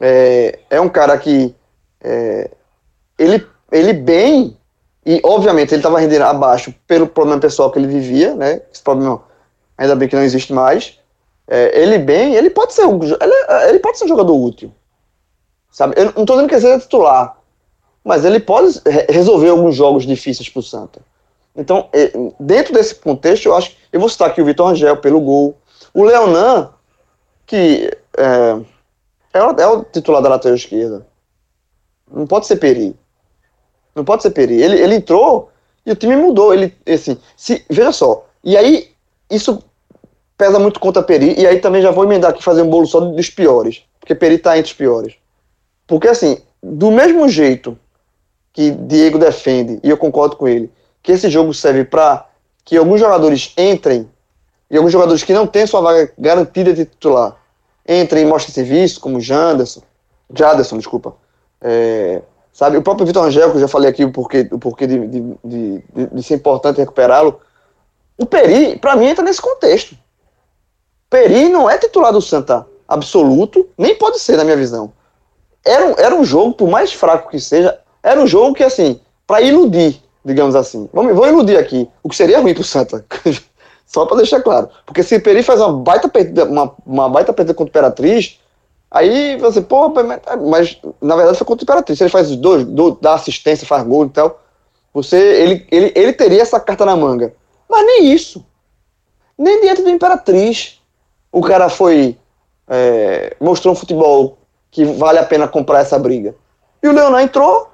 É, 0.00 0.58
é 0.68 0.80
um 0.80 0.88
cara 0.88 1.16
que 1.16 1.54
é, 2.02 2.50
ele, 3.18 3.46
ele 3.70 3.92
bem 3.92 4.56
e, 5.06 5.20
obviamente, 5.22 5.70
ele 5.70 5.78
estava 5.78 6.00
rendendo 6.00 6.22
abaixo 6.22 6.74
pelo 6.84 7.06
problema 7.06 7.40
pessoal 7.40 7.70
que 7.70 7.78
ele 7.78 7.86
vivia, 7.86 8.34
né? 8.34 8.60
Esse 8.72 8.82
problema, 8.82 9.22
ainda 9.78 9.94
bem 9.94 10.08
que 10.08 10.16
não 10.16 10.22
existe 10.24 10.52
mais. 10.52 10.98
É, 11.46 11.80
ele 11.80 11.96
bem, 11.96 12.34
ele 12.34 12.50
pode 12.50 12.74
ser 12.74 12.86
um, 12.86 13.00
ele, 13.00 13.68
ele, 13.68 13.78
pode 13.78 13.98
ser 13.98 14.06
um 14.06 14.08
jogador 14.08 14.34
útil. 14.34 14.74
sabe? 15.70 15.94
Eu 15.96 16.06
não 16.06 16.24
tô 16.24 16.32
dizendo 16.32 16.48
que 16.48 16.54
ele 16.56 16.60
seja 16.60 16.80
titular, 16.80 17.38
mas 18.02 18.24
ele 18.24 18.40
pode 18.40 18.82
resolver 19.08 19.50
alguns 19.50 19.76
jogos 19.76 20.04
difíceis 20.04 20.48
pro 20.48 20.60
Santa. 20.60 21.00
Então, 21.54 21.88
dentro 22.40 22.74
desse 22.74 22.96
contexto, 22.96 23.46
eu 23.46 23.54
acho 23.54 23.70
que 23.70 23.76
eu 23.92 24.00
vou 24.00 24.08
citar 24.08 24.28
aqui 24.28 24.42
o 24.42 24.44
Vitor 24.44 24.70
Angel 24.70 24.96
pelo 24.96 25.20
gol, 25.20 25.56
o 25.94 26.02
Leonan, 26.02 26.70
que 27.46 27.96
é, 28.18 29.38
é, 29.38 29.42
o, 29.42 29.50
é 29.52 29.66
o 29.68 29.84
titular 29.84 30.20
da 30.20 30.30
lateral 30.30 30.56
esquerda. 30.56 31.06
Não 32.10 32.26
pode 32.26 32.46
ser 32.46 32.56
Peri. 32.56 32.96
Não 33.96 34.04
pode 34.04 34.22
ser 34.22 34.30
Peri. 34.30 34.62
Ele, 34.62 34.78
ele 34.78 34.94
entrou 34.96 35.50
e 35.84 35.90
o 35.90 35.96
time 35.96 36.14
mudou. 36.14 36.52
Ele, 36.52 36.72
assim, 36.86 37.18
se, 37.36 37.64
veja 37.68 37.90
só. 37.90 38.26
E 38.44 38.56
aí, 38.56 38.90
isso 39.30 39.62
pesa 40.36 40.58
muito 40.58 40.78
contra 40.78 41.02
Peri. 41.02 41.34
E 41.40 41.46
aí 41.46 41.58
também 41.58 41.80
já 41.80 41.90
vou 41.90 42.04
emendar 42.04 42.30
aqui 42.30 42.44
fazer 42.44 42.60
um 42.60 42.68
bolo 42.68 42.86
só 42.86 43.00
dos 43.00 43.30
piores. 43.30 43.82
Porque 43.98 44.14
Peri 44.14 44.36
tá 44.36 44.58
entre 44.58 44.70
os 44.70 44.76
piores. 44.76 45.14
Porque, 45.86 46.08
assim, 46.08 46.38
do 46.62 46.90
mesmo 46.90 47.26
jeito 47.28 47.76
que 48.52 48.70
Diego 48.70 49.18
defende, 49.18 49.80
e 49.82 49.90
eu 49.90 49.96
concordo 49.96 50.36
com 50.36 50.46
ele, 50.46 50.70
que 51.02 51.12
esse 51.12 51.28
jogo 51.30 51.52
serve 51.54 51.84
para 51.84 52.28
que 52.64 52.76
alguns 52.76 53.00
jogadores 53.00 53.52
entrem 53.56 54.08
e 54.70 54.76
alguns 54.76 54.92
jogadores 54.92 55.22
que 55.22 55.32
não 55.32 55.46
têm 55.46 55.66
sua 55.66 55.80
vaga 55.80 56.12
garantida 56.18 56.72
de 56.72 56.84
titular 56.84 57.36
entrem 57.88 58.24
e 58.24 58.26
mostrem 58.26 58.52
serviço, 58.52 59.00
como 59.00 59.20
Janderson, 59.20 59.80
Jaderson, 60.34 60.78
desculpa. 60.78 61.14
É, 61.60 62.20
sabe, 62.56 62.78
o 62.78 62.82
próprio 62.82 63.06
Vitor 63.06 63.26
Angel, 63.26 63.50
que 63.50 63.58
eu 63.58 63.60
já 63.60 63.68
falei 63.68 63.90
aqui 63.90 64.02
o 64.02 64.10
porquê, 64.10 64.48
o 64.50 64.58
porquê 64.58 64.86
de, 64.86 65.06
de, 65.06 65.20
de, 65.44 65.82
de 66.10 66.22
ser 66.22 66.36
importante 66.36 66.78
recuperá-lo. 66.78 67.38
O 68.16 68.24
Peri, 68.24 68.78
para 68.78 68.96
mim, 68.96 69.04
entra 69.04 69.22
nesse 69.22 69.42
contexto. 69.42 69.94
Peri 71.10 71.50
não 71.50 71.68
é 71.68 71.76
titular 71.76 72.14
do 72.14 72.22
Santa 72.22 72.66
absoluto, 72.88 73.68
nem 73.76 73.94
pode 73.94 74.20
ser, 74.20 74.38
na 74.38 74.44
minha 74.44 74.56
visão. 74.56 74.90
Era 75.66 75.84
um, 75.84 75.94
era 75.98 76.14
um 76.14 76.24
jogo, 76.24 76.54
por 76.54 76.66
mais 76.66 76.94
fraco 76.94 77.28
que 77.28 77.38
seja, 77.38 77.78
era 78.02 78.18
um 78.18 78.26
jogo 78.26 78.54
que, 78.54 78.64
assim, 78.64 78.98
para 79.26 79.42
iludir, 79.42 80.02
digamos 80.24 80.54
assim. 80.54 80.88
Vamos, 80.94 81.14
vou 81.14 81.28
iludir 81.28 81.58
aqui, 81.58 81.86
o 82.02 82.08
que 82.08 82.16
seria 82.16 82.40
ruim 82.40 82.54
pro 82.54 82.64
Santa. 82.64 83.04
Só 83.84 84.06
para 84.06 84.16
deixar 84.16 84.40
claro. 84.40 84.70
Porque 84.86 85.02
se 85.02 85.18
Peri 85.18 85.42
faz 85.42 85.60
uma 85.60 85.74
baita 85.74 86.08
perdida, 86.08 86.46
uma, 86.46 86.74
uma 86.86 87.08
baita 87.10 87.34
perdida 87.34 87.52
contra 87.52 87.68
o 87.68 87.70
Imperatriz, 87.70 88.40
aí 88.96 89.36
você, 89.36 89.60
pô, 89.60 89.88
mas 89.88 90.80
na 91.00 91.16
verdade 91.16 91.38
foi 91.38 91.46
contra 91.46 91.62
o 91.62 91.64
Imperatriz. 91.64 91.98
Se 91.98 92.04
ele 92.04 92.10
faz 92.10 92.34
dois, 92.36 92.64
dois 92.64 92.96
dá 93.00 93.14
assistência, 93.14 93.66
faz 93.66 93.84
gol 93.84 94.06
e 94.06 94.10
tal, 94.10 94.40
você, 94.92 95.16
ele, 95.16 95.66
ele, 95.70 95.92
ele 95.94 96.12
teria 96.12 96.42
essa 96.42 96.58
carta 96.58 96.84
na 96.84 96.96
manga. 96.96 97.34
Mas 97.68 97.84
nem 97.84 98.12
isso. 98.12 98.44
Nem 99.36 99.60
diante 99.60 99.82
do 99.82 99.90
Imperatriz. 99.90 100.80
O 101.30 101.42
cara 101.42 101.68
foi. 101.68 102.16
É, 102.68 103.36
mostrou 103.38 103.74
um 103.74 103.76
futebol 103.76 104.38
que 104.70 104.84
vale 104.84 105.18
a 105.18 105.24
pena 105.24 105.46
comprar 105.46 105.80
essa 105.80 105.98
briga. 105.98 106.34
E 106.82 106.88
o 106.88 106.92
Leonan 106.92 107.22
entrou 107.22 107.70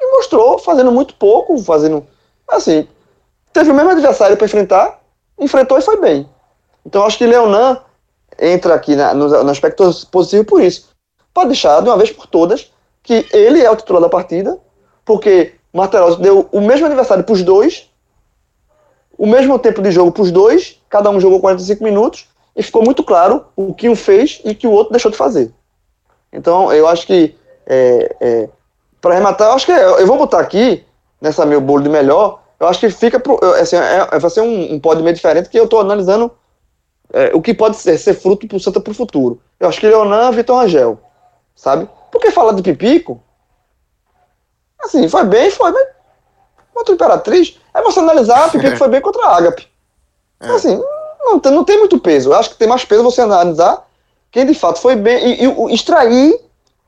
e 0.00 0.16
mostrou, 0.16 0.58
fazendo 0.58 0.92
muito 0.92 1.14
pouco, 1.14 1.58
fazendo. 1.58 2.06
Assim, 2.48 2.88
teve 3.52 3.70
o 3.70 3.74
mesmo 3.74 3.90
adversário 3.90 4.36
para 4.36 4.46
enfrentar, 4.46 5.00
enfrentou 5.38 5.78
e 5.78 5.82
foi 5.82 6.00
bem. 6.00 6.28
Então 6.86 7.04
acho 7.04 7.18
que 7.18 7.26
Leonan 7.26 7.80
entra 8.42 8.74
aqui 8.74 8.96
na, 8.96 9.14
no, 9.14 9.28
no, 9.28 9.50
aspecto 9.50 9.88
positivo 10.10 10.44
por 10.44 10.60
isso. 10.60 10.90
Pode 11.32 11.48
deixar 11.48 11.80
de 11.80 11.88
uma 11.88 11.96
vez 11.96 12.10
por 12.10 12.26
todas 12.26 12.70
que 13.02 13.26
ele 13.32 13.62
é 13.62 13.70
o 13.70 13.76
titular 13.76 14.02
da 14.02 14.08
partida, 14.08 14.58
porque 15.04 15.54
Martelotti 15.72 16.20
deu 16.20 16.48
o 16.52 16.60
mesmo 16.60 16.86
aniversário 16.86 17.24
para 17.24 17.32
os 17.32 17.42
dois, 17.42 17.88
o 19.16 19.26
mesmo 19.26 19.58
tempo 19.58 19.80
de 19.80 19.90
jogo 19.90 20.12
para 20.12 20.22
os 20.22 20.30
dois, 20.30 20.80
cada 20.88 21.08
um 21.10 21.20
jogou 21.20 21.40
45 21.40 21.82
minutos, 21.82 22.28
e 22.54 22.62
ficou 22.62 22.84
muito 22.84 23.02
claro 23.02 23.46
o 23.56 23.72
que 23.72 23.88
um 23.88 23.96
fez 23.96 24.40
e 24.44 24.50
o 24.50 24.54
que 24.54 24.66
o 24.66 24.70
outro 24.70 24.92
deixou 24.92 25.10
de 25.10 25.16
fazer. 25.16 25.52
Então 26.32 26.72
eu 26.72 26.86
acho 26.86 27.06
que, 27.06 27.34
é, 27.66 28.16
é, 28.20 28.48
para 29.00 29.14
arrematar, 29.14 29.48
eu 29.48 29.54
acho 29.54 29.66
que 29.66 29.72
é, 29.72 29.84
eu 29.84 30.06
vou 30.06 30.18
botar 30.18 30.40
aqui, 30.40 30.84
nessa 31.20 31.46
meu 31.46 31.60
bolo 31.60 31.82
de 31.82 31.88
melhor, 31.88 32.42
eu 32.60 32.68
acho 32.68 32.78
que 32.78 32.90
fica 32.90 33.18
pro, 33.18 33.38
assim, 33.54 33.76
é, 33.76 34.18
vai 34.18 34.30
ser 34.30 34.40
um, 34.40 34.74
um 34.74 35.02
meio 35.02 35.14
diferente 35.14 35.48
que 35.48 35.58
eu 35.58 35.64
estou 35.64 35.80
analisando 35.80 36.30
é, 37.12 37.30
o 37.34 37.42
que 37.42 37.52
pode 37.52 37.76
ser, 37.76 37.98
ser 37.98 38.14
fruto 38.14 38.46
pro 38.46 38.58
Santa 38.58 38.80
pro 38.80 38.94
futuro. 38.94 39.40
Eu 39.60 39.68
acho 39.68 39.78
que 39.78 39.86
Leonan, 39.86 40.30
Vitor 40.32 40.58
Rangel, 40.58 40.98
sabe? 41.54 41.88
Porque 42.10 42.30
falar 42.30 42.52
de 42.52 42.62
Pipico, 42.62 43.22
assim, 44.80 45.08
foi 45.08 45.24
bem, 45.24 45.50
foi, 45.50 45.70
mas 45.70 45.88
contra 46.74 46.94
Imperatriz, 46.94 47.58
é 47.74 47.82
você 47.82 48.00
analisar, 48.00 48.50
Pipico 48.50 48.76
foi 48.76 48.88
bem 48.88 49.00
contra 49.00 49.26
a 49.26 49.36
Agape. 49.36 49.68
É. 50.40 50.48
Assim, 50.48 50.82
não, 51.20 51.38
não 51.38 51.64
tem 51.64 51.78
muito 51.78 51.98
peso. 51.98 52.30
Eu 52.30 52.34
acho 52.34 52.50
que 52.50 52.56
tem 52.56 52.68
mais 52.68 52.84
peso 52.84 53.02
você 53.02 53.20
analisar 53.20 53.86
quem 54.30 54.46
de 54.46 54.54
fato 54.54 54.80
foi 54.80 54.96
bem 54.96 55.42
e, 55.42 55.44
e 55.44 55.74
extrair 55.74 56.40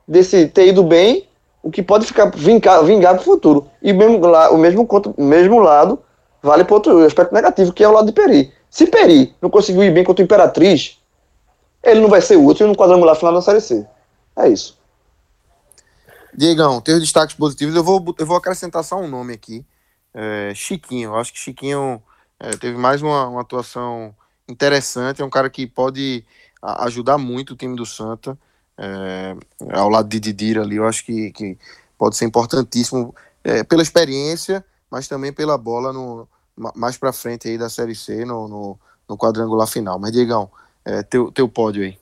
desse 0.07 0.47
ter 0.47 0.67
ido 0.67 0.83
bem 0.83 1.27
o 1.61 1.71
que 1.71 1.81
pode 1.81 2.05
ficar 2.05 2.31
vingar, 2.35 2.83
vingar 2.83 3.13
para 3.13 3.21
o 3.21 3.25
futuro. 3.25 3.67
E 3.81 3.93
mesmo, 3.93 4.19
o 4.19 4.57
mesmo, 4.57 4.87
o 5.17 5.23
mesmo 5.23 5.59
lado 5.59 5.99
vale 6.41 6.63
para 6.63 6.75
outro 6.75 7.05
aspecto 7.05 7.33
negativo, 7.33 7.73
que 7.73 7.83
é 7.83 7.87
o 7.87 7.91
lado 7.91 8.07
de 8.07 8.11
Peri. 8.11 8.51
Se 8.75 8.85
Peri 8.87 9.33
não 9.41 9.49
conseguiu 9.49 9.85
ir 9.85 9.93
bem 9.93 10.03
contra 10.03 10.21
o 10.21 10.25
Imperatriz, 10.25 10.99
ele 11.81 12.01
não 12.01 12.09
vai 12.09 12.19
ser 12.19 12.35
útil 12.35 12.67
no 12.67 12.75
quadrangular 12.75 13.15
final 13.15 13.33
da 13.33 13.41
Série 13.41 13.61
C. 13.61 13.87
É 14.35 14.49
isso. 14.49 14.77
Diegão, 16.33 16.81
teus 16.81 16.99
destaques 16.99 17.37
positivos, 17.37 17.73
eu 17.73 17.81
vou, 17.81 18.03
eu 18.19 18.25
vou 18.25 18.35
acrescentar 18.35 18.83
só 18.83 18.99
um 18.99 19.07
nome 19.07 19.31
aqui. 19.31 19.65
É, 20.13 20.51
Chiquinho, 20.53 21.11
eu 21.11 21.15
acho 21.15 21.31
que 21.31 21.39
Chiquinho 21.39 22.03
é, 22.37 22.49
teve 22.57 22.77
mais 22.77 23.01
uma, 23.01 23.29
uma, 23.29 23.39
atuação 23.39 24.13
interessante, 24.45 25.21
é 25.21 25.25
um 25.25 25.29
cara 25.29 25.49
que 25.49 25.65
pode 25.65 26.25
ajudar 26.61 27.17
muito 27.17 27.53
o 27.53 27.55
time 27.55 27.77
do 27.77 27.85
Santa 27.85 28.37
é, 28.77 29.37
ao 29.71 29.87
lado 29.87 30.09
de 30.09 30.19
Didira 30.19 30.63
ali, 30.63 30.75
eu 30.75 30.85
acho 30.85 31.05
que, 31.05 31.31
que 31.31 31.57
pode 31.97 32.17
ser 32.17 32.25
importantíssimo 32.25 33.15
é, 33.41 33.63
pela 33.63 33.81
experiência, 33.81 34.65
mas 34.91 35.07
também 35.07 35.31
pela 35.31 35.57
bola 35.57 35.93
no, 35.93 36.27
mais 36.75 36.97
para 36.97 37.13
frente 37.13 37.47
aí 37.47 37.57
da 37.57 37.69
Série 37.69 37.95
C 37.95 38.25
no, 38.25 38.47
no, 38.47 38.79
no 39.09 39.17
quadrangular 39.17 39.67
final. 39.67 39.99
Mas, 39.99 40.11
Diegão, 40.11 40.49
é, 40.83 41.03
teu, 41.03 41.31
teu 41.31 41.47
pódio 41.47 41.83
aí 41.83 41.97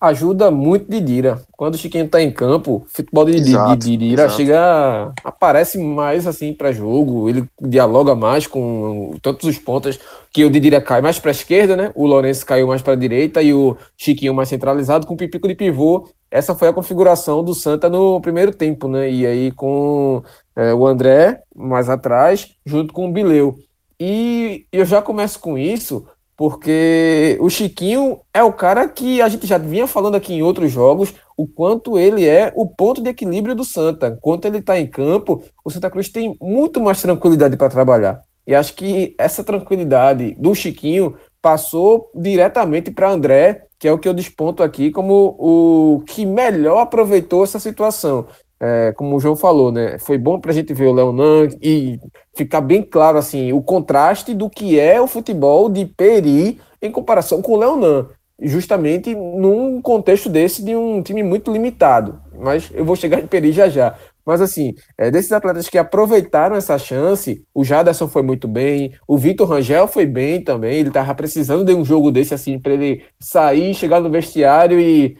ajuda 0.00 0.50
muito 0.50 0.90
Didira. 0.90 1.40
Quando 1.52 1.74
o 1.74 1.78
Chiquinho 1.78 2.08
tá 2.08 2.20
em 2.20 2.30
campo, 2.30 2.86
futebol 2.88 3.24
de, 3.24 3.36
exato, 3.36 3.76
de 3.76 3.90
Didira 3.90 4.24
exato. 4.24 4.36
chega, 4.36 5.12
aparece 5.24 5.78
mais 5.78 6.26
assim 6.26 6.52
para 6.52 6.72
jogo, 6.72 7.28
ele 7.28 7.44
dialoga 7.60 8.14
mais 8.14 8.46
com 8.46 9.14
tantos 9.22 9.48
os 9.48 9.58
pontas 9.58 9.98
que 10.32 10.44
o 10.44 10.50
Didira 10.50 10.80
cai 10.80 11.00
mais 11.00 11.18
para 11.18 11.30
esquerda, 11.30 11.76
né? 11.76 11.92
O 11.94 12.06
Lourenço 12.06 12.44
caiu 12.44 12.66
mais 12.66 12.82
para 12.82 12.94
direita 12.94 13.42
e 13.42 13.54
o 13.54 13.76
Chiquinho 13.96 14.34
mais 14.34 14.48
centralizado 14.48 15.06
com 15.06 15.14
o 15.14 15.16
Pipico 15.16 15.48
de 15.48 15.54
pivô. 15.54 16.08
Essa 16.30 16.54
foi 16.54 16.68
a 16.68 16.72
configuração 16.72 17.42
do 17.42 17.54
Santa 17.54 17.88
no 17.88 18.20
primeiro 18.20 18.52
tempo, 18.52 18.88
né? 18.88 19.10
E 19.10 19.26
aí 19.26 19.52
com 19.52 20.22
é, 20.54 20.74
o 20.74 20.86
André 20.86 21.42
mais 21.54 21.88
atrás, 21.88 22.50
junto 22.66 22.92
com 22.92 23.08
o 23.08 23.12
Bileu. 23.12 23.58
E 23.98 24.66
eu 24.72 24.84
já 24.84 25.00
começo 25.00 25.40
com 25.40 25.56
isso 25.56 26.06
porque 26.36 27.38
o 27.40 27.48
Chiquinho 27.48 28.20
é 28.32 28.42
o 28.42 28.52
cara 28.52 28.86
que 28.86 29.22
a 29.22 29.28
gente 29.28 29.46
já 29.46 29.56
vinha 29.56 29.86
falando 29.86 30.16
aqui 30.16 30.34
em 30.34 30.42
outros 30.42 30.70
jogos, 30.70 31.14
o 31.34 31.46
quanto 31.46 31.98
ele 31.98 32.26
é 32.26 32.52
o 32.54 32.66
ponto 32.66 33.02
de 33.02 33.08
equilíbrio 33.08 33.54
do 33.54 33.64
Santa. 33.64 34.08
Enquanto 34.08 34.44
ele 34.44 34.58
está 34.58 34.78
em 34.78 34.86
campo, 34.86 35.42
o 35.64 35.70
Santa 35.70 35.90
Cruz 35.90 36.10
tem 36.10 36.36
muito 36.40 36.78
mais 36.80 37.00
tranquilidade 37.00 37.56
para 37.56 37.70
trabalhar. 37.70 38.20
E 38.46 38.54
acho 38.54 38.74
que 38.74 39.14
essa 39.18 39.42
tranquilidade 39.42 40.36
do 40.38 40.54
Chiquinho 40.54 41.16
passou 41.40 42.10
diretamente 42.14 42.90
para 42.90 43.10
André, 43.10 43.64
que 43.78 43.88
é 43.88 43.92
o 43.92 43.98
que 43.98 44.08
eu 44.08 44.14
desponto 44.14 44.62
aqui 44.62 44.90
como 44.90 45.36
o 45.38 46.02
que 46.06 46.26
melhor 46.26 46.80
aproveitou 46.80 47.44
essa 47.44 47.58
situação 47.58 48.26
é, 48.60 48.92
como 48.92 49.16
o 49.16 49.20
João 49.20 49.36
falou, 49.36 49.70
né? 49.70 49.98
Foi 49.98 50.16
bom 50.18 50.40
para 50.40 50.50
a 50.50 50.54
gente 50.54 50.72
ver 50.72 50.86
o 50.86 50.92
Leonan 50.92 51.48
e 51.60 51.98
ficar 52.34 52.60
bem 52.60 52.82
claro 52.82 53.18
assim 53.18 53.52
o 53.52 53.62
contraste 53.62 54.34
do 54.34 54.48
que 54.48 54.78
é 54.78 55.00
o 55.00 55.06
futebol 55.06 55.68
de 55.68 55.84
Peri 55.84 56.60
em 56.80 56.90
comparação 56.90 57.42
com 57.42 57.52
o 57.52 57.56
Leonan, 57.58 58.08
justamente 58.40 59.14
num 59.14 59.80
contexto 59.80 60.28
desse 60.28 60.62
de 60.62 60.74
um 60.74 61.02
time 61.02 61.22
muito 61.22 61.52
limitado. 61.52 62.20
Mas 62.38 62.70
eu 62.72 62.84
vou 62.84 62.96
chegar 62.96 63.20
em 63.20 63.26
Peri 63.26 63.52
já 63.52 63.68
já. 63.68 63.94
Mas 64.26 64.40
assim, 64.40 64.74
é, 64.98 65.08
desses 65.08 65.30
atletas 65.30 65.68
que 65.68 65.78
aproveitaram 65.78 66.56
essa 66.56 66.76
chance, 66.78 67.44
o 67.54 67.62
Jaderson 67.62 68.08
foi 68.08 68.22
muito 68.22 68.48
bem, 68.48 68.92
o 69.06 69.16
Vitor 69.16 69.48
Rangel 69.48 69.86
foi 69.86 70.04
bem 70.04 70.42
também, 70.42 70.80
ele 70.80 70.88
estava 70.88 71.14
precisando 71.14 71.64
de 71.64 71.72
um 71.72 71.84
jogo 71.84 72.10
desse 72.10 72.34
assim 72.34 72.58
para 72.58 72.72
ele 72.72 73.04
sair, 73.20 73.72
chegar 73.72 74.00
no 74.00 74.10
vestiário 74.10 74.80
e 74.80 75.16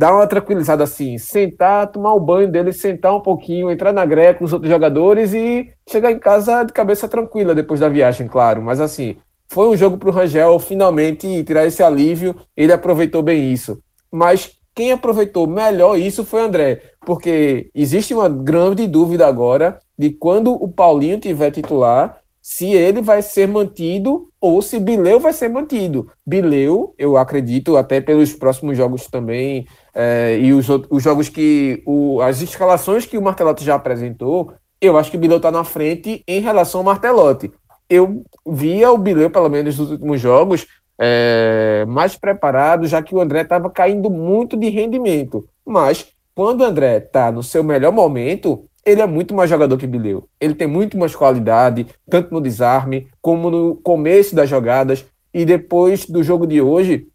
dar 0.00 0.14
uma 0.14 0.26
tranquilizada 0.26 0.82
assim, 0.82 1.18
sentar, 1.18 1.86
tomar 1.92 2.14
o 2.14 2.20
banho 2.20 2.50
dele, 2.50 2.72
sentar 2.72 3.14
um 3.14 3.20
pouquinho, 3.20 3.70
entrar 3.70 3.92
na 3.92 4.06
greca 4.06 4.38
com 4.38 4.46
os 4.46 4.52
outros 4.54 4.72
jogadores 4.72 5.34
e 5.34 5.70
chegar 5.86 6.10
em 6.10 6.18
casa 6.18 6.64
de 6.64 6.72
cabeça 6.72 7.06
tranquila 7.06 7.54
depois 7.54 7.80
da 7.80 7.88
viagem, 7.90 8.26
claro. 8.26 8.62
Mas 8.62 8.80
assim, 8.80 9.18
foi 9.46 9.68
um 9.68 9.76
jogo 9.76 9.98
para 9.98 10.08
o 10.08 10.12
Rangel 10.12 10.58
finalmente 10.58 11.44
tirar 11.44 11.66
esse 11.66 11.82
alívio, 11.82 12.34
ele 12.56 12.72
aproveitou 12.72 13.22
bem 13.22 13.52
isso. 13.52 13.78
Mas 14.10 14.50
quem 14.74 14.90
aproveitou 14.90 15.46
melhor 15.46 15.98
isso 15.98 16.24
foi 16.24 16.40
André, 16.40 16.80
porque 17.04 17.68
existe 17.74 18.14
uma 18.14 18.26
grande 18.30 18.86
dúvida 18.86 19.26
agora 19.26 19.80
de 19.98 20.08
quando 20.08 20.50
o 20.50 20.66
Paulinho 20.66 21.20
tiver 21.20 21.50
titular, 21.50 22.20
se 22.40 22.72
ele 22.72 23.02
vai 23.02 23.20
ser 23.20 23.46
mantido 23.46 24.30
ou 24.40 24.62
se 24.62 24.78
Bileu 24.78 25.20
vai 25.20 25.34
ser 25.34 25.50
mantido. 25.50 26.10
Bileu, 26.26 26.94
eu 26.96 27.18
acredito, 27.18 27.76
até 27.76 28.00
pelos 28.00 28.32
próximos 28.32 28.78
jogos 28.78 29.06
também, 29.06 29.66
é, 29.94 30.38
e 30.38 30.52
os, 30.52 30.68
os 30.68 31.02
jogos 31.02 31.28
que. 31.28 31.82
O, 31.86 32.20
as 32.20 32.40
escalações 32.42 33.06
que 33.06 33.18
o 33.18 33.22
Martelotti 33.22 33.64
já 33.64 33.74
apresentou, 33.74 34.52
eu 34.80 34.96
acho 34.96 35.10
que 35.10 35.16
o 35.16 35.20
Bileu 35.20 35.36
está 35.36 35.50
na 35.50 35.64
frente 35.64 36.22
em 36.26 36.40
relação 36.40 36.80
ao 36.80 36.84
Martelotti. 36.84 37.52
Eu 37.88 38.22
via 38.46 38.90
o 38.90 38.98
Bileu, 38.98 39.30
pelo 39.30 39.48
menos 39.48 39.78
nos 39.78 39.90
últimos 39.90 40.20
jogos, 40.20 40.66
é, 40.98 41.84
mais 41.88 42.16
preparado, 42.16 42.86
já 42.86 43.02
que 43.02 43.14
o 43.14 43.20
André 43.20 43.42
estava 43.42 43.68
caindo 43.70 44.10
muito 44.10 44.56
de 44.56 44.68
rendimento. 44.68 45.48
Mas 45.66 46.08
quando 46.34 46.60
o 46.60 46.64
André 46.64 46.98
está 46.98 47.32
no 47.32 47.42
seu 47.42 47.64
melhor 47.64 47.92
momento, 47.92 48.64
ele 48.84 49.02
é 49.02 49.06
muito 49.06 49.34
mais 49.34 49.50
jogador 49.50 49.76
que 49.76 49.86
Bileu. 49.86 50.28
Ele 50.40 50.54
tem 50.54 50.66
muito 50.66 50.96
mais 50.96 51.14
qualidade, 51.14 51.86
tanto 52.08 52.32
no 52.32 52.40
desarme, 52.40 53.08
como 53.20 53.50
no 53.50 53.76
começo 53.76 54.34
das 54.34 54.48
jogadas. 54.48 55.04
E 55.32 55.44
depois 55.44 56.06
do 56.06 56.22
jogo 56.22 56.46
de 56.46 56.60
hoje, 56.60 57.06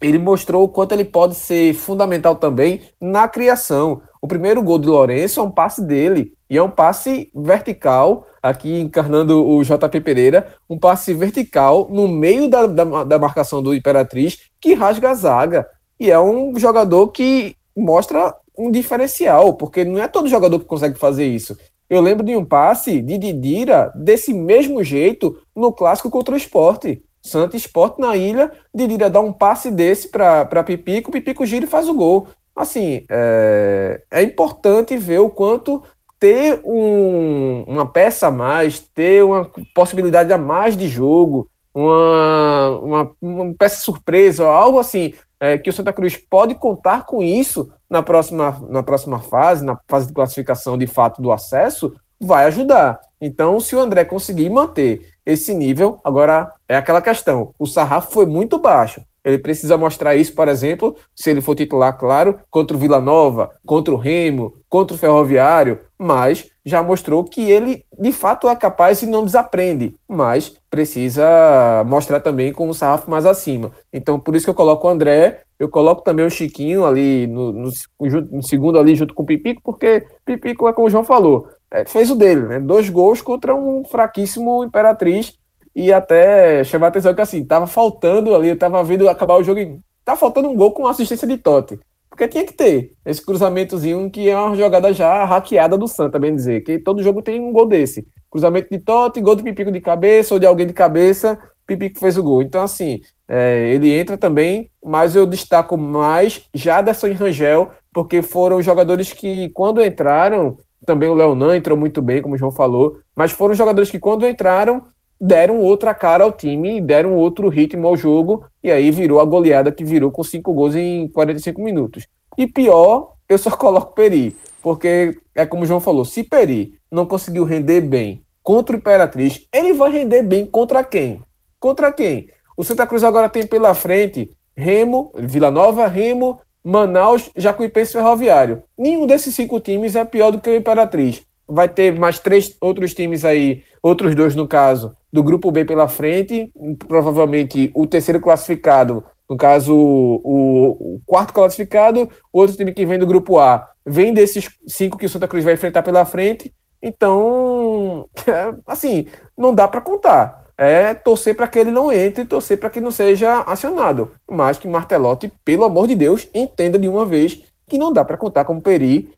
ele 0.00 0.18
mostrou 0.18 0.64
o 0.64 0.68
quanto 0.68 0.92
ele 0.92 1.04
pode 1.04 1.34
ser 1.34 1.74
fundamental 1.74 2.36
também 2.36 2.80
na 3.00 3.28
criação. 3.28 4.00
O 4.20 4.28
primeiro 4.28 4.62
gol 4.62 4.78
de 4.78 4.88
Lourenço 4.88 5.40
é 5.40 5.42
um 5.42 5.50
passe 5.50 5.84
dele, 5.84 6.32
e 6.48 6.56
é 6.56 6.62
um 6.62 6.70
passe 6.70 7.30
vertical, 7.34 8.26
aqui 8.42 8.80
encarnando 8.80 9.46
o 9.46 9.62
JP 9.62 10.00
Pereira, 10.00 10.54
um 10.68 10.78
passe 10.78 11.14
vertical 11.14 11.88
no 11.90 12.06
meio 12.06 12.48
da, 12.48 12.66
da, 12.66 13.04
da 13.04 13.18
marcação 13.18 13.62
do 13.62 13.74
Imperatriz, 13.74 14.38
que 14.60 14.74
rasga 14.74 15.10
a 15.10 15.14
zaga. 15.14 15.66
E 15.98 16.10
é 16.10 16.20
um 16.20 16.58
jogador 16.58 17.08
que 17.08 17.56
mostra 17.76 18.34
um 18.56 18.70
diferencial, 18.70 19.54
porque 19.54 19.84
não 19.84 20.02
é 20.02 20.06
todo 20.06 20.28
jogador 20.28 20.58
que 20.58 20.66
consegue 20.66 20.98
fazer 20.98 21.26
isso. 21.26 21.56
Eu 21.88 22.00
lembro 22.00 22.24
de 22.24 22.36
um 22.36 22.44
passe 22.44 23.00
de 23.00 23.18
Didira 23.18 23.92
desse 23.94 24.32
mesmo 24.32 24.82
jeito 24.82 25.38
no 25.54 25.72
clássico 25.72 26.10
contra 26.10 26.34
o 26.34 26.38
esporte. 26.38 27.02
Santa 27.22 27.56
Esporte 27.56 28.00
na 28.00 28.16
ilha, 28.16 28.50
Didira 28.74 29.08
dá 29.08 29.20
um 29.20 29.32
passe 29.32 29.70
desse 29.70 30.08
para 30.08 30.64
Pipico, 30.64 31.12
Pipico 31.12 31.46
gira 31.46 31.64
e 31.64 31.68
faz 31.68 31.88
o 31.88 31.94
gol. 31.94 32.28
Assim, 32.54 33.04
é, 33.08 34.02
é 34.10 34.22
importante 34.22 34.96
ver 34.96 35.20
o 35.20 35.30
quanto 35.30 35.82
ter 36.18 36.60
um, 36.64 37.64
uma 37.66 37.86
peça 37.86 38.28
a 38.28 38.30
mais, 38.30 38.78
ter 38.78 39.24
uma 39.24 39.50
possibilidade 39.74 40.32
a 40.32 40.38
mais 40.38 40.76
de 40.76 40.88
jogo, 40.88 41.48
uma, 41.74 42.68
uma, 42.80 43.10
uma 43.20 43.54
peça 43.54 43.80
surpresa, 43.80 44.46
algo 44.46 44.78
assim, 44.78 45.14
é, 45.40 45.58
que 45.58 45.70
o 45.70 45.72
Santa 45.72 45.92
Cruz 45.92 46.16
pode 46.16 46.54
contar 46.54 47.06
com 47.06 47.22
isso 47.22 47.72
na 47.90 48.02
próxima, 48.02 48.64
na 48.68 48.82
próxima 48.82 49.18
fase, 49.18 49.64
na 49.64 49.78
fase 49.88 50.06
de 50.06 50.12
classificação 50.12 50.78
de 50.78 50.86
fato 50.86 51.20
do 51.20 51.32
acesso, 51.32 51.94
vai 52.22 52.46
ajudar. 52.46 53.00
Então, 53.20 53.60
se 53.60 53.76
o 53.76 53.80
André 53.80 54.04
conseguir 54.04 54.50
manter 54.50 55.08
esse 55.24 55.54
nível, 55.54 56.00
agora 56.02 56.52
é 56.68 56.76
aquela 56.76 57.00
questão: 57.00 57.54
o 57.58 57.66
sarrafo 57.66 58.12
foi 58.12 58.26
muito 58.26 58.58
baixo. 58.58 59.00
Ele 59.24 59.38
precisa 59.38 59.78
mostrar 59.78 60.16
isso, 60.16 60.34
por 60.34 60.48
exemplo, 60.48 60.96
se 61.14 61.30
ele 61.30 61.40
for 61.40 61.54
titular, 61.54 61.96
claro, 61.96 62.40
contra 62.50 62.76
o 62.76 62.80
Vila 62.80 63.00
Nova, 63.00 63.50
contra 63.64 63.94
o 63.94 63.96
Remo, 63.96 64.54
contra 64.68 64.96
o 64.96 64.98
Ferroviário, 64.98 65.78
mas 65.96 66.48
já 66.64 66.82
mostrou 66.82 67.22
que 67.22 67.48
ele 67.48 67.84
de 67.96 68.12
fato 68.12 68.48
é 68.48 68.56
capaz 68.56 69.00
e 69.02 69.06
não 69.06 69.24
desaprende, 69.24 69.94
mas 70.08 70.52
precisa 70.68 71.84
mostrar 71.86 72.18
também 72.18 72.52
com 72.52 72.68
o 72.68 72.74
sarrafo 72.74 73.08
mais 73.08 73.24
acima. 73.24 73.70
Então, 73.92 74.18
por 74.18 74.34
isso 74.34 74.46
que 74.46 74.50
eu 74.50 74.54
coloco 74.54 74.88
o 74.88 74.90
André, 74.90 75.42
eu 75.56 75.68
coloco 75.68 76.02
também 76.02 76.26
o 76.26 76.30
Chiquinho 76.30 76.84
ali 76.84 77.28
no, 77.28 77.52
no, 77.52 77.70
no 78.00 78.42
segundo 78.42 78.78
ali 78.78 78.96
junto 78.96 79.14
com 79.14 79.22
o 79.22 79.26
Pipico, 79.26 79.62
porque 79.62 80.04
Pipico 80.24 80.66
é 80.66 80.72
como 80.72 80.88
o 80.88 80.90
João 80.90 81.04
falou, 81.04 81.48
é, 81.72 81.86
fez 81.86 82.10
o 82.10 82.14
dele, 82.14 82.42
né? 82.42 82.60
Dois 82.60 82.90
gols 82.90 83.22
contra 83.22 83.54
um 83.54 83.82
fraquíssimo 83.84 84.62
Imperatriz 84.62 85.34
e 85.74 85.90
até 85.90 86.62
chamar 86.64 86.86
a 86.86 86.88
atenção 86.90 87.14
que 87.14 87.20
assim, 87.22 87.44
tava 87.44 87.66
faltando 87.66 88.34
ali, 88.34 88.50
eu 88.50 88.58
tava 88.58 88.84
vendo 88.84 89.08
acabar 89.08 89.36
o 89.36 89.42
jogo 89.42 89.58
e 89.58 89.80
tá 90.04 90.14
faltando 90.14 90.50
um 90.50 90.54
gol 90.54 90.72
com 90.72 90.86
assistência 90.86 91.26
de 91.26 91.38
Totti. 91.38 91.80
Porque 92.10 92.28
tinha 92.28 92.44
que 92.44 92.52
ter 92.52 92.92
esse 93.06 93.24
cruzamentozinho 93.24 94.10
que 94.10 94.28
é 94.28 94.38
uma 94.38 94.54
jogada 94.54 94.92
já 94.92 95.24
hackeada 95.24 95.78
do 95.78 95.88
Santa, 95.88 96.18
bem 96.18 96.36
dizer, 96.36 96.60
que 96.60 96.78
todo 96.78 97.02
jogo 97.02 97.22
tem 97.22 97.40
um 97.40 97.52
gol 97.52 97.66
desse. 97.66 98.06
Cruzamento 98.30 98.68
de 98.70 98.78
Totti, 98.78 99.22
gol 99.22 99.34
do 99.34 99.42
Pipico 99.42 99.72
de 99.72 99.80
cabeça 99.80 100.34
ou 100.34 100.38
de 100.38 100.44
alguém 100.44 100.66
de 100.66 100.74
cabeça, 100.74 101.38
Pipico 101.66 101.98
fez 101.98 102.18
o 102.18 102.22
gol. 102.22 102.42
Então, 102.42 102.62
assim, 102.62 103.00
é, 103.26 103.70
ele 103.72 103.90
entra 103.90 104.18
também, 104.18 104.70
mas 104.84 105.16
eu 105.16 105.24
destaco 105.24 105.78
mais 105.78 106.42
Jaderson 106.52 107.06
e 107.06 107.12
Rangel, 107.12 107.70
porque 107.94 108.20
foram 108.20 108.60
jogadores 108.60 109.10
que, 109.10 109.48
quando 109.50 109.82
entraram, 109.82 110.58
também 110.84 111.08
o 111.08 111.14
Leonan 111.14 111.56
entrou 111.56 111.76
muito 111.76 112.02
bem, 112.02 112.20
como 112.20 112.34
o 112.34 112.38
João 112.38 112.50
falou, 112.50 112.98
mas 113.14 113.32
foram 113.32 113.54
jogadores 113.54 113.90
que, 113.90 113.98
quando 113.98 114.26
entraram, 114.26 114.82
deram 115.20 115.58
outra 115.58 115.94
cara 115.94 116.24
ao 116.24 116.32
time, 116.32 116.80
deram 116.80 117.14
outro 117.14 117.48
ritmo 117.48 117.86
ao 117.86 117.96
jogo, 117.96 118.44
e 118.62 118.70
aí 118.70 118.90
virou 118.90 119.20
a 119.20 119.24
goleada 119.24 119.70
que 119.70 119.84
virou 119.84 120.10
com 120.10 120.24
cinco 120.24 120.52
gols 120.52 120.74
em 120.74 121.08
45 121.08 121.62
minutos. 121.62 122.06
E 122.36 122.46
pior, 122.46 123.12
eu 123.28 123.38
só 123.38 123.50
coloco 123.56 123.94
Peri, 123.94 124.36
porque 124.60 125.16
é 125.34 125.46
como 125.46 125.62
o 125.62 125.66
João 125.66 125.80
falou, 125.80 126.04
se 126.04 126.24
Peri 126.24 126.74
não 126.90 127.06
conseguiu 127.06 127.44
render 127.44 127.80
bem 127.80 128.22
contra 128.42 128.74
o 128.74 128.78
Imperatriz, 128.78 129.46
ele 129.52 129.72
vai 129.72 129.92
render 129.92 130.22
bem 130.22 130.44
contra 130.44 130.82
quem? 130.82 131.22
Contra 131.60 131.92
quem? 131.92 132.28
O 132.56 132.64
Santa 132.64 132.86
Cruz 132.86 133.04
agora 133.04 133.28
tem 133.28 133.46
pela 133.46 133.74
frente 133.74 134.30
Remo, 134.56 135.12
Vila 135.14 135.50
Nova, 135.50 135.86
Remo, 135.86 136.40
Manaus, 136.64 137.30
Jacuipense 137.36 137.92
Ferroviário. 137.92 138.62
Nenhum 138.78 139.06
desses 139.06 139.34
cinco 139.34 139.58
times 139.60 139.96
é 139.96 140.04
pior 140.04 140.30
do 140.30 140.40
que 140.40 140.50
o 140.50 140.56
Imperatriz. 140.56 141.22
Vai 141.46 141.68
ter 141.68 141.98
mais 141.98 142.18
três 142.18 142.56
outros 142.60 142.94
times 142.94 143.24
aí, 143.24 143.62
outros 143.82 144.14
dois 144.14 144.34
no 144.34 144.46
caso, 144.46 144.96
do 145.12 145.22
grupo 145.22 145.50
B 145.50 145.64
pela 145.64 145.88
frente, 145.88 146.50
provavelmente 146.86 147.70
o 147.74 147.86
terceiro 147.86 148.20
classificado, 148.20 149.04
no 149.28 149.36
caso 149.36 149.74
o, 149.74 150.96
o 150.96 151.00
quarto 151.04 151.32
classificado, 151.32 152.08
outro 152.32 152.56
time 152.56 152.72
que 152.72 152.86
vem 152.86 152.98
do 152.98 153.06
grupo 153.06 153.38
A, 153.38 153.68
vem 153.84 154.14
desses 154.14 154.48
cinco 154.66 154.96
que 154.96 155.06
o 155.06 155.08
Santa 155.08 155.28
Cruz 155.28 155.44
vai 155.44 155.54
enfrentar 155.54 155.82
pela 155.82 156.04
frente. 156.04 156.54
Então, 156.82 158.08
assim, 158.66 159.06
não 159.36 159.54
dá 159.54 159.66
para 159.68 159.80
contar. 159.80 160.41
É 160.62 160.94
torcer 160.94 161.34
para 161.34 161.48
que 161.48 161.58
ele 161.58 161.70
não 161.70 161.92
entre, 161.92 162.24
torcer 162.24 162.58
para 162.58 162.70
que 162.70 162.80
não 162.80 162.90
seja 162.90 163.40
acionado. 163.40 164.12
Mas 164.30 164.58
que 164.58 164.68
Martelotti, 164.68 165.32
pelo 165.44 165.64
amor 165.64 165.88
de 165.88 165.94
Deus, 165.94 166.28
entenda 166.32 166.78
de 166.78 166.88
uma 166.88 167.04
vez 167.04 167.42
que 167.68 167.78
não 167.78 167.92
dá 167.92 168.04
para 168.04 168.16
contar 168.16 168.44
como 168.44 168.62
Peri 168.62 169.12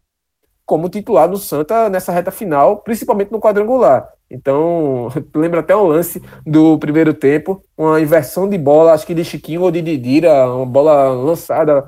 como 0.67 0.89
titular 0.89 1.29
do 1.29 1.37
Santa 1.37 1.91
nessa 1.91 2.11
reta 2.11 2.31
final, 2.31 2.79
principalmente 2.79 3.31
no 3.31 3.41
quadrangular. 3.41 4.09
Então, 4.31 5.09
lembra 5.35 5.61
até 5.61 5.77
um 5.77 5.83
lance 5.87 6.23
do 6.47 6.79
primeiro 6.79 7.13
tempo, 7.13 7.63
uma 7.77 8.01
inversão 8.01 8.49
de 8.49 8.57
bola, 8.57 8.93
acho 8.93 9.07
que 9.07 9.15
de 9.15 9.25
Chiquinho 9.25 9.63
ou 9.63 9.71
de 9.71 9.83
Didira, 9.83 10.51
uma 10.51 10.67
bola 10.67 11.11
lançada 11.11 11.85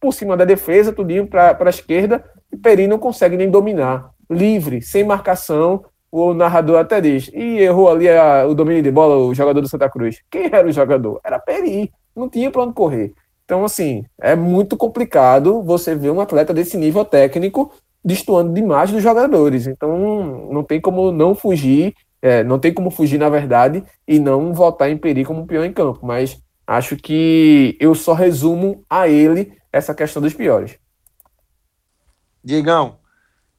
por 0.00 0.12
cima 0.12 0.36
da 0.36 0.44
defesa, 0.44 0.92
tudinho 0.92 1.26
para 1.26 1.56
a 1.58 1.70
esquerda, 1.70 2.22
e 2.52 2.56
Peri 2.56 2.86
não 2.86 2.98
consegue 2.98 3.36
nem 3.36 3.50
dominar. 3.50 4.10
Livre, 4.30 4.82
sem 4.82 5.04
marcação, 5.04 5.84
o 6.10 6.32
narrador 6.34 6.78
até 6.78 7.00
diz, 7.00 7.30
e 7.34 7.58
errou 7.58 7.90
ali 7.90 8.08
a, 8.08 8.46
o 8.46 8.54
domínio 8.54 8.82
de 8.82 8.90
bola, 8.90 9.16
o 9.16 9.34
jogador 9.34 9.60
do 9.60 9.68
Santa 9.68 9.90
Cruz. 9.90 10.20
Quem 10.30 10.46
era 10.46 10.66
o 10.66 10.72
jogador? 10.72 11.20
Era 11.24 11.38
Peri, 11.38 11.92
não 12.14 12.28
tinha 12.28 12.50
para 12.50 12.62
onde 12.62 12.74
correr. 12.74 13.12
Então, 13.44 13.64
assim, 13.64 14.04
é 14.20 14.36
muito 14.36 14.76
complicado 14.76 15.62
você 15.62 15.94
ver 15.94 16.10
um 16.10 16.20
atleta 16.20 16.52
desse 16.52 16.76
nível 16.76 17.04
técnico 17.04 17.72
destoando 18.04 18.52
demais 18.52 18.90
dos 18.90 19.02
jogadores. 19.02 19.66
Então 19.66 20.50
não 20.52 20.62
tem 20.62 20.80
como 20.80 21.12
não 21.12 21.34
fugir, 21.34 21.94
é, 22.22 22.42
não 22.42 22.58
tem 22.58 22.72
como 22.72 22.90
fugir, 22.90 23.18
na 23.18 23.28
verdade, 23.28 23.84
e 24.06 24.18
não 24.18 24.52
votar 24.52 24.90
em 24.90 24.96
Peri 24.96 25.24
como 25.24 25.46
pior 25.46 25.64
em 25.64 25.72
campo. 25.72 26.00
Mas 26.02 26.40
acho 26.66 26.96
que 26.96 27.76
eu 27.80 27.94
só 27.94 28.12
resumo 28.12 28.84
a 28.88 29.08
ele 29.08 29.52
essa 29.72 29.94
questão 29.94 30.22
dos 30.22 30.34
piores. 30.34 30.78
Diegão, 32.42 32.98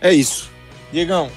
É 0.00 0.12
isso. 0.12 0.50
Diegão, 0.92 1.30